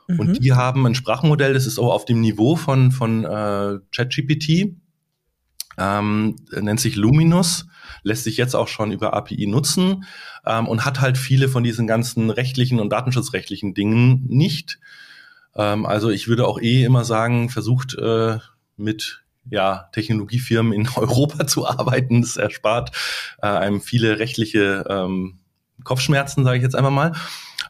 Mhm. 0.10 0.20
Und 0.20 0.44
die 0.44 0.52
haben 0.52 0.86
ein 0.86 0.96
Sprachmodell, 0.96 1.54
das 1.54 1.68
ist 1.68 1.80
auch 1.80 1.94
auf 1.94 2.04
dem 2.04 2.20
Niveau 2.20 2.58
von, 2.58 2.92
von 2.92 3.24
äh, 3.24 3.80
ChatGPT, 3.94 4.76
ähm, 5.78 6.36
nennt 6.52 6.82
sich 6.82 6.98
Luminous 6.98 7.66
lässt 8.08 8.24
sich 8.24 8.38
jetzt 8.38 8.56
auch 8.56 8.68
schon 8.68 8.92
über 8.92 9.14
API 9.14 9.46
nutzen 9.48 10.06
ähm, 10.46 10.68
und 10.68 10.86
hat 10.86 11.02
halt 11.02 11.18
viele 11.18 11.50
von 11.50 11.64
diesen 11.64 11.86
ganzen 11.86 12.30
rechtlichen 12.30 12.80
und 12.80 12.90
datenschutzrechtlichen 12.90 13.74
Dingen 13.74 14.26
nicht. 14.28 14.80
Ähm, 15.56 15.86
also 15.86 16.10
ich 16.10 16.28
würde 16.28 16.48
auch 16.48 16.60
eh 16.60 16.84
immer 16.84 17.04
sagen, 17.04 17.50
versucht 17.50 17.96
äh, 17.96 18.40
mit 18.78 19.24
ja, 19.50 19.90
Technologiefirmen 19.92 20.74
in 20.74 20.88
Europa 20.96 21.46
zu 21.48 21.68
arbeiten. 21.68 22.22
Das 22.22 22.38
erspart 22.38 22.92
äh, 23.42 23.48
einem 23.48 23.82
viele 23.82 24.20
rechtliche 24.20 24.86
ähm, 24.90 25.40
Kopfschmerzen, 25.84 26.44
sage 26.44 26.58
ich 26.58 26.64
jetzt 26.64 26.76
einfach 26.76 26.92
mal. 26.92 27.14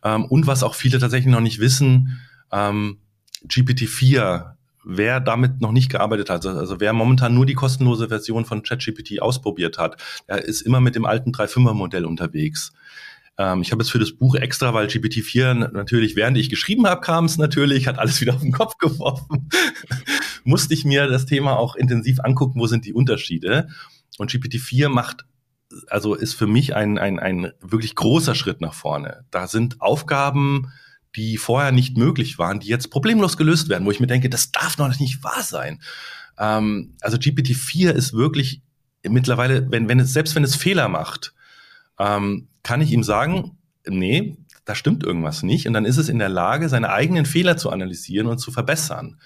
Ähm, 0.03 0.25
und 0.25 0.47
was 0.47 0.63
auch 0.63 0.75
viele 0.75 0.99
tatsächlich 0.99 1.31
noch 1.31 1.41
nicht 1.41 1.59
wissen, 1.59 2.21
ähm, 2.51 2.99
GPT-4 3.45 4.56
wer 4.87 5.19
damit 5.19 5.59
noch 5.61 5.71
nicht 5.71 5.89
gearbeitet 5.89 6.29
hat, 6.29 6.45
also 6.45 6.79
wer 6.79 6.93
momentan 6.93 7.33
nur 7.33 7.45
die 7.45 7.53
kostenlose 7.53 8.07
Version 8.07 8.45
von 8.45 8.63
ChatGPT 8.63 9.21
ausprobiert 9.21 9.77
hat, 9.77 10.01
der 10.27 10.45
ist 10.45 10.61
immer 10.61 10.79
mit 10.79 10.95
dem 10.95 11.05
alten 11.05 11.31
3.5er-Modell 11.31 12.05
unterwegs. 12.05 12.71
Ähm, 13.37 13.61
ich 13.61 13.71
habe 13.71 13.83
jetzt 13.83 13.91
für 13.91 13.99
das 13.99 14.13
Buch 14.13 14.35
extra, 14.35 14.73
weil 14.73 14.87
GPT-4 14.87 15.71
natürlich, 15.73 16.15
während 16.15 16.37
ich 16.37 16.49
geschrieben 16.49 16.87
habe, 16.87 17.01
kam 17.01 17.25
es 17.25 17.37
natürlich, 17.37 17.87
hat 17.87 17.99
alles 17.99 18.21
wieder 18.21 18.33
auf 18.33 18.41
den 18.41 18.53
Kopf 18.53 18.77
geworfen, 18.77 19.49
musste 20.45 20.73
ich 20.73 20.85
mir 20.85 21.07
das 21.07 21.25
Thema 21.25 21.57
auch 21.57 21.75
intensiv 21.75 22.21
angucken, 22.21 22.59
wo 22.59 22.67
sind 22.67 22.85
die 22.85 22.93
Unterschiede. 22.93 23.67
Und 24.17 24.31
GPT-4 24.31 24.89
macht 24.89 25.25
also 25.89 26.15
ist 26.15 26.33
für 26.33 26.47
mich 26.47 26.75
ein, 26.77 26.97
ein, 26.97 27.19
ein 27.19 27.51
wirklich 27.59 27.93
großer 27.95 28.35
Schritt 28.35 28.61
nach 28.61 28.73
vorne. 28.73 29.25
Da 29.31 29.47
sind 29.47 29.81
Aufgaben, 29.81 30.71
die 31.15 31.37
vorher 31.37 31.71
nicht 31.71 31.97
möglich 31.97 32.37
waren, 32.37 32.59
die 32.59 32.67
jetzt 32.67 32.89
problemlos 32.89 33.37
gelöst 33.37 33.69
werden, 33.69 33.85
wo 33.85 33.91
ich 33.91 33.99
mir 33.99 34.07
denke, 34.07 34.29
das 34.29 34.51
darf 34.51 34.77
noch 34.77 34.99
nicht 34.99 35.23
wahr 35.23 35.43
sein. 35.43 35.81
Ähm, 36.37 36.95
also 37.01 37.17
GPT-4 37.17 37.91
ist 37.91 38.13
wirklich 38.13 38.61
mittlerweile, 39.03 39.69
wenn, 39.71 39.89
wenn 39.89 39.99
es, 39.99 40.13
selbst 40.13 40.35
wenn 40.35 40.43
es 40.43 40.55
Fehler 40.55 40.87
macht, 40.89 41.33
ähm, 41.99 42.47
kann 42.63 42.81
ich 42.81 42.91
ihm 42.91 43.03
sagen, 43.03 43.57
nee, 43.87 44.37
da 44.65 44.75
stimmt 44.75 45.03
irgendwas 45.03 45.43
nicht. 45.43 45.67
Und 45.67 45.73
dann 45.73 45.85
ist 45.85 45.97
es 45.97 46.09
in 46.09 46.19
der 46.19 46.29
Lage, 46.29 46.69
seine 46.69 46.91
eigenen 46.91 47.25
Fehler 47.25 47.57
zu 47.57 47.69
analysieren 47.69 48.27
und 48.27 48.37
zu 48.37 48.51
verbessern. 48.51 49.17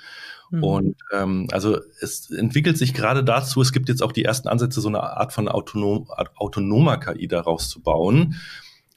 Mhm. 0.52 0.64
Und 0.64 0.96
ähm, 1.12 1.48
also 1.52 1.80
es 2.00 2.30
entwickelt 2.30 2.78
sich 2.78 2.94
gerade 2.94 3.24
dazu, 3.24 3.62
es 3.62 3.72
gibt 3.72 3.90
jetzt 3.90 4.04
auch 4.04 4.12
die 4.12 4.24
ersten 4.24 4.48
Ansätze, 4.48 4.82
so 4.82 4.90
eine 4.90 5.02
Art 5.02 5.34
von 5.34 5.48
autonom, 5.48 6.08
autonomer 6.36 6.98
KI 6.98 7.28
daraus 7.28 7.70
zu 7.70 7.82
bauen, 7.82 8.36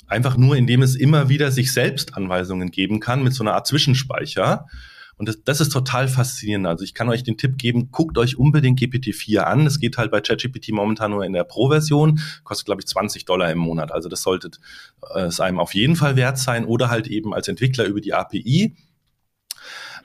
Einfach 0.07 0.37
nur, 0.37 0.57
indem 0.57 0.83
es 0.83 0.95
immer 0.95 1.29
wieder 1.29 1.51
sich 1.51 1.73
selbst 1.73 2.17
Anweisungen 2.17 2.71
geben 2.71 3.01
kann 3.01 3.23
mit 3.23 3.35
so 3.35 3.43
einer 3.43 3.55
Art 3.55 3.67
Zwischenspeicher. 3.67 4.67
Und 5.17 5.29
das, 5.29 5.43
das 5.45 5.61
ist 5.61 5.71
total 5.71 6.09
faszinierend. 6.09 6.67
Also 6.67 6.85
ich 6.85 6.95
kann 6.95 7.09
euch 7.09 7.23
den 7.23 7.37
Tipp 7.37 7.57
geben, 7.57 7.91
guckt 7.91 8.19
euch 8.19 8.37
unbedingt 8.37 8.81
GPT-4 8.81 9.41
an. 9.41 9.67
Es 9.67 9.79
geht 9.79 9.97
halt 9.97 10.11
bei 10.11 10.21
ChatGPT 10.21 10.71
momentan 10.73 11.13
nur 11.13 11.25
in 11.25 11.33
der 11.33 11.45
Pro-Version, 11.45 12.21
kostet 12.43 12.67
glaube 12.67 12.81
ich 12.81 12.87
20 12.87 13.25
Dollar 13.25 13.51
im 13.51 13.59
Monat. 13.59 13.93
Also 13.93 14.09
das 14.09 14.23
sollte 14.23 14.51
äh, 15.15 15.23
es 15.23 15.41
einem 15.41 15.61
auf 15.61 15.75
jeden 15.75 15.97
Fall 15.97 16.17
wert 16.17 16.39
sein 16.39 16.65
oder 16.65 16.91
halt 16.91 17.07
eben 17.07 17.33
als 17.33 17.49
Entwickler 17.49 17.85
über 17.85 18.01
die 18.01 18.13
API. 18.13 18.75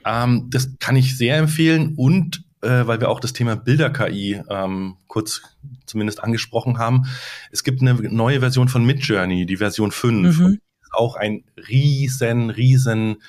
Ähm, 0.04 0.46
das 0.50 0.70
kann 0.78 0.96
ich 0.96 1.16
sehr 1.16 1.36
empfehlen 1.36 1.94
und 1.96 2.44
äh, 2.62 2.86
weil 2.86 3.00
wir 3.00 3.08
auch 3.08 3.20
das 3.20 3.32
Thema 3.32 3.56
Bilder-KI 3.56 4.42
ähm, 4.48 4.96
kurz 5.06 5.42
zumindest 5.86 6.22
angesprochen 6.22 6.78
haben. 6.78 7.06
Es 7.50 7.64
gibt 7.64 7.80
eine 7.80 7.94
neue 7.94 8.40
Version 8.40 8.68
von 8.68 8.84
Midjourney, 8.84 9.46
die 9.46 9.56
Version 9.56 9.90
5. 9.90 10.38
Mhm. 10.38 10.60
Auch 10.92 11.16
ein 11.16 11.44
riesen, 11.68 12.50
riesen 12.50 13.22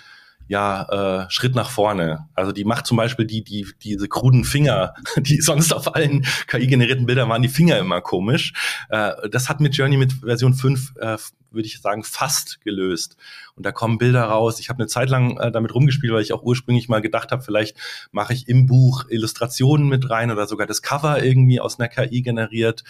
ja, 0.52 1.24
äh, 1.24 1.30
Schritt 1.30 1.56
nach 1.56 1.70
vorne. 1.70 2.28
Also 2.34 2.52
die 2.52 2.66
macht 2.66 2.86
zum 2.86 2.98
Beispiel 2.98 3.26
die, 3.26 3.42
die, 3.42 3.66
diese 3.84 4.10
kruden 4.10 4.44
Finger, 4.44 4.94
die 5.16 5.40
sonst 5.40 5.72
auf 5.72 5.96
allen 5.96 6.26
KI-generierten 6.48 7.06
Bildern 7.06 7.30
waren, 7.30 7.42
die 7.42 7.48
Finger 7.48 7.80
immer 7.80 8.02
komisch. 8.02 8.52
Äh, 8.90 9.30
das 9.30 9.48
hat 9.48 9.62
mit 9.62 9.78
Journey 9.78 9.96
mit 9.96 10.12
Version 10.12 10.54
5, 10.54 10.98
äh, 10.98 11.18
würde 11.52 11.68
ich 11.68 11.80
sagen, 11.80 12.04
fast 12.04 12.60
gelöst. 12.66 13.16
Und 13.56 13.66
da 13.66 13.72
kommen 13.72 13.98
Bilder 13.98 14.26
raus. 14.26 14.60
Ich 14.60 14.68
habe 14.68 14.80
eine 14.80 14.88
Zeit 14.88 15.10
lang 15.10 15.38
äh, 15.38 15.54
damit 15.54 15.74
rumgespielt, 15.74 16.12
weil 16.12 16.22
ich 16.22 16.34
auch 16.34 16.44
ursprünglich 16.44 16.90
mal 16.90 17.02
gedacht 17.02 17.32
habe, 17.32 17.44
vielleicht 17.44 17.78
mache 18.12 18.34
ich 18.34 18.50
im 18.50 18.66
Buch 18.66 19.06
Illustrationen 19.08 19.88
mit 19.88 20.10
rein 20.10 20.32
oder 20.32 20.48
sogar 20.48 20.68
das 20.68 20.82
Cover 20.82 21.24
irgendwie 21.24 21.62
aus 21.62 21.80
einer 21.80 21.88
KI 21.88 22.24
generiert. 22.24 22.84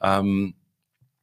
Ähm, 0.00 0.54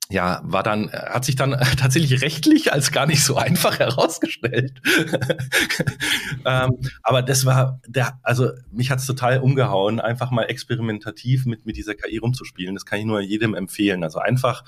ja, 0.09 0.41
war 0.43 0.63
dann, 0.63 0.91
hat 0.91 1.25
sich 1.25 1.35
dann 1.35 1.51
tatsächlich 1.77 2.21
rechtlich 2.21 2.71
als 2.71 2.91
gar 2.91 3.05
nicht 3.05 3.23
so 3.23 3.35
einfach 3.35 3.79
herausgestellt. 3.79 4.81
ähm, 6.45 6.71
aber 7.03 7.21
das 7.21 7.45
war 7.45 7.81
der, 7.87 8.19
also 8.23 8.51
mich 8.71 8.89
hat's 8.89 9.05
total 9.05 9.39
umgehauen, 9.39 9.99
einfach 9.99 10.31
mal 10.31 10.43
experimentativ 10.43 11.45
mit, 11.45 11.65
mit 11.65 11.75
dieser 11.75 11.95
KI 11.95 12.17
rumzuspielen. 12.17 12.75
Das 12.75 12.85
kann 12.85 12.99
ich 12.99 13.05
nur 13.05 13.19
jedem 13.19 13.53
empfehlen. 13.53 14.03
Also 14.03 14.19
einfach 14.19 14.63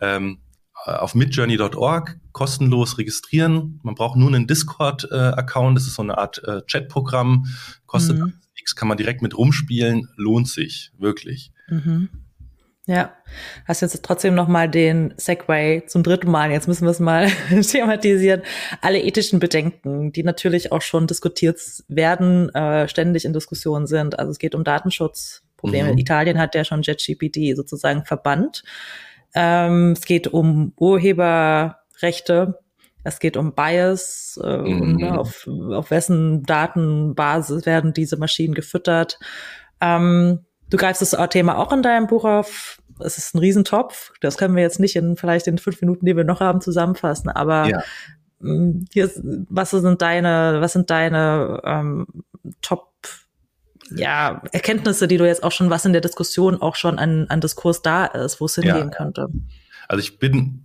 ähm, 0.00 0.38
auf 0.84 1.14
midjourney.org 1.14 2.18
kostenlos 2.32 2.98
registrieren. 2.98 3.80
Man 3.82 3.94
braucht 3.94 4.18
nur 4.18 4.28
einen 4.28 4.46
Discord-Account. 4.46 5.72
Äh, 5.72 5.74
das 5.74 5.86
ist 5.86 5.94
so 5.94 6.02
eine 6.02 6.18
Art 6.18 6.42
äh, 6.44 6.62
Chat-Programm. 6.66 7.46
Kostet 7.86 8.18
mhm. 8.18 8.34
nichts, 8.54 8.76
kann 8.76 8.88
man 8.88 8.98
direkt 8.98 9.22
mit 9.22 9.36
rumspielen. 9.36 10.08
Lohnt 10.16 10.48
sich, 10.48 10.92
wirklich. 10.98 11.52
Mhm. 11.68 12.10
Ja, 12.86 13.14
hast 13.66 13.80
jetzt 13.80 14.04
trotzdem 14.04 14.34
noch 14.34 14.46
mal 14.46 14.68
den 14.68 15.14
Segway 15.16 15.84
zum 15.86 16.02
dritten 16.02 16.30
Mal. 16.30 16.50
Jetzt 16.50 16.68
müssen 16.68 16.84
wir 16.84 16.90
es 16.90 17.00
mal 17.00 17.30
thematisieren. 17.48 18.42
Alle 18.82 19.00
ethischen 19.00 19.38
Bedenken, 19.38 20.12
die 20.12 20.22
natürlich 20.22 20.70
auch 20.70 20.82
schon 20.82 21.06
diskutiert 21.06 21.58
werden, 21.88 22.54
äh, 22.54 22.86
ständig 22.86 23.24
in 23.24 23.32
Diskussion 23.32 23.86
sind. 23.86 24.18
Also 24.18 24.32
es 24.32 24.38
geht 24.38 24.54
um 24.54 24.64
Datenschutzprobleme. 24.64 25.92
Mhm. 25.92 25.98
Italien 25.98 26.38
hat 26.38 26.54
ja 26.54 26.64
schon 26.64 26.82
JetGPT 26.82 27.56
sozusagen 27.56 28.04
verbannt. 28.04 28.64
Ähm, 29.34 29.92
es 29.92 30.04
geht 30.04 30.26
um 30.26 30.74
Urheberrechte. 30.76 32.58
Es 33.02 33.18
geht 33.18 33.38
um 33.38 33.54
Bias, 33.54 34.38
äh, 34.42 34.58
mhm. 34.58 35.02
um, 35.02 35.04
auf, 35.04 35.48
auf 35.70 35.90
wessen 35.90 36.42
Datenbasis 36.42 37.64
werden 37.64 37.94
diese 37.94 38.18
Maschinen 38.18 38.54
gefüttert. 38.54 39.18
Ähm, 39.80 40.40
Du 40.70 40.76
greifst 40.76 41.02
das 41.02 41.16
Thema 41.30 41.58
auch 41.58 41.72
in 41.72 41.82
deinem 41.82 42.06
Buch 42.06 42.24
auf. 42.24 42.78
Es 43.00 43.18
ist 43.18 43.34
ein 43.34 43.38
Riesentopf. 43.38 44.12
Das 44.20 44.36
können 44.36 44.54
wir 44.54 44.62
jetzt 44.62 44.80
nicht 44.80 44.96
in 44.96 45.16
vielleicht 45.16 45.46
in 45.46 45.58
fünf 45.58 45.80
Minuten, 45.80 46.06
die 46.06 46.16
wir 46.16 46.24
noch 46.24 46.40
haben, 46.40 46.60
zusammenfassen. 46.60 47.28
Aber 47.28 47.68
ja. 47.68 47.82
Mm, 48.40 48.84
hier, 48.92 49.10
was 49.48 49.70
sind 49.70 50.02
deine, 50.02 50.56
was 50.60 50.72
sind 50.72 50.90
deine 50.90 51.60
ähm, 51.64 52.06
Top 52.62 52.92
ja, 53.90 54.42
Erkenntnisse, 54.52 55.08
die 55.08 55.18
du 55.18 55.26
jetzt 55.26 55.42
auch 55.42 55.52
schon, 55.52 55.70
was 55.70 55.84
in 55.84 55.92
der 55.92 56.00
Diskussion 56.00 56.60
auch 56.60 56.74
schon 56.76 56.98
an, 56.98 57.26
an 57.28 57.40
Diskurs 57.40 57.82
da 57.82 58.06
ist, 58.06 58.40
wo 58.40 58.46
es 58.46 58.54
hingehen 58.54 58.76
ja. 58.76 58.88
könnte? 58.88 59.28
Also 59.88 60.00
ich 60.00 60.18
bin 60.18 60.64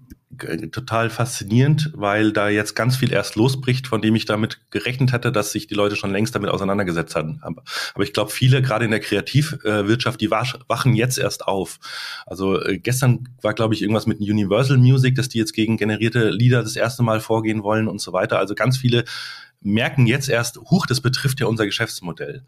total 0.72 1.10
faszinierend, 1.10 1.92
weil 1.96 2.32
da 2.32 2.50
jetzt 2.50 2.76
ganz 2.76 2.98
viel 2.98 3.12
erst 3.12 3.36
losbricht, 3.36 3.88
von 3.88 4.02
dem 4.02 4.16
ich 4.16 4.26
damit 4.26 4.60
gerechnet 4.72 5.12
hatte, 5.14 5.32
dass 5.32 5.52
sich 5.52 5.68
die 5.68 5.74
Leute 5.74 5.96
schon 5.96 6.12
längst 6.12 6.36
damit 6.36 6.50
auseinandergesetzt 6.50 7.16
hatten. 7.16 7.40
Aber, 7.42 7.64
aber 7.94 8.04
ich 8.04 8.14
glaube, 8.14 8.32
viele, 8.32 8.62
gerade 8.62 8.86
in 8.86 8.92
der 8.92 9.00
Kreativwirtschaft, 9.00 10.22
die 10.22 10.32
wachen 10.32 10.94
jetzt 10.96 11.18
erst 11.18 11.48
auf. 11.48 11.80
Also 12.26 12.62
äh, 12.62 12.80
gestern 12.80 13.30
war, 13.42 13.54
glaube 13.54 13.74
ich, 13.74 13.82
irgendwas 13.82 14.08
mit 14.08 14.20
Universal 14.20 14.78
Music, 14.78 15.16
dass 15.16 15.30
die 15.30 15.38
jetzt 15.38 15.54
gegen 15.54 15.78
generierte 15.78 16.30
Lieder 16.30 16.64
das 16.64 16.76
erste 16.76 17.04
Mal 17.04 17.20
vorgehen 17.20 17.64
wollen 17.64 17.88
und 17.88 18.02
so 18.02 18.14
weiter. 18.14 18.40
Also 18.40 18.56
ganz 18.56 18.78
viele 18.78 19.06
merken 19.62 20.08
jetzt 20.08 20.30
erst, 20.30 20.58
huch, 20.58 20.86
das 20.86 21.02
betrifft 21.02 21.40
ja 21.40 21.48
unser 21.48 21.66
Geschäftsmodell. 21.66 22.44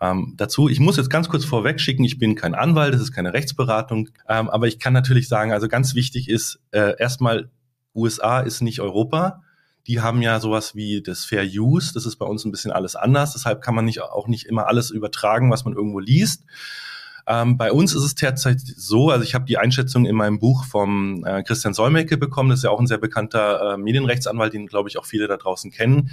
Ähm, 0.00 0.34
dazu, 0.36 0.68
ich 0.68 0.78
muss 0.78 0.96
jetzt 0.96 1.10
ganz 1.10 1.28
kurz 1.28 1.44
vorweg 1.44 1.80
schicken, 1.80 2.04
ich 2.04 2.18
bin 2.18 2.36
kein 2.36 2.54
Anwalt, 2.54 2.94
das 2.94 3.00
ist 3.00 3.12
keine 3.12 3.32
Rechtsberatung, 3.32 4.10
ähm, 4.28 4.48
aber 4.48 4.68
ich 4.68 4.78
kann 4.78 4.92
natürlich 4.92 5.28
sagen, 5.28 5.52
also 5.52 5.68
ganz 5.68 5.94
wichtig 5.94 6.28
ist, 6.28 6.60
äh, 6.70 6.94
erstmal, 6.98 7.50
USA 7.94 8.40
ist 8.40 8.60
nicht 8.60 8.80
Europa. 8.80 9.42
Die 9.86 10.00
haben 10.00 10.22
ja 10.22 10.38
sowas 10.38 10.74
wie 10.74 11.02
das 11.02 11.24
Fair 11.24 11.44
Use, 11.44 11.92
das 11.94 12.06
ist 12.06 12.16
bei 12.16 12.26
uns 12.26 12.44
ein 12.44 12.52
bisschen 12.52 12.70
alles 12.70 12.94
anders, 12.94 13.32
deshalb 13.32 13.62
kann 13.62 13.74
man 13.74 13.86
nicht, 13.86 14.02
auch 14.02 14.28
nicht 14.28 14.46
immer 14.46 14.68
alles 14.68 14.90
übertragen, 14.90 15.50
was 15.50 15.64
man 15.64 15.74
irgendwo 15.74 15.98
liest. 15.98 16.44
Ähm, 17.26 17.56
bei 17.56 17.72
uns 17.72 17.94
ist 17.94 18.04
es 18.04 18.14
derzeit 18.14 18.60
so, 18.60 19.10
also 19.10 19.24
ich 19.24 19.34
habe 19.34 19.46
die 19.46 19.58
Einschätzung 19.58 20.06
in 20.06 20.14
meinem 20.14 20.38
Buch 20.38 20.64
vom 20.64 21.24
äh, 21.24 21.42
Christian 21.42 21.74
Solmecke 21.74 22.16
bekommen, 22.16 22.50
das 22.50 22.60
ist 22.60 22.64
ja 22.64 22.70
auch 22.70 22.80
ein 22.80 22.86
sehr 22.86 22.98
bekannter 22.98 23.74
äh, 23.74 23.76
Medienrechtsanwalt, 23.76 24.52
den 24.52 24.66
glaube 24.66 24.88
ich 24.88 24.98
auch 24.98 25.06
viele 25.06 25.26
da 25.26 25.36
draußen 25.36 25.70
kennen 25.70 26.10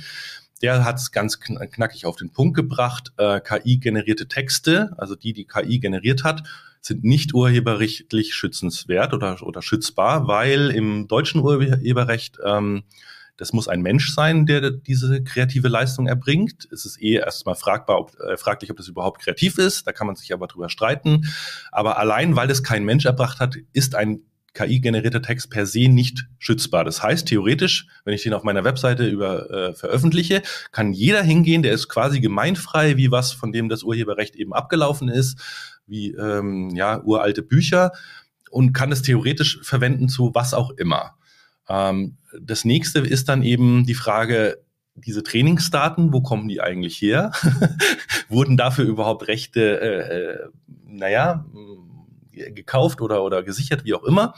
der 0.62 0.86
hat 0.86 0.98
es 0.98 1.12
ganz 1.12 1.40
knackig 1.40 2.06
auf 2.06 2.16
den 2.16 2.32
Punkt 2.32 2.56
gebracht. 2.56 3.12
Äh, 3.18 3.42
KI-generierte 3.42 4.28
Texte, 4.28 4.94
also 4.98 5.16
die, 5.16 5.34
die 5.34 5.46
KI 5.46 5.80
generiert 5.80 6.24
hat, 6.24 6.44
sind 6.82 7.04
nicht 7.04 7.34
urheberrechtlich 7.34 8.34
schützenswert 8.34 9.14
oder, 9.14 9.42
oder 9.42 9.62
schützbar, 9.62 10.28
weil 10.28 10.70
im 10.70 11.08
deutschen 11.08 11.42
Urheberrecht 11.42 12.38
ähm, 12.46 12.84
das 13.38 13.52
muss 13.52 13.68
ein 13.68 13.82
Mensch 13.82 14.14
sein, 14.14 14.46
der 14.46 14.72
diese 14.72 15.22
kreative 15.24 15.68
Leistung 15.68 16.08
erbringt. 16.08 16.68
Es 16.72 16.86
ist 16.86 17.02
eh 17.02 17.16
erstmal 17.16 17.56
fragbar, 17.56 18.00
ob, 18.00 18.18
äh, 18.20 18.38
fraglich, 18.38 18.72
ob 18.72 18.78
das 18.78 18.88
überhaupt 18.88 19.22
kreativ 19.22 19.58
ist. 19.58 19.86
Da 19.86 19.92
kann 19.92 20.08
man 20.08 20.16
sich 20.16 20.34
aber 20.34 20.48
drüber 20.48 20.70
streiten. 20.70 21.28
Aber 21.72 21.98
allein, 21.98 22.36
weil 22.36 22.48
das 22.48 22.64
kein 22.64 22.86
Mensch 22.86 23.06
erbracht 23.06 23.40
hat, 23.40 23.56
ist 23.74 23.96
ein 23.96 24.22
KI-generierter 24.56 25.22
Text 25.22 25.52
per 25.52 25.68
se 25.68 25.88
nicht 25.88 26.26
schützbar. 26.40 26.84
Das 26.84 27.04
heißt, 27.04 27.28
theoretisch, 27.28 27.88
wenn 28.06 28.16
ich 28.16 28.24
den 28.24 28.34
auf 28.34 28.44
meiner 28.44 28.64
Webseite 28.64 29.08
über 29.08 29.52
äh, 29.52 29.74
veröffentliche, 29.74 30.42
kann 30.72 30.94
jeder 30.94 31.22
hingehen, 31.22 31.62
der 31.62 31.74
ist 31.74 31.90
quasi 31.90 32.20
gemeinfrei, 32.22 32.98
wie 32.98 33.12
was, 33.12 33.34
von 33.34 33.52
dem 33.52 33.70
das 33.70 33.84
Urheberrecht 33.84 34.36
eben 34.36 34.54
abgelaufen 34.54 35.10
ist, 35.10 35.40
wie 35.86 36.12
ähm, 36.12 36.72
ja 36.72 37.04
uralte 37.04 37.44
Bücher 37.44 37.92
und 38.50 38.74
kann 38.74 38.92
es 38.92 39.02
theoretisch 39.02 39.60
verwenden 39.62 40.10
zu 40.10 40.34
was 40.34 40.54
auch 40.54 40.72
immer. 40.72 41.16
Ähm, 41.68 42.18
das 42.40 42.66
nächste 42.66 43.00
ist 43.00 43.30
dann 43.30 43.44
eben 43.44 43.86
die 43.86 43.94
Frage, 43.94 44.58
diese 44.96 45.24
Trainingsdaten, 45.24 46.14
wo 46.14 46.22
kommen 46.22 46.48
die 46.48 46.62
eigentlich 46.62 47.02
her? 47.02 47.32
Wurden 48.30 48.56
dafür 48.56 48.86
überhaupt 48.86 49.28
Rechte, 49.28 49.82
äh, 49.82 50.16
äh, 50.16 50.50
naja, 50.88 51.46
gekauft 52.36 53.02
oder, 53.02 53.24
oder 53.24 53.44
gesichert, 53.44 53.86
wie 53.86 53.94
auch 53.94 54.04
immer. 54.04 54.36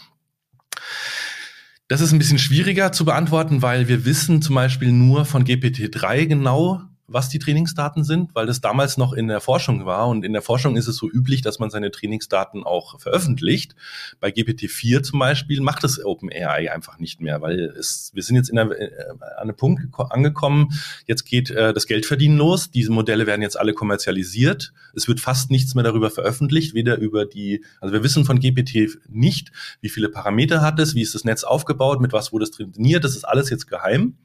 Das 1.88 2.02
ist 2.02 2.12
ein 2.12 2.20
bisschen 2.20 2.39
schwieriger 2.39 2.91
zu 2.91 3.06
beantworten, 3.06 3.62
weil 3.62 3.88
wir 3.88 4.06
wissen 4.06 4.41
zum 4.41 4.56
Beispiel 4.56 4.91
nur 4.91 5.26
von 5.26 5.45
GPT-3 5.45 6.26
genau, 6.26 6.82
was 7.08 7.30
die 7.30 7.39
Trainingsdaten 7.39 8.03
sind, 8.03 8.36
weil 8.36 8.45
das 8.45 8.60
damals 8.60 8.97
noch 8.97 9.14
in 9.14 9.30
der 9.30 9.39
Forschung 9.39 9.86
war. 9.86 10.10
Und 10.10 10.26
in 10.26 10.34
der 10.34 10.41
Forschung 10.41 10.76
ist 10.76 10.88
es 10.88 10.97
so 10.97 11.10
üblich, 11.10 11.41
dass 11.41 11.58
man 11.58 11.70
seine 11.70 11.89
Trainingsdaten 11.89 12.64
auch 12.64 12.99
veröffentlicht. 12.99 13.76
Bei 14.20 14.30
GPT-4 14.30 15.03
zum 15.03 15.20
Beispiel 15.20 15.62
macht 15.62 15.86
es 15.86 16.03
OpenAI 16.03 16.70
einfach 16.72 16.99
nicht 16.99 17.22
mehr, 17.22 17.41
weil 17.41 17.74
es, 17.80 18.12
wir 18.14 18.24
sind 18.24 18.36
jetzt 18.36 18.49
in 18.49 18.58
der, 18.58 18.72
äh, 18.72 18.91
an 19.10 19.22
einem 19.38 19.55
Punkt 19.55 19.88
angekommen, 19.97 20.70
jetzt 21.05 21.24
geht 21.24 21.49
äh, 21.49 21.74
das 21.74 21.88
Geldverdienen 21.88 22.38
los. 22.38 22.72
Diese 22.72 22.91
Modelle 22.91 23.26
werden 23.26 23.41
jetzt 23.41 23.58
alle 23.58 23.74
kommerzialisiert. 23.74 24.74
Es 24.93 25.08
wird 25.08 25.22
fast 25.22 25.49
nichts 25.49 25.76
mehr 25.76 25.86
darüber 25.86 26.10
veröffentlicht, 26.10 26.74
weder 26.74 26.97
über 26.97 27.26
die, 27.26 27.64
also 27.80 27.93
wir 27.93 28.03
wissen 28.03 28.26
von 28.26 28.39
GPT 28.41 28.99
nicht, 29.08 29.51
wie 29.80 29.89
viele 29.89 30.10
Parameter 30.10 30.62
hat 30.62 30.78
es, 30.80 30.93
wie 30.93 31.01
ist 31.01 31.16
das 31.16 31.24
Netz 31.24 31.45
aufgebaut, 31.45 32.01
mit 32.01 32.12
was 32.12 32.34
wurde 32.34 32.43
es 32.43 32.51
trainiert, 32.51 33.05
das 33.05 33.16
ist 33.16 33.24
alles 33.24 33.49
jetzt 33.49 33.68
geheim. 33.68 34.18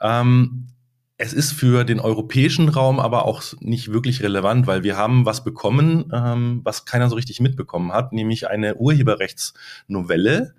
Ähm, 0.00 0.66
es 1.20 1.34
ist 1.34 1.52
für 1.52 1.84
den 1.84 2.00
europäischen 2.00 2.70
Raum 2.70 2.98
aber 2.98 3.26
auch 3.26 3.42
nicht 3.60 3.92
wirklich 3.92 4.22
relevant, 4.22 4.66
weil 4.66 4.82
wir 4.82 4.96
haben 4.96 5.26
was 5.26 5.44
bekommen, 5.44 6.10
ähm, 6.14 6.62
was 6.64 6.86
keiner 6.86 7.10
so 7.10 7.14
richtig 7.14 7.40
mitbekommen 7.40 7.92
hat, 7.92 8.14
nämlich 8.14 8.48
eine 8.48 8.76
Urheberrechtsnovelle, 8.76 10.54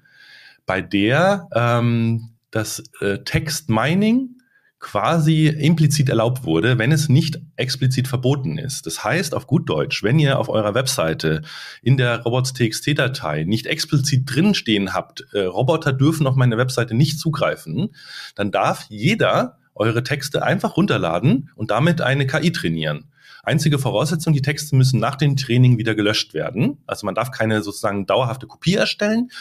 bei 0.68 0.82
der 0.82 1.48
ähm, 1.56 2.30
das 2.52 2.84
äh, 3.00 3.24
Text-Mining 3.24 4.38
quasi 4.80 5.48
implizit 5.48 6.10
erlaubt 6.10 6.44
wurde, 6.44 6.78
wenn 6.78 6.92
es 6.92 7.10
nicht 7.10 7.40
explizit 7.56 8.08
verboten 8.08 8.60
ist. 8.60 8.86
Das 8.86 9.04
heißt 9.04 9.34
auf 9.34 9.48
gut 9.48 9.68
Deutsch, 9.68 10.04
wenn 10.04 10.20
ihr 10.20 10.38
auf 10.38 10.48
eurer 10.48 10.76
Webseite 10.76 11.42
in 11.82 11.98
der 11.98 12.22
robots.txt-Datei 12.22 13.46
nicht 13.46 13.66
explizit 13.66 14.24
drinstehen 14.26 14.94
habt, 14.94 15.26
äh, 15.34 15.40
Roboter 15.40 15.92
dürfen 15.92 16.28
auf 16.28 16.36
meine 16.36 16.58
Webseite 16.58 16.94
nicht 16.94 17.20
zugreifen, 17.20 17.96
dann 18.36 18.52
darf 18.52 18.86
jeder 18.90 19.58
eure 19.76 20.04
Texte 20.04 20.44
einfach 20.44 20.78
runterladen 20.78 21.50
und 21.56 21.72
damit 21.72 22.02
eine 22.02 22.28
KI 22.28 22.52
trainieren. 22.52 23.06
Einzige 23.44 23.80
Voraussetzung, 23.80 24.34
die 24.34 24.42
Texte 24.42 24.76
müssen 24.76 25.00
nach 25.00 25.16
dem 25.16 25.36
Training 25.36 25.78
wieder 25.78 25.96
gelöscht 25.96 26.34
werden. 26.34 26.78
Also 26.86 27.06
man 27.06 27.16
darf 27.16 27.32
keine 27.32 27.64
sozusagen 27.64 28.06
dauerhafte 28.06 28.46
Kopie 28.46 28.76
erstellen, 28.76 29.32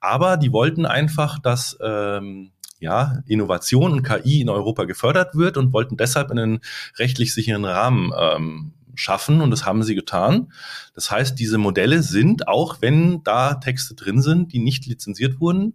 aber 0.00 0.38
die 0.38 0.52
wollten 0.52 0.86
einfach, 0.86 1.38
dass 1.38 1.76
ähm, 1.82 2.52
ja, 2.78 3.22
Innovation 3.26 3.92
und 3.92 4.02
KI 4.02 4.40
in 4.40 4.48
Europa 4.48 4.84
gefördert 4.84 5.34
wird 5.34 5.58
und 5.58 5.72
wollten 5.74 5.98
deshalb 5.98 6.30
einen 6.30 6.60
rechtlich 6.96 7.34
sicheren 7.34 7.66
Rahmen 7.66 8.12
ähm, 8.18 8.72
schaffen 8.94 9.42
und 9.42 9.50
das 9.50 9.66
haben 9.66 9.82
sie 9.82 9.94
getan. 9.94 10.52
Das 10.94 11.10
heißt, 11.10 11.38
diese 11.38 11.58
Modelle 11.58 12.02
sind, 12.02 12.48
auch 12.48 12.80
wenn 12.80 13.22
da 13.22 13.54
Texte 13.54 13.94
drin 13.94 14.22
sind, 14.22 14.52
die 14.52 14.58
nicht 14.58 14.86
lizenziert 14.86 15.40
wurden, 15.40 15.74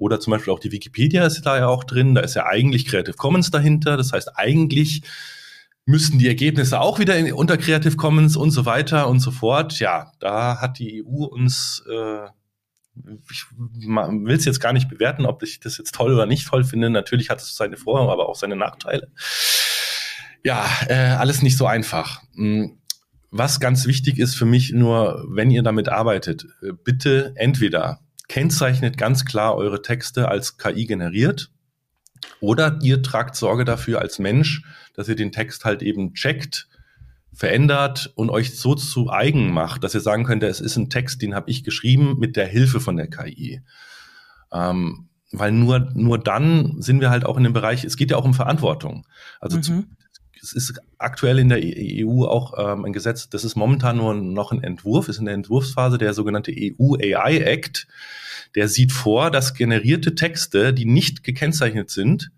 oder 0.00 0.18
zum 0.18 0.32
Beispiel 0.32 0.52
auch 0.52 0.58
die 0.58 0.72
Wikipedia 0.72 1.26
ist 1.26 1.42
da 1.42 1.58
ja 1.58 1.66
auch 1.66 1.84
drin. 1.84 2.14
Da 2.14 2.22
ist 2.22 2.34
ja 2.34 2.46
eigentlich 2.46 2.86
Creative 2.86 3.16
Commons 3.16 3.50
dahinter. 3.50 3.96
Das 3.96 4.12
heißt, 4.12 4.36
eigentlich 4.36 5.02
müssten 5.84 6.18
die 6.18 6.26
Ergebnisse 6.26 6.80
auch 6.80 6.98
wieder 6.98 7.16
in, 7.16 7.32
unter 7.32 7.58
Creative 7.58 7.96
Commons 7.96 8.36
und 8.36 8.50
so 8.50 8.64
weiter 8.64 9.08
und 9.08 9.20
so 9.20 9.30
fort. 9.30 9.78
Ja, 9.78 10.12
da 10.18 10.60
hat 10.60 10.78
die 10.78 11.04
EU 11.04 11.24
uns, 11.24 11.84
äh, 11.90 12.28
ich 13.30 13.44
will 13.56 14.36
es 14.36 14.46
jetzt 14.46 14.60
gar 14.60 14.72
nicht 14.72 14.88
bewerten, 14.88 15.26
ob 15.26 15.42
ich 15.42 15.60
das 15.60 15.76
jetzt 15.76 15.94
toll 15.94 16.14
oder 16.14 16.24
nicht 16.24 16.48
toll 16.48 16.64
finde. 16.64 16.88
Natürlich 16.88 17.28
hat 17.28 17.40
es 17.40 17.54
seine 17.54 17.76
Vor-, 17.76 18.10
aber 18.10 18.28
auch 18.28 18.36
seine 18.36 18.56
Nachteile. 18.56 19.12
Ja, 20.42 20.66
äh, 20.88 20.94
alles 20.94 21.42
nicht 21.42 21.58
so 21.58 21.66
einfach. 21.66 22.22
Hm, 22.34 22.78
was 23.30 23.60
ganz 23.60 23.86
wichtig 23.86 24.18
ist 24.18 24.34
für 24.34 24.46
mich 24.46 24.72
nur, 24.72 25.26
wenn 25.28 25.50
ihr 25.50 25.62
damit 25.62 25.90
arbeitet, 25.90 26.46
äh, 26.62 26.72
bitte 26.72 27.34
entweder 27.36 28.00
kennzeichnet 28.30 28.96
ganz 28.96 29.24
klar 29.24 29.56
eure 29.56 29.82
Texte 29.82 30.28
als 30.28 30.56
KI 30.56 30.86
generiert. 30.86 31.50
Oder 32.38 32.78
ihr 32.80 33.02
tragt 33.02 33.34
Sorge 33.34 33.64
dafür 33.64 34.00
als 34.00 34.20
Mensch, 34.20 34.62
dass 34.94 35.08
ihr 35.08 35.16
den 35.16 35.32
Text 35.32 35.64
halt 35.64 35.82
eben 35.82 36.14
checkt, 36.14 36.68
verändert 37.32 38.12
und 38.14 38.30
euch 38.30 38.56
so 38.56 38.76
zu 38.76 39.10
eigen 39.10 39.52
macht, 39.52 39.82
dass 39.82 39.94
ihr 39.94 40.00
sagen 40.00 40.22
könnt, 40.22 40.44
es 40.44 40.60
ist 40.60 40.76
ein 40.76 40.90
Text, 40.90 41.22
den 41.22 41.34
habe 41.34 41.50
ich 41.50 41.64
geschrieben 41.64 42.20
mit 42.20 42.36
der 42.36 42.46
Hilfe 42.46 42.78
von 42.78 42.96
der 42.96 43.08
KI. 43.08 43.62
Ähm, 44.52 45.08
weil 45.32 45.50
nur, 45.50 45.90
nur 45.94 46.18
dann 46.18 46.80
sind 46.80 47.00
wir 47.00 47.10
halt 47.10 47.26
auch 47.26 47.36
in 47.36 47.42
dem 47.42 47.52
Bereich, 47.52 47.82
es 47.82 47.96
geht 47.96 48.12
ja 48.12 48.16
auch 48.16 48.24
um 48.24 48.34
Verantwortung. 48.34 49.08
Also 49.40 49.56
mhm. 49.56 49.62
zu, 49.62 49.84
es 50.42 50.52
ist 50.52 50.80
aktuell 50.98 51.38
in 51.38 51.48
der 51.48 51.60
EU 51.62 52.24
auch 52.24 52.54
ähm, 52.56 52.84
ein 52.84 52.92
Gesetz, 52.92 53.28
das 53.28 53.44
ist 53.44 53.56
momentan 53.56 53.96
nur 53.96 54.14
noch 54.14 54.52
ein 54.52 54.62
Entwurf, 54.62 55.08
ist 55.08 55.18
in 55.18 55.26
der 55.26 55.34
Entwurfsphase 55.34 55.98
der 55.98 56.14
sogenannte 56.14 56.52
EU 56.52 56.94
AI 56.94 57.38
Act. 57.38 57.86
Der 58.54 58.68
sieht 58.68 58.92
vor, 58.92 59.30
dass 59.30 59.54
generierte 59.54 60.14
Texte, 60.14 60.72
die 60.72 60.86
nicht 60.86 61.22
gekennzeichnet 61.22 61.90
sind, 61.90 62.30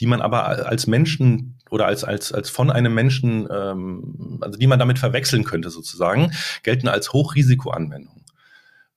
die 0.00 0.06
man 0.06 0.22
aber 0.22 0.66
als 0.66 0.86
Menschen 0.86 1.58
oder 1.70 1.86
als, 1.86 2.02
als, 2.04 2.32
als 2.32 2.50
von 2.50 2.70
einem 2.70 2.94
Menschen, 2.94 3.46
ähm, 3.50 4.38
also 4.40 4.58
die 4.58 4.66
man 4.66 4.78
damit 4.78 4.98
verwechseln 4.98 5.44
könnte 5.44 5.70
sozusagen, 5.70 6.32
gelten 6.62 6.88
als 6.88 7.12
Hochrisikoanwendung. 7.12 8.24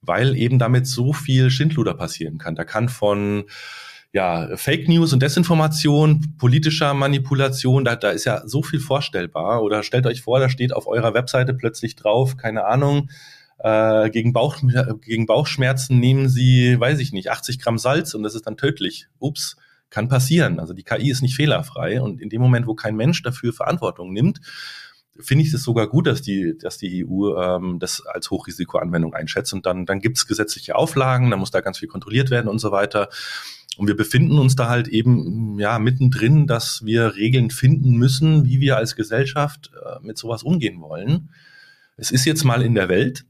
Weil 0.01 0.36
eben 0.36 0.59
damit 0.59 0.88
so 0.88 1.14
viel 1.14 1.49
Schindluder 1.49 1.93
passieren 1.93 2.38
kann. 2.38 2.55
Da 2.55 2.64
kann 2.64 2.89
von 2.89 3.45
ja, 4.14 4.55
Fake 4.57 4.88
News 4.88 5.11
und 5.11 5.24
Desinformation, 5.24 6.36
politischer 6.38 6.93
Manipulation, 6.93 7.84
da, 7.84 7.95
da 7.95 8.11
ist 8.11 8.26
ja 8.26 8.47
so 8.47 8.61
viel 8.61 8.80
vorstellbar. 8.80 9.64
Oder 9.64 9.82
stellt 9.82 10.05
euch 10.05 10.22
vor, 10.22 10.39
da 10.39 10.49
steht 10.49 10.72
auf 10.72 10.86
eurer 10.88 11.16
Webseite 11.16 11.55
plötzlich 11.55 11.95
drauf, 11.95 12.38
keine 12.38 12.66
Ahnung, 12.66 13.09
äh, 13.57 14.11
gegen, 14.11 14.32
Bauch, 14.32 14.57
gegen 15.01 15.26
Bauchschmerzen 15.26 15.99
nehmen 15.99 16.30
sie, 16.30 16.80
weiß 16.80 16.99
ich 16.99 17.11
nicht, 17.11 17.32
80 17.32 17.59
Gramm 17.59 17.80
Salz 17.80 18.14
und 18.14 18.22
das 18.22 18.36
ist 18.36 18.45
dann 18.45 18.57
tödlich. 18.57 19.07
Ups, 19.18 19.57
kann 19.89 20.09
passieren. 20.09 20.59
Also 20.59 20.74
die 20.74 20.84
KI 20.84 21.09
ist 21.09 21.22
nicht 21.22 21.36
fehlerfrei 21.36 22.01
und 22.01 22.22
in 22.22 22.30
dem 22.30 22.41
Moment, 22.41 22.68
wo 22.68 22.76
kein 22.76 22.95
Mensch 22.95 23.22
dafür 23.24 23.53
Verantwortung 23.53 24.11
nimmt, 24.11 24.41
finde 25.20 25.43
ich 25.43 25.53
es 25.53 25.64
sogar 25.64 25.88
gut, 25.88 26.07
dass 26.07 26.22
die, 26.22 26.57
dass 26.57 26.78
die 26.78 27.05
EU 27.05 27.36
ähm, 27.38 27.80
das 27.80 28.05
als 28.05 28.32
Hochrisikoanwendung 28.32 29.14
einschätzt 29.14 29.53
und 29.53 29.66
dann, 29.66 29.86
dann 29.86 29.99
gibt 29.99 30.18
es 30.18 30.28
gesetzliche 30.28 30.76
Auflagen, 30.76 31.30
dann 31.30 31.39
muss 31.39 31.51
da 31.51 31.61
ganz 31.61 31.78
viel 31.78 31.88
kontrolliert 31.88 32.32
werden 32.32 32.47
und 32.47 32.59
so 32.59 32.72
weiter. 32.72 33.09
Und 33.78 33.88
wir 33.88 33.97
befinden 33.97 34.38
uns 34.38 34.55
da 34.55 34.69
halt 34.69 34.88
eben 34.88 35.59
ja 35.59 35.80
mittendrin, 35.80 36.47
dass 36.47 36.86
wir 36.86 37.15
Regeln 37.15 37.49
finden 37.49 37.97
müssen, 37.97 38.45
wie 38.45 38.59
wir 38.59 38.78
als 38.78 38.95
Gesellschaft 38.95 39.71
äh, 39.74 40.05
mit 40.05 40.17
sowas 40.17 40.43
umgehen 40.43 40.82
wollen. 40.82 41.30
Es 41.97 42.11
ist 42.11 42.26
jetzt 42.26 42.43
mal 42.43 42.61
in 42.61 42.76
der 42.76 42.89
Welt. 42.89 43.26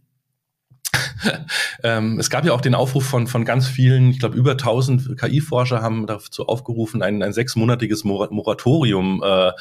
ähm, 1.84 2.20
es 2.20 2.30
gab 2.30 2.46
ja 2.46 2.54
auch 2.54 2.62
den 2.62 2.76
Aufruf 2.76 3.06
von, 3.06 3.28
von 3.28 3.46
ganz 3.46 3.68
vielen, 3.68 4.12
ich 4.12 4.20
glaube 4.20 4.38
über 4.38 4.52
1000 4.52 5.18
KI-Forscher 5.18 5.82
haben 5.82 6.08
dazu 6.08 6.48
aufgerufen, 6.48 7.02
ein, 7.02 7.22
ein 7.24 7.34
sechsmonatiges 7.34 8.04
Moratorium, 8.04 9.22
äh, 9.24 9.52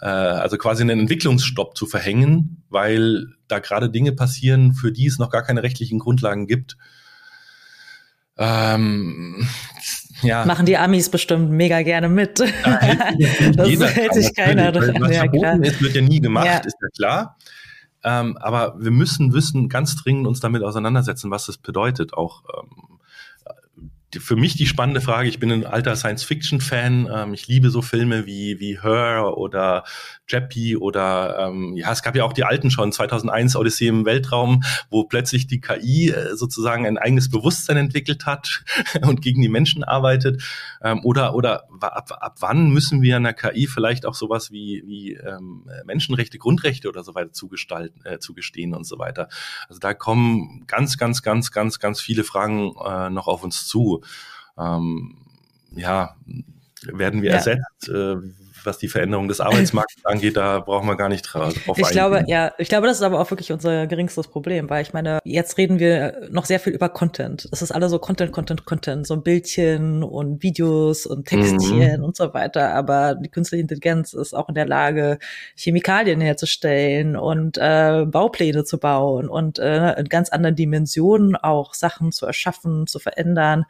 äh, 0.00 0.06
also 0.06 0.56
quasi 0.58 0.82
einen 0.82 1.00
Entwicklungsstopp 1.00 1.76
zu 1.76 1.86
verhängen, 1.86 2.62
weil 2.68 3.28
da 3.48 3.58
gerade 3.58 3.90
Dinge 3.90 4.12
passieren, 4.12 4.74
für 4.74 4.92
die 4.92 5.06
es 5.06 5.18
noch 5.18 5.30
gar 5.30 5.42
keine 5.42 5.62
rechtlichen 5.62 5.98
Grundlagen 5.98 6.46
gibt. 6.46 6.76
Ähm, 8.38 9.46
ja. 10.22 10.44
Machen 10.44 10.66
die 10.66 10.76
Amis 10.76 11.08
bestimmt 11.08 11.50
mega 11.50 11.82
gerne 11.82 12.08
mit. 12.08 12.40
Da 12.40 12.46
hält 12.80 13.58
das 13.58 13.68
hält 13.94 14.14
sich 14.14 14.34
keiner 14.34 14.72
dran. 14.72 14.96
Was 15.00 15.14
ja, 15.14 15.20
verboten 15.20 15.62
ist, 15.64 15.82
wird 15.82 15.94
ja 15.94 16.02
nie 16.02 16.20
gemacht, 16.20 16.46
ja. 16.46 16.58
ist 16.58 16.76
ja 16.80 16.88
klar. 16.96 17.36
Ähm, 18.04 18.36
aber 18.38 18.74
wir 18.78 18.90
müssen 18.90 19.32
wissen, 19.32 19.68
ganz 19.68 19.96
dringend 19.96 20.26
uns 20.26 20.40
damit 20.40 20.62
auseinandersetzen, 20.62 21.30
was 21.30 21.46
das 21.46 21.58
bedeutet, 21.58 22.14
auch 22.14 22.42
ähm, 22.56 22.91
für 24.18 24.36
mich 24.36 24.56
die 24.56 24.66
spannende 24.66 25.00
Frage, 25.00 25.28
ich 25.28 25.38
bin 25.38 25.50
ein 25.50 25.66
alter 25.66 25.96
Science-Fiction-Fan, 25.96 27.08
ähm, 27.12 27.34
ich 27.34 27.46
liebe 27.46 27.70
so 27.70 27.82
Filme 27.82 28.26
wie, 28.26 28.60
wie 28.60 28.80
Her 28.82 29.36
oder 29.36 29.84
Jeppy 30.28 30.76
oder 30.76 31.38
ähm, 31.38 31.76
ja, 31.76 31.92
es 31.92 32.02
gab 32.02 32.16
ja 32.16 32.24
auch 32.24 32.32
die 32.32 32.44
alten 32.44 32.70
schon, 32.70 32.92
2001 32.92 33.56
Odyssee 33.56 33.88
im 33.88 34.04
Weltraum, 34.04 34.62
wo 34.90 35.04
plötzlich 35.04 35.46
die 35.46 35.60
KI 35.60 36.10
äh, 36.10 36.36
sozusagen 36.36 36.86
ein 36.86 36.98
eigenes 36.98 37.30
Bewusstsein 37.30 37.76
entwickelt 37.76 38.26
hat 38.26 38.64
und 39.02 39.22
gegen 39.22 39.40
die 39.40 39.48
Menschen 39.48 39.84
arbeitet. 39.84 40.42
Ähm, 40.82 41.00
oder 41.04 41.34
oder 41.34 41.64
ab, 41.80 42.10
ab 42.20 42.36
wann 42.40 42.70
müssen 42.70 43.02
wir 43.02 43.16
einer 43.16 43.32
KI 43.32 43.66
vielleicht 43.66 44.06
auch 44.06 44.14
sowas 44.14 44.50
wie, 44.50 44.82
wie 44.86 45.14
ähm, 45.14 45.68
Menschenrechte, 45.84 46.38
Grundrechte 46.38 46.88
oder 46.88 47.02
so 47.02 47.14
weiter 47.14 47.32
zugestalten, 47.32 48.04
äh, 48.04 48.18
zugestehen 48.18 48.74
und 48.74 48.84
so 48.84 48.98
weiter. 48.98 49.28
Also 49.68 49.78
da 49.78 49.94
kommen 49.94 50.64
ganz, 50.66 50.98
ganz, 50.98 51.22
ganz, 51.22 51.50
ganz, 51.50 51.78
ganz 51.78 52.00
viele 52.00 52.24
Fragen 52.24 52.74
äh, 52.84 53.10
noch 53.10 53.28
auf 53.28 53.42
uns 53.42 53.66
zu 53.66 54.01
ähm, 54.58 55.16
ja, 55.74 56.16
werden 56.84 57.22
wir 57.22 57.30
ja. 57.30 57.36
ersetzt? 57.36 57.88
Äh, 57.88 58.16
was 58.66 58.78
die 58.78 58.88
Veränderung 58.88 59.28
des 59.28 59.40
Arbeitsmarktes 59.40 60.04
angeht, 60.04 60.36
da 60.36 60.60
brauchen 60.60 60.86
wir 60.88 60.96
gar 60.96 61.08
nicht 61.08 61.22
drauf 61.22 61.52
Ich 61.54 61.68
eingehen. 61.68 61.90
glaube, 61.90 62.24
ja, 62.26 62.52
ich 62.58 62.68
glaube, 62.68 62.86
das 62.86 62.98
ist 62.98 63.02
aber 63.02 63.20
auch 63.20 63.30
wirklich 63.30 63.52
unser 63.52 63.86
geringstes 63.86 64.28
Problem, 64.28 64.70
weil 64.70 64.82
ich 64.82 64.92
meine, 64.92 65.18
jetzt 65.24 65.58
reden 65.58 65.78
wir 65.78 66.28
noch 66.30 66.44
sehr 66.44 66.60
viel 66.60 66.72
über 66.72 66.88
Content. 66.88 67.48
Es 67.52 67.62
ist 67.62 67.72
alles 67.72 67.90
so 67.90 67.98
Content, 67.98 68.32
Content, 68.32 68.64
Content, 68.64 69.06
so 69.06 69.14
ein 69.14 69.22
Bildchen 69.22 70.02
und 70.02 70.42
Videos 70.42 71.06
und 71.06 71.26
Textchen 71.26 71.98
mhm. 71.98 72.04
und 72.04 72.16
so 72.16 72.32
weiter. 72.34 72.74
Aber 72.74 73.14
die 73.14 73.28
künstliche 73.28 73.62
Intelligenz 73.62 74.12
ist 74.12 74.34
auch 74.34 74.48
in 74.48 74.54
der 74.54 74.66
Lage, 74.66 75.18
Chemikalien 75.56 76.20
herzustellen 76.20 77.16
und 77.16 77.58
äh, 77.58 78.04
Baupläne 78.06 78.64
zu 78.64 78.78
bauen 78.78 79.28
und 79.28 79.58
äh, 79.58 79.98
in 79.98 80.08
ganz 80.08 80.30
anderen 80.30 80.56
Dimensionen 80.56 81.36
auch 81.36 81.74
Sachen 81.74 82.12
zu 82.12 82.26
erschaffen, 82.26 82.86
zu 82.86 82.98
verändern. 82.98 83.64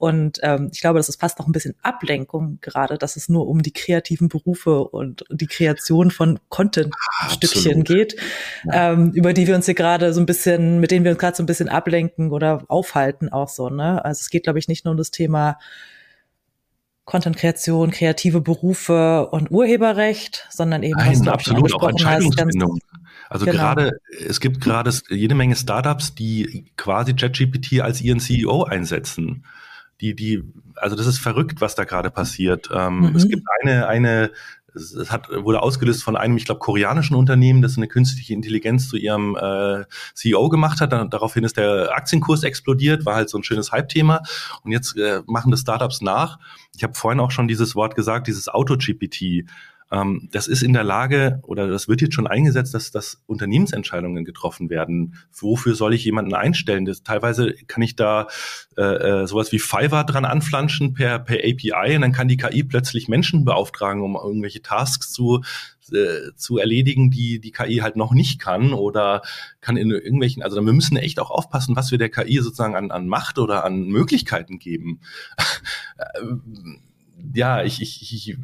Und 0.00 0.38
ähm, 0.42 0.70
ich 0.72 0.80
glaube, 0.80 0.98
das 0.98 1.10
ist 1.10 1.20
fast 1.20 1.38
noch 1.38 1.46
ein 1.46 1.52
bisschen 1.52 1.74
Ablenkung 1.82 2.56
gerade, 2.62 2.96
dass 2.96 3.16
es 3.16 3.28
nur 3.28 3.46
um 3.46 3.62
die 3.62 3.74
kreativen 3.74 4.30
Berufe 4.30 4.82
und 4.82 5.26
die 5.30 5.46
Kreation 5.46 6.10
von 6.10 6.40
Content-Stückchen 6.48 7.84
geht, 7.84 8.16
ja. 8.64 8.92
ähm, 8.92 9.10
über 9.12 9.34
die 9.34 9.46
wir 9.46 9.54
uns 9.54 9.66
hier 9.66 9.74
gerade 9.74 10.14
so 10.14 10.20
ein 10.20 10.24
bisschen, 10.24 10.80
mit 10.80 10.90
denen 10.90 11.04
wir 11.04 11.12
uns 11.12 11.20
gerade 11.20 11.36
so 11.36 11.42
ein 11.42 11.46
bisschen 11.46 11.68
ablenken 11.68 12.30
oder 12.30 12.64
aufhalten 12.68 13.28
auch 13.28 13.50
so. 13.50 13.68
Ne? 13.68 14.02
Also 14.02 14.20
es 14.20 14.30
geht, 14.30 14.44
glaube 14.44 14.58
ich, 14.58 14.68
nicht 14.68 14.86
nur 14.86 14.92
um 14.92 14.96
das 14.96 15.10
Thema 15.10 15.58
Content-Kreation, 17.04 17.90
kreative 17.90 18.40
Berufe 18.40 19.28
und 19.28 19.50
Urheberrecht, 19.50 20.46
sondern 20.48 20.82
eben 20.82 20.96
Nein, 20.96 21.28
absolut 21.28 21.74
auch 21.74 21.86
Entscheidungsfindung. 21.86 22.78
Also 23.28 23.44
genau. 23.44 23.58
gerade, 23.58 23.90
es 24.26 24.40
gibt 24.40 24.62
gerade 24.62 24.94
jede 25.10 25.34
Menge 25.34 25.56
Startups, 25.56 26.14
die 26.14 26.72
quasi 26.78 27.12
ChatGPT 27.12 27.82
als 27.82 28.00
ihren 28.00 28.18
CEO 28.18 28.64
einsetzen 28.64 29.44
die, 30.00 30.14
die, 30.14 30.42
also 30.76 30.96
das 30.96 31.06
ist 31.06 31.18
verrückt, 31.18 31.60
was 31.60 31.74
da 31.74 31.84
gerade 31.84 32.10
passiert. 32.10 32.68
Ähm, 32.72 33.00
mhm. 33.00 33.16
Es 33.16 33.28
gibt 33.28 33.46
eine, 33.60 33.86
eine, 33.86 34.30
es 34.74 35.10
hat, 35.10 35.28
wurde 35.30 35.62
ausgelöst 35.62 36.02
von 36.02 36.16
einem, 36.16 36.36
ich 36.36 36.44
glaube, 36.44 36.60
koreanischen 36.60 37.16
Unternehmen, 37.16 37.62
das 37.62 37.76
eine 37.76 37.88
künstliche 37.88 38.32
Intelligenz 38.32 38.88
zu 38.88 38.96
ihrem 38.96 39.36
äh, 39.36 39.84
CEO 40.14 40.48
gemacht 40.48 40.80
hat. 40.80 40.92
Dann, 40.92 41.10
daraufhin 41.10 41.44
ist 41.44 41.56
der 41.56 41.94
Aktienkurs 41.94 42.42
explodiert, 42.42 43.04
war 43.04 43.16
halt 43.16 43.28
so 43.28 43.38
ein 43.38 43.44
schönes 43.44 43.72
Hype-Thema. 43.72 44.22
Und 44.62 44.72
jetzt 44.72 44.96
äh, 44.96 45.22
machen 45.26 45.50
das 45.50 45.60
Startups 45.60 46.00
nach. 46.00 46.38
Ich 46.76 46.82
habe 46.82 46.94
vorhin 46.94 47.20
auch 47.20 47.30
schon 47.30 47.48
dieses 47.48 47.74
Wort 47.74 47.94
gesagt, 47.94 48.26
dieses 48.26 48.48
Auto-GPT 48.48 49.48
ähm, 49.90 50.28
das 50.32 50.46
ist 50.46 50.62
in 50.62 50.72
der 50.72 50.84
Lage 50.84 51.40
oder 51.42 51.66
das 51.68 51.88
wird 51.88 52.00
jetzt 52.00 52.14
schon 52.14 52.26
eingesetzt, 52.26 52.74
dass, 52.74 52.90
dass 52.90 53.22
Unternehmensentscheidungen 53.26 54.24
getroffen 54.24 54.70
werden. 54.70 55.16
Wofür 55.32 55.74
soll 55.74 55.94
ich 55.94 56.04
jemanden 56.04 56.34
einstellen? 56.34 56.84
Das, 56.84 57.02
teilweise 57.02 57.54
kann 57.66 57.82
ich 57.82 57.96
da 57.96 58.28
äh, 58.76 58.82
äh 58.82 59.26
sowas 59.26 59.52
wie 59.52 59.58
Fiverr 59.58 60.04
dran 60.04 60.24
anflanschen 60.24 60.94
per, 60.94 61.18
per 61.18 61.38
API 61.38 61.96
und 61.96 62.02
dann 62.02 62.12
kann 62.12 62.28
die 62.28 62.36
KI 62.36 62.62
plötzlich 62.62 63.08
Menschen 63.08 63.44
beauftragen, 63.44 64.02
um 64.02 64.16
irgendwelche 64.16 64.62
Tasks 64.62 65.12
zu 65.12 65.42
äh, 65.92 66.34
zu 66.36 66.58
erledigen, 66.58 67.10
die 67.10 67.40
die 67.40 67.50
KI 67.50 67.78
halt 67.78 67.96
noch 67.96 68.12
nicht 68.12 68.40
kann 68.40 68.72
oder 68.72 69.22
kann 69.60 69.76
in 69.76 69.90
irgendwelchen, 69.90 70.42
also 70.42 70.64
wir 70.64 70.72
müssen 70.72 70.96
echt 70.96 71.18
auch 71.18 71.30
aufpassen, 71.30 71.74
was 71.74 71.90
wir 71.90 71.98
der 71.98 72.10
KI 72.10 72.38
sozusagen 72.38 72.76
an, 72.76 72.92
an 72.92 73.08
Macht 73.08 73.38
oder 73.38 73.64
an 73.64 73.88
Möglichkeiten 73.88 74.58
geben. 74.58 75.00
ja, 77.34 77.62
ich, 77.62 77.80
ich, 77.82 78.12
ich 78.12 78.36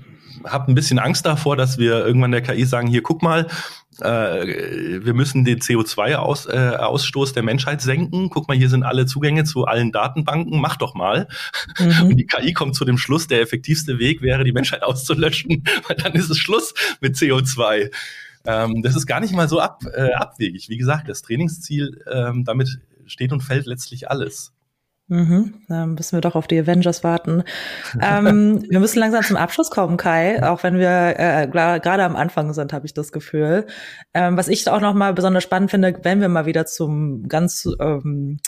habe 0.44 0.70
ein 0.70 0.74
bisschen 0.74 0.98
Angst 0.98 1.26
davor, 1.26 1.56
dass 1.56 1.78
wir 1.78 2.04
irgendwann 2.04 2.32
der 2.32 2.42
KI 2.42 2.64
sagen, 2.64 2.88
hier 2.88 3.02
guck 3.02 3.22
mal, 3.22 3.46
äh, 4.00 5.04
wir 5.04 5.14
müssen 5.14 5.44
den 5.44 5.60
CO2-Ausstoß 5.60 7.30
äh, 7.30 7.34
der 7.34 7.42
Menschheit 7.42 7.80
senken. 7.80 8.28
Guck 8.30 8.48
mal, 8.48 8.56
hier 8.56 8.68
sind 8.68 8.82
alle 8.82 9.06
Zugänge 9.06 9.44
zu 9.44 9.64
allen 9.64 9.92
Datenbanken, 9.92 10.60
mach 10.60 10.76
doch 10.76 10.94
mal. 10.94 11.28
Mhm. 11.78 12.10
Und 12.10 12.16
die 12.16 12.26
KI 12.26 12.52
kommt 12.52 12.74
zu 12.74 12.84
dem 12.84 12.98
Schluss, 12.98 13.26
der 13.26 13.40
effektivste 13.40 13.98
Weg 13.98 14.22
wäre, 14.22 14.44
die 14.44 14.52
Menschheit 14.52 14.82
auszulöschen, 14.82 15.64
weil 15.88 15.96
dann 15.96 16.12
ist 16.12 16.30
es 16.30 16.38
Schluss 16.38 16.74
mit 17.00 17.16
CO2. 17.16 17.90
Ähm, 18.44 18.82
das 18.82 18.96
ist 18.96 19.06
gar 19.06 19.20
nicht 19.20 19.34
mal 19.34 19.48
so 19.48 19.60
ab, 19.60 19.82
äh, 19.94 20.12
abwegig. 20.12 20.68
Wie 20.68 20.76
gesagt, 20.76 21.08
das 21.08 21.22
Trainingsziel, 21.22 22.04
ähm, 22.12 22.44
damit 22.44 22.78
steht 23.06 23.32
und 23.32 23.40
fällt 23.40 23.66
letztlich 23.66 24.10
alles. 24.10 24.52
Mhm, 25.08 25.62
dann 25.68 25.94
müssen 25.94 26.16
wir 26.16 26.20
doch 26.20 26.34
auf 26.34 26.48
die 26.48 26.58
Avengers 26.58 27.04
warten. 27.04 27.44
ähm, 28.02 28.64
wir 28.68 28.80
müssen 28.80 28.98
langsam 28.98 29.22
zum 29.22 29.36
Abschluss 29.36 29.70
kommen, 29.70 29.96
Kai, 29.96 30.42
auch 30.42 30.64
wenn 30.64 30.78
wir 30.78 31.14
äh, 31.16 31.46
gerade 31.48 32.02
am 32.02 32.16
Anfang 32.16 32.52
sind, 32.52 32.72
habe 32.72 32.86
ich 32.86 32.94
das 32.94 33.12
Gefühl. 33.12 33.66
Ähm, 34.14 34.36
was 34.36 34.48
ich 34.48 34.68
auch 34.68 34.80
noch 34.80 34.94
mal 34.94 35.14
besonders 35.14 35.44
spannend 35.44 35.70
finde, 35.70 35.96
wenn 36.02 36.20
wir 36.20 36.28
mal 36.28 36.46
wieder 36.46 36.66
zum 36.66 37.28
ganz 37.28 37.68
ähm, 37.78 38.40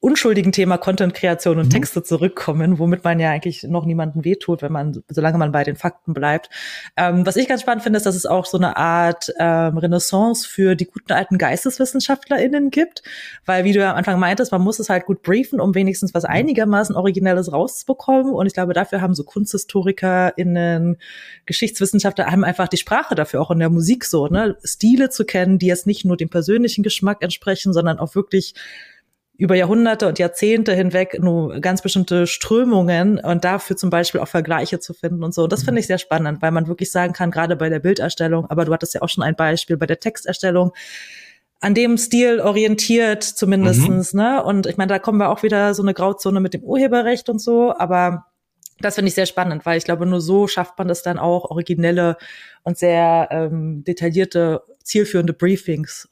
unschuldigen 0.00 0.50
Thema 0.50 0.78
Content-Kreation 0.78 1.58
und 1.58 1.66
mhm. 1.66 1.70
Texte 1.70 2.02
zurückkommen, 2.02 2.78
womit 2.78 3.04
man 3.04 3.20
ja 3.20 3.30
eigentlich 3.30 3.64
noch 3.64 3.84
niemanden 3.84 4.24
wehtut, 4.24 4.62
wenn 4.62 4.72
man, 4.72 5.02
solange 5.08 5.36
man 5.36 5.52
bei 5.52 5.62
den 5.62 5.76
Fakten 5.76 6.14
bleibt. 6.14 6.48
Ähm, 6.96 7.26
was 7.26 7.36
ich 7.36 7.46
ganz 7.46 7.60
spannend 7.60 7.82
finde, 7.82 7.98
ist, 7.98 8.06
dass 8.06 8.16
es 8.16 8.24
auch 8.24 8.46
so 8.46 8.56
eine 8.56 8.78
Art 8.78 9.30
ähm, 9.38 9.76
Renaissance 9.76 10.48
für 10.48 10.74
die 10.74 10.86
guten 10.86 11.12
alten 11.12 11.36
GeisteswissenschaftlerInnen 11.36 12.70
gibt, 12.70 13.02
weil, 13.44 13.64
wie 13.64 13.72
du 13.72 13.80
ja 13.80 13.90
am 13.90 13.96
Anfang 13.96 14.18
meintest, 14.18 14.52
man 14.52 14.62
muss 14.62 14.78
es 14.78 14.88
halt 14.88 15.04
gut 15.04 15.22
briefen, 15.22 15.60
um 15.60 15.74
wenigstens 15.74 16.14
was 16.14 16.24
einigermaßen 16.24 16.96
Originelles 16.96 17.52
rauszubekommen. 17.52 18.32
Und 18.32 18.46
ich 18.46 18.54
glaube, 18.54 18.72
dafür 18.72 19.02
haben 19.02 19.14
so 19.14 19.24
KunsthistorikerInnen, 19.24 20.96
Geschichtswissenschaftler 21.44 22.24
haben 22.24 22.44
einfach 22.44 22.68
die 22.68 22.78
Sprache 22.78 23.14
dafür, 23.14 23.42
auch 23.42 23.50
in 23.50 23.58
der 23.58 23.70
Musik 23.70 24.06
so, 24.06 24.28
ne, 24.28 24.56
Stile 24.64 25.10
zu 25.10 25.26
kennen, 25.26 25.58
die 25.58 25.66
jetzt 25.66 25.86
nicht 25.86 26.06
nur 26.06 26.16
dem 26.16 26.30
persönlichen 26.30 26.82
Geschmack 26.82 27.22
entsprechen, 27.22 27.74
sondern 27.74 27.98
auch 27.98 28.14
wirklich 28.14 28.54
über 29.40 29.54
Jahrhunderte 29.54 30.06
und 30.06 30.18
Jahrzehnte 30.18 30.74
hinweg 30.74 31.18
nur 31.18 31.60
ganz 31.60 31.80
bestimmte 31.80 32.26
Strömungen 32.26 33.18
und 33.18 33.42
dafür 33.42 33.74
zum 33.74 33.88
Beispiel 33.88 34.20
auch 34.20 34.28
Vergleiche 34.28 34.80
zu 34.80 34.92
finden 34.92 35.24
und 35.24 35.32
so. 35.32 35.44
Und 35.44 35.52
das 35.52 35.62
finde 35.62 35.80
ich 35.80 35.86
sehr 35.86 35.96
spannend, 35.96 36.42
weil 36.42 36.50
man 36.50 36.68
wirklich 36.68 36.92
sagen 36.92 37.14
kann, 37.14 37.30
gerade 37.30 37.56
bei 37.56 37.70
der 37.70 37.78
Bilderstellung, 37.78 38.44
aber 38.50 38.66
du 38.66 38.72
hattest 38.74 38.92
ja 38.92 39.00
auch 39.00 39.08
schon 39.08 39.24
ein 39.24 39.36
Beispiel 39.36 39.78
bei 39.78 39.86
der 39.86 39.98
Texterstellung, 39.98 40.72
an 41.58 41.72
dem 41.72 41.96
Stil 41.96 42.40
orientiert 42.40 43.22
zumindestens, 43.22 44.12
mhm. 44.12 44.20
ne? 44.20 44.44
Und 44.44 44.66
ich 44.66 44.76
meine, 44.76 44.90
da 44.90 44.98
kommen 44.98 45.18
wir 45.18 45.30
auch 45.30 45.42
wieder 45.42 45.72
so 45.72 45.82
eine 45.82 45.94
Grauzone 45.94 46.40
mit 46.40 46.52
dem 46.52 46.62
Urheberrecht 46.62 47.30
und 47.30 47.38
so, 47.38 47.74
aber 47.74 48.26
das 48.80 48.96
finde 48.96 49.08
ich 49.08 49.14
sehr 49.14 49.26
spannend, 49.26 49.64
weil 49.64 49.78
ich 49.78 49.84
glaube, 49.84 50.04
nur 50.04 50.20
so 50.20 50.48
schafft 50.48 50.76
man 50.76 50.88
das 50.88 51.02
dann 51.02 51.18
auch 51.18 51.46
originelle 51.50 52.18
und 52.62 52.76
sehr 52.76 53.28
ähm, 53.30 53.84
detaillierte, 53.84 54.62
zielführende 54.82 55.32
Briefings 55.32 56.09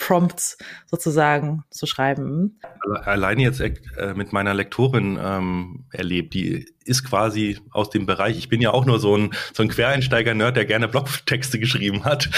Prompts 0.00 0.56
sozusagen 0.86 1.62
zu 1.70 1.86
schreiben. 1.86 2.58
Alleine 3.04 3.42
jetzt 3.42 3.60
äh, 3.60 4.14
mit 4.14 4.32
meiner 4.32 4.54
Lektorin 4.54 5.18
ähm, 5.22 5.84
erlebt, 5.92 6.34
die 6.34 6.66
ist 6.84 7.04
quasi 7.04 7.58
aus 7.70 7.90
dem 7.90 8.06
Bereich, 8.06 8.36
ich 8.38 8.48
bin 8.48 8.60
ja 8.60 8.70
auch 8.70 8.86
nur 8.86 8.98
so 8.98 9.16
ein, 9.16 9.32
so 9.52 9.62
ein 9.62 9.68
Quereinsteiger-Nerd, 9.68 10.56
der 10.56 10.64
gerne 10.64 10.88
Blogtexte 10.88 11.60
geschrieben 11.60 12.04
hat. 12.04 12.30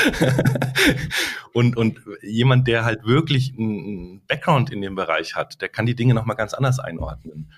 und, 1.55 1.77
und 1.77 2.01
jemand, 2.21 2.67
der 2.67 2.85
halt 2.85 3.05
wirklich 3.05 3.55
einen 3.57 4.21
Background 4.27 4.71
in 4.71 4.83
dem 4.83 4.97
Bereich 4.97 5.37
hat, 5.37 5.63
der 5.63 5.69
kann 5.69 5.87
die 5.87 5.95
Dinge 5.95 6.15
nochmal 6.15 6.37
ganz 6.37 6.53
anders 6.55 6.81
einordnen. 6.81 7.53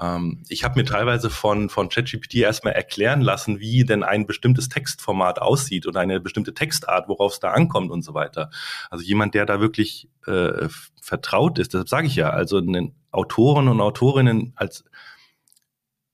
Ähm, 0.00 0.42
ich 0.48 0.64
habe 0.64 0.78
mir 0.78 0.84
teilweise 0.84 1.30
von, 1.30 1.68
von 1.68 1.88
ChatGPT 1.88 2.36
erstmal 2.36 2.74
erklären 2.74 3.20
lassen, 3.20 3.60
wie 3.60 3.84
denn 3.84 4.02
ein 4.02 4.26
bestimmtes 4.26 4.68
Textformat 4.68 5.40
aussieht 5.40 5.86
oder 5.86 6.00
eine 6.00 6.20
bestimmte 6.20 6.54
Textart, 6.54 7.08
worauf 7.08 7.34
es 7.34 7.40
da 7.40 7.52
ankommt 7.52 7.90
und 7.90 8.02
so 8.02 8.14
weiter. 8.14 8.50
Also 8.90 9.04
jemand, 9.04 9.34
der 9.34 9.46
da 9.46 9.60
wirklich 9.60 10.08
äh, 10.26 10.68
vertraut 11.00 11.58
ist, 11.58 11.74
deshalb 11.74 11.88
sage 11.88 12.06
ich 12.06 12.16
ja, 12.16 12.30
also 12.30 12.60
Autoren 13.10 13.68
und 13.68 13.80
Autorinnen 13.80 14.52
als 14.56 14.84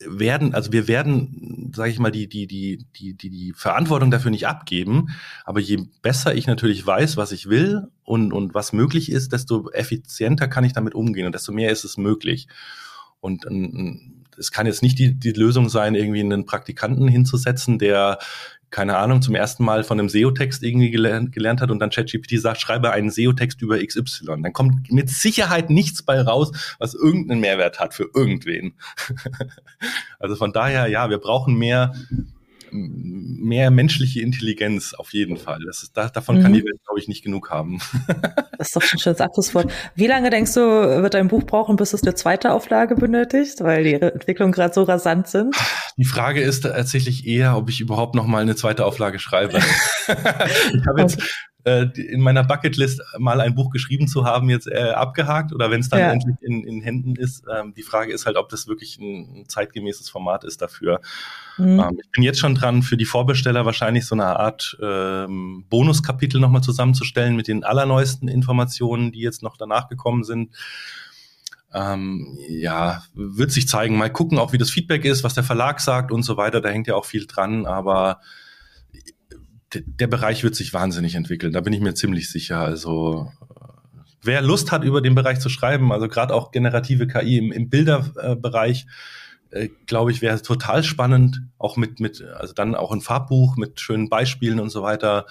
werden, 0.02 0.54
also 0.54 0.72
wir 0.72 0.88
werden, 0.88 1.72
sage 1.74 1.90
ich 1.90 1.98
mal, 1.98 2.10
die, 2.10 2.26
die, 2.26 2.46
die, 2.46 2.86
die, 2.96 3.14
die, 3.14 3.30
die 3.30 3.52
Verantwortung 3.54 4.10
dafür 4.10 4.30
nicht 4.30 4.46
abgeben. 4.46 5.08
Aber 5.44 5.60
je 5.60 5.84
besser 6.00 6.34
ich 6.34 6.46
natürlich 6.46 6.86
weiß, 6.86 7.16
was 7.18 7.32
ich 7.32 7.48
will 7.48 7.88
und, 8.02 8.32
und 8.32 8.54
was 8.54 8.72
möglich 8.72 9.12
ist, 9.12 9.32
desto 9.32 9.70
effizienter 9.70 10.48
kann 10.48 10.64
ich 10.64 10.72
damit 10.72 10.94
umgehen 10.94 11.26
und 11.26 11.34
desto 11.34 11.52
mehr 11.52 11.70
ist 11.70 11.84
es 11.84 11.98
möglich. 11.98 12.48
Und 13.20 13.46
ähm, 13.46 14.24
es 14.38 14.50
kann 14.50 14.66
jetzt 14.66 14.82
nicht 14.82 14.98
die, 14.98 15.14
die 15.14 15.32
Lösung 15.32 15.68
sein, 15.68 15.94
irgendwie 15.94 16.20
einen 16.20 16.46
Praktikanten 16.46 17.08
hinzusetzen, 17.08 17.78
der 17.78 18.18
keine 18.70 18.98
Ahnung, 18.98 19.20
zum 19.20 19.34
ersten 19.34 19.64
Mal 19.64 19.82
von 19.82 19.98
einem 19.98 20.08
SEO-Text 20.08 20.62
irgendwie 20.62 20.90
gelernt, 20.90 21.32
gelernt 21.32 21.60
hat 21.60 21.70
und 21.70 21.80
dann 21.80 21.90
ChatGPT 21.90 22.40
sagt, 22.40 22.60
schreibe 22.60 22.92
einen 22.92 23.10
SEO-Text 23.10 23.60
über 23.62 23.84
XY. 23.84 24.26
Dann 24.42 24.52
kommt 24.52 24.92
mit 24.92 25.10
Sicherheit 25.10 25.70
nichts 25.70 26.02
bei 26.02 26.20
raus, 26.20 26.52
was 26.78 26.94
irgendeinen 26.94 27.40
Mehrwert 27.40 27.80
hat 27.80 27.94
für 27.94 28.08
irgendwen. 28.14 28.74
also 30.20 30.36
von 30.36 30.52
daher, 30.52 30.86
ja, 30.86 31.10
wir 31.10 31.18
brauchen 31.18 31.56
mehr 31.56 31.94
mehr 32.72 33.70
menschliche 33.70 34.20
Intelligenz 34.20 34.94
auf 34.94 35.12
jeden 35.12 35.36
Fall. 35.36 35.60
Das 35.66 35.82
ist, 35.82 35.96
da, 35.96 36.08
davon 36.08 36.38
mhm. 36.38 36.42
kann 36.42 36.52
die 36.52 36.64
Welt, 36.64 36.80
glaube 36.84 37.00
ich, 37.00 37.08
nicht 37.08 37.22
genug 37.22 37.50
haben. 37.50 37.80
das 38.58 38.68
ist 38.68 38.76
doch 38.76 38.82
ein 38.82 38.98
schönes 38.98 39.20
Abschlusswort. 39.20 39.72
Wie 39.94 40.06
lange 40.06 40.30
denkst 40.30 40.54
du, 40.54 40.60
wird 40.60 41.14
dein 41.14 41.28
Buch 41.28 41.44
brauchen, 41.44 41.76
bis 41.76 41.92
es 41.92 42.02
eine 42.02 42.14
zweite 42.14 42.52
Auflage 42.52 42.94
benötigt, 42.94 43.60
weil 43.60 43.84
die 43.84 43.94
Entwicklungen 43.94 44.52
gerade 44.52 44.74
so 44.74 44.82
rasant 44.82 45.28
sind? 45.28 45.54
Die 45.96 46.04
Frage 46.04 46.40
ist 46.40 46.62
tatsächlich 46.62 47.26
eher, 47.26 47.56
ob 47.56 47.68
ich 47.68 47.80
überhaupt 47.80 48.14
noch 48.14 48.26
mal 48.26 48.42
eine 48.42 48.56
zweite 48.56 48.84
Auflage 48.84 49.18
schreibe. 49.18 49.58
ich 50.08 50.86
habe 50.86 51.00
jetzt 51.00 51.22
äh, 51.64 51.86
in 52.00 52.20
meiner 52.20 52.44
Bucketlist 52.44 53.02
mal 53.18 53.40
ein 53.40 53.54
Buch 53.54 53.70
geschrieben 53.70 54.08
zu 54.08 54.24
haben, 54.24 54.48
jetzt 54.48 54.66
äh, 54.66 54.92
abgehakt 54.94 55.52
oder 55.52 55.70
wenn 55.70 55.80
es 55.80 55.88
dann 55.88 56.00
ja. 56.00 56.12
endlich 56.12 56.36
in, 56.40 56.64
in 56.64 56.80
Händen 56.80 57.16
ist. 57.16 57.44
Ähm, 57.52 57.74
die 57.74 57.82
Frage 57.82 58.12
ist 58.12 58.26
halt, 58.26 58.36
ob 58.36 58.48
das 58.48 58.66
wirklich 58.66 58.98
ein, 58.98 59.40
ein 59.40 59.48
zeitgemäßes 59.48 60.08
Format 60.08 60.44
ist 60.44 60.62
dafür. 60.62 61.00
Mhm. 61.58 61.80
Ähm, 61.80 62.00
ich 62.02 62.10
bin 62.10 62.22
jetzt 62.22 62.38
schon 62.38 62.54
dran, 62.54 62.82
für 62.82 62.96
die 62.96 63.04
Vorbesteller 63.04 63.66
wahrscheinlich 63.66 64.06
so 64.06 64.14
eine 64.14 64.38
Art 64.38 64.76
ähm, 64.80 65.64
Bonuskapitel 65.68 66.40
nochmal 66.40 66.62
zusammenzustellen 66.62 67.36
mit 67.36 67.48
den 67.48 67.64
allerneuesten 67.64 68.28
Informationen, 68.28 69.12
die 69.12 69.20
jetzt 69.20 69.42
noch 69.42 69.56
danach 69.56 69.88
gekommen 69.88 70.24
sind. 70.24 70.50
Ähm, 71.72 72.38
ja, 72.48 73.02
wird 73.14 73.52
sich 73.52 73.68
zeigen. 73.68 73.96
Mal 73.96 74.10
gucken, 74.10 74.38
auch 74.38 74.52
wie 74.52 74.58
das 74.58 74.70
Feedback 74.70 75.04
ist, 75.04 75.22
was 75.22 75.34
der 75.34 75.44
Verlag 75.44 75.80
sagt 75.80 76.10
und 76.10 76.22
so 76.22 76.36
weiter. 76.36 76.60
Da 76.60 76.68
hängt 76.68 76.86
ja 76.86 76.94
auch 76.94 77.04
viel 77.04 77.26
dran, 77.26 77.66
aber 77.66 78.20
der 79.74 80.06
Bereich 80.06 80.42
wird 80.42 80.54
sich 80.54 80.72
wahnsinnig 80.74 81.14
entwickeln, 81.14 81.52
da 81.52 81.60
bin 81.60 81.72
ich 81.72 81.80
mir 81.80 81.94
ziemlich 81.94 82.30
sicher. 82.30 82.58
Also 82.58 83.30
wer 84.22 84.42
Lust 84.42 84.72
hat, 84.72 84.84
über 84.84 85.00
den 85.00 85.14
Bereich 85.14 85.40
zu 85.40 85.48
schreiben, 85.48 85.92
also 85.92 86.08
gerade 86.08 86.34
auch 86.34 86.50
generative 86.50 87.06
KI 87.06 87.38
im, 87.38 87.52
im 87.52 87.70
Bilderbereich, 87.70 88.86
äh, 89.50 89.68
glaube 89.86 90.12
ich, 90.12 90.22
wäre 90.22 90.40
total 90.42 90.82
spannend, 90.82 91.42
auch 91.58 91.76
mit, 91.76 92.00
mit, 92.00 92.22
also 92.22 92.52
dann 92.52 92.74
auch 92.74 92.92
ein 92.92 93.00
Farbbuch 93.00 93.56
mit 93.56 93.80
schönen 93.80 94.08
Beispielen 94.08 94.60
und 94.60 94.70
so 94.70 94.82
weiter. 94.82 95.26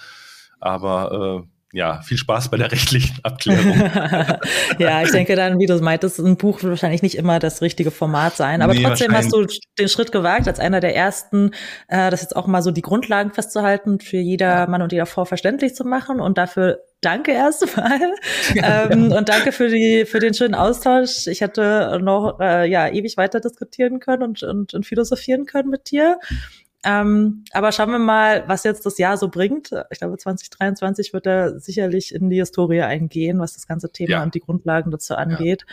Aber 0.58 1.44
äh, 1.44 1.59
ja, 1.72 2.00
viel 2.02 2.16
Spaß 2.16 2.50
bei 2.50 2.56
der 2.56 2.72
rechtlichen 2.72 3.18
Abklärung. 3.22 3.78
ja, 4.78 5.02
ich 5.02 5.10
denke 5.12 5.36
dann, 5.36 5.58
wie 5.58 5.66
du 5.66 5.78
meintest, 5.80 6.18
ein 6.18 6.36
Buch 6.36 6.62
wird 6.62 6.70
wahrscheinlich 6.70 7.02
nicht 7.02 7.16
immer 7.16 7.38
das 7.38 7.62
richtige 7.62 7.90
Format 7.90 8.36
sein. 8.36 8.60
Aber 8.62 8.74
nee, 8.74 8.82
trotzdem 8.82 9.12
hast 9.12 9.32
du 9.32 9.46
den 9.78 9.88
Schritt 9.88 10.10
gewagt, 10.10 10.48
als 10.48 10.58
einer 10.58 10.80
der 10.80 10.96
ersten, 10.96 11.52
äh, 11.88 12.10
das 12.10 12.22
jetzt 12.22 12.34
auch 12.34 12.46
mal 12.46 12.62
so 12.62 12.70
die 12.72 12.82
Grundlagen 12.82 13.32
festzuhalten, 13.32 14.00
für 14.00 14.18
jeder 14.18 14.66
Mann 14.66 14.82
und 14.82 14.92
jeder 14.92 15.06
Frau 15.06 15.24
verständlich 15.24 15.74
zu 15.74 15.84
machen. 15.84 16.20
Und 16.20 16.38
dafür 16.38 16.80
danke 17.00 17.32
erstmal. 17.32 18.00
ähm, 18.56 19.12
und 19.12 19.28
danke 19.28 19.52
für 19.52 19.68
die, 19.68 20.06
für 20.06 20.18
den 20.18 20.34
schönen 20.34 20.54
Austausch. 20.54 21.28
Ich 21.28 21.40
hätte 21.40 22.00
noch, 22.02 22.40
äh, 22.40 22.68
ja, 22.68 22.88
ewig 22.88 23.16
weiter 23.16 23.40
diskutieren 23.40 24.00
können 24.00 24.24
und, 24.24 24.42
und, 24.42 24.74
und 24.74 24.86
philosophieren 24.86 25.46
können 25.46 25.70
mit 25.70 25.90
dir. 25.90 26.18
Ähm, 26.82 27.44
aber 27.52 27.72
schauen 27.72 27.90
wir 27.90 27.98
mal, 27.98 28.44
was 28.46 28.64
jetzt 28.64 28.86
das 28.86 28.96
Jahr 28.96 29.16
so 29.16 29.28
bringt. 29.28 29.70
Ich 29.90 29.98
glaube, 29.98 30.16
2023 30.16 31.12
wird 31.12 31.26
er 31.26 31.60
sicherlich 31.60 32.14
in 32.14 32.30
die 32.30 32.38
Historie 32.38 32.80
eingehen, 32.80 33.38
was 33.38 33.54
das 33.54 33.66
ganze 33.66 33.92
Thema 33.92 34.10
ja. 34.10 34.22
und 34.22 34.34
die 34.34 34.40
Grundlagen 34.40 34.90
dazu 34.90 35.14
angeht. 35.14 35.64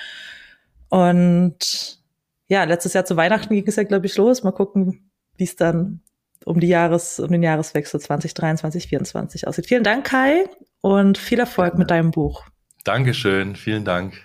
Ja. 0.91 0.99
Und 0.99 1.99
ja, 2.49 2.63
letztes 2.63 2.93
Jahr 2.93 3.05
zu 3.05 3.15
Weihnachten 3.15 3.53
ging 3.53 3.67
es 3.67 3.75
ja, 3.77 3.83
glaube 3.83 4.05
ich, 4.05 4.17
los. 4.17 4.43
Mal 4.43 4.51
gucken, 4.51 5.09
wie 5.37 5.45
es 5.45 5.55
dann 5.55 6.01
um 6.45 6.59
die 6.59 6.67
Jahres, 6.67 7.19
um 7.19 7.31
den 7.31 7.43
Jahreswechsel 7.43 7.99
2023, 7.99 8.83
2024 8.83 9.47
aussieht. 9.47 9.67
Vielen 9.67 9.83
Dank, 9.83 10.05
Kai, 10.05 10.45
und 10.81 11.17
viel 11.17 11.39
Erfolg 11.39 11.73
ja. 11.73 11.79
mit 11.79 11.91
deinem 11.91 12.11
Buch. 12.11 12.45
Dankeschön, 12.83 13.55
vielen 13.55 13.83
Dank. 13.83 14.21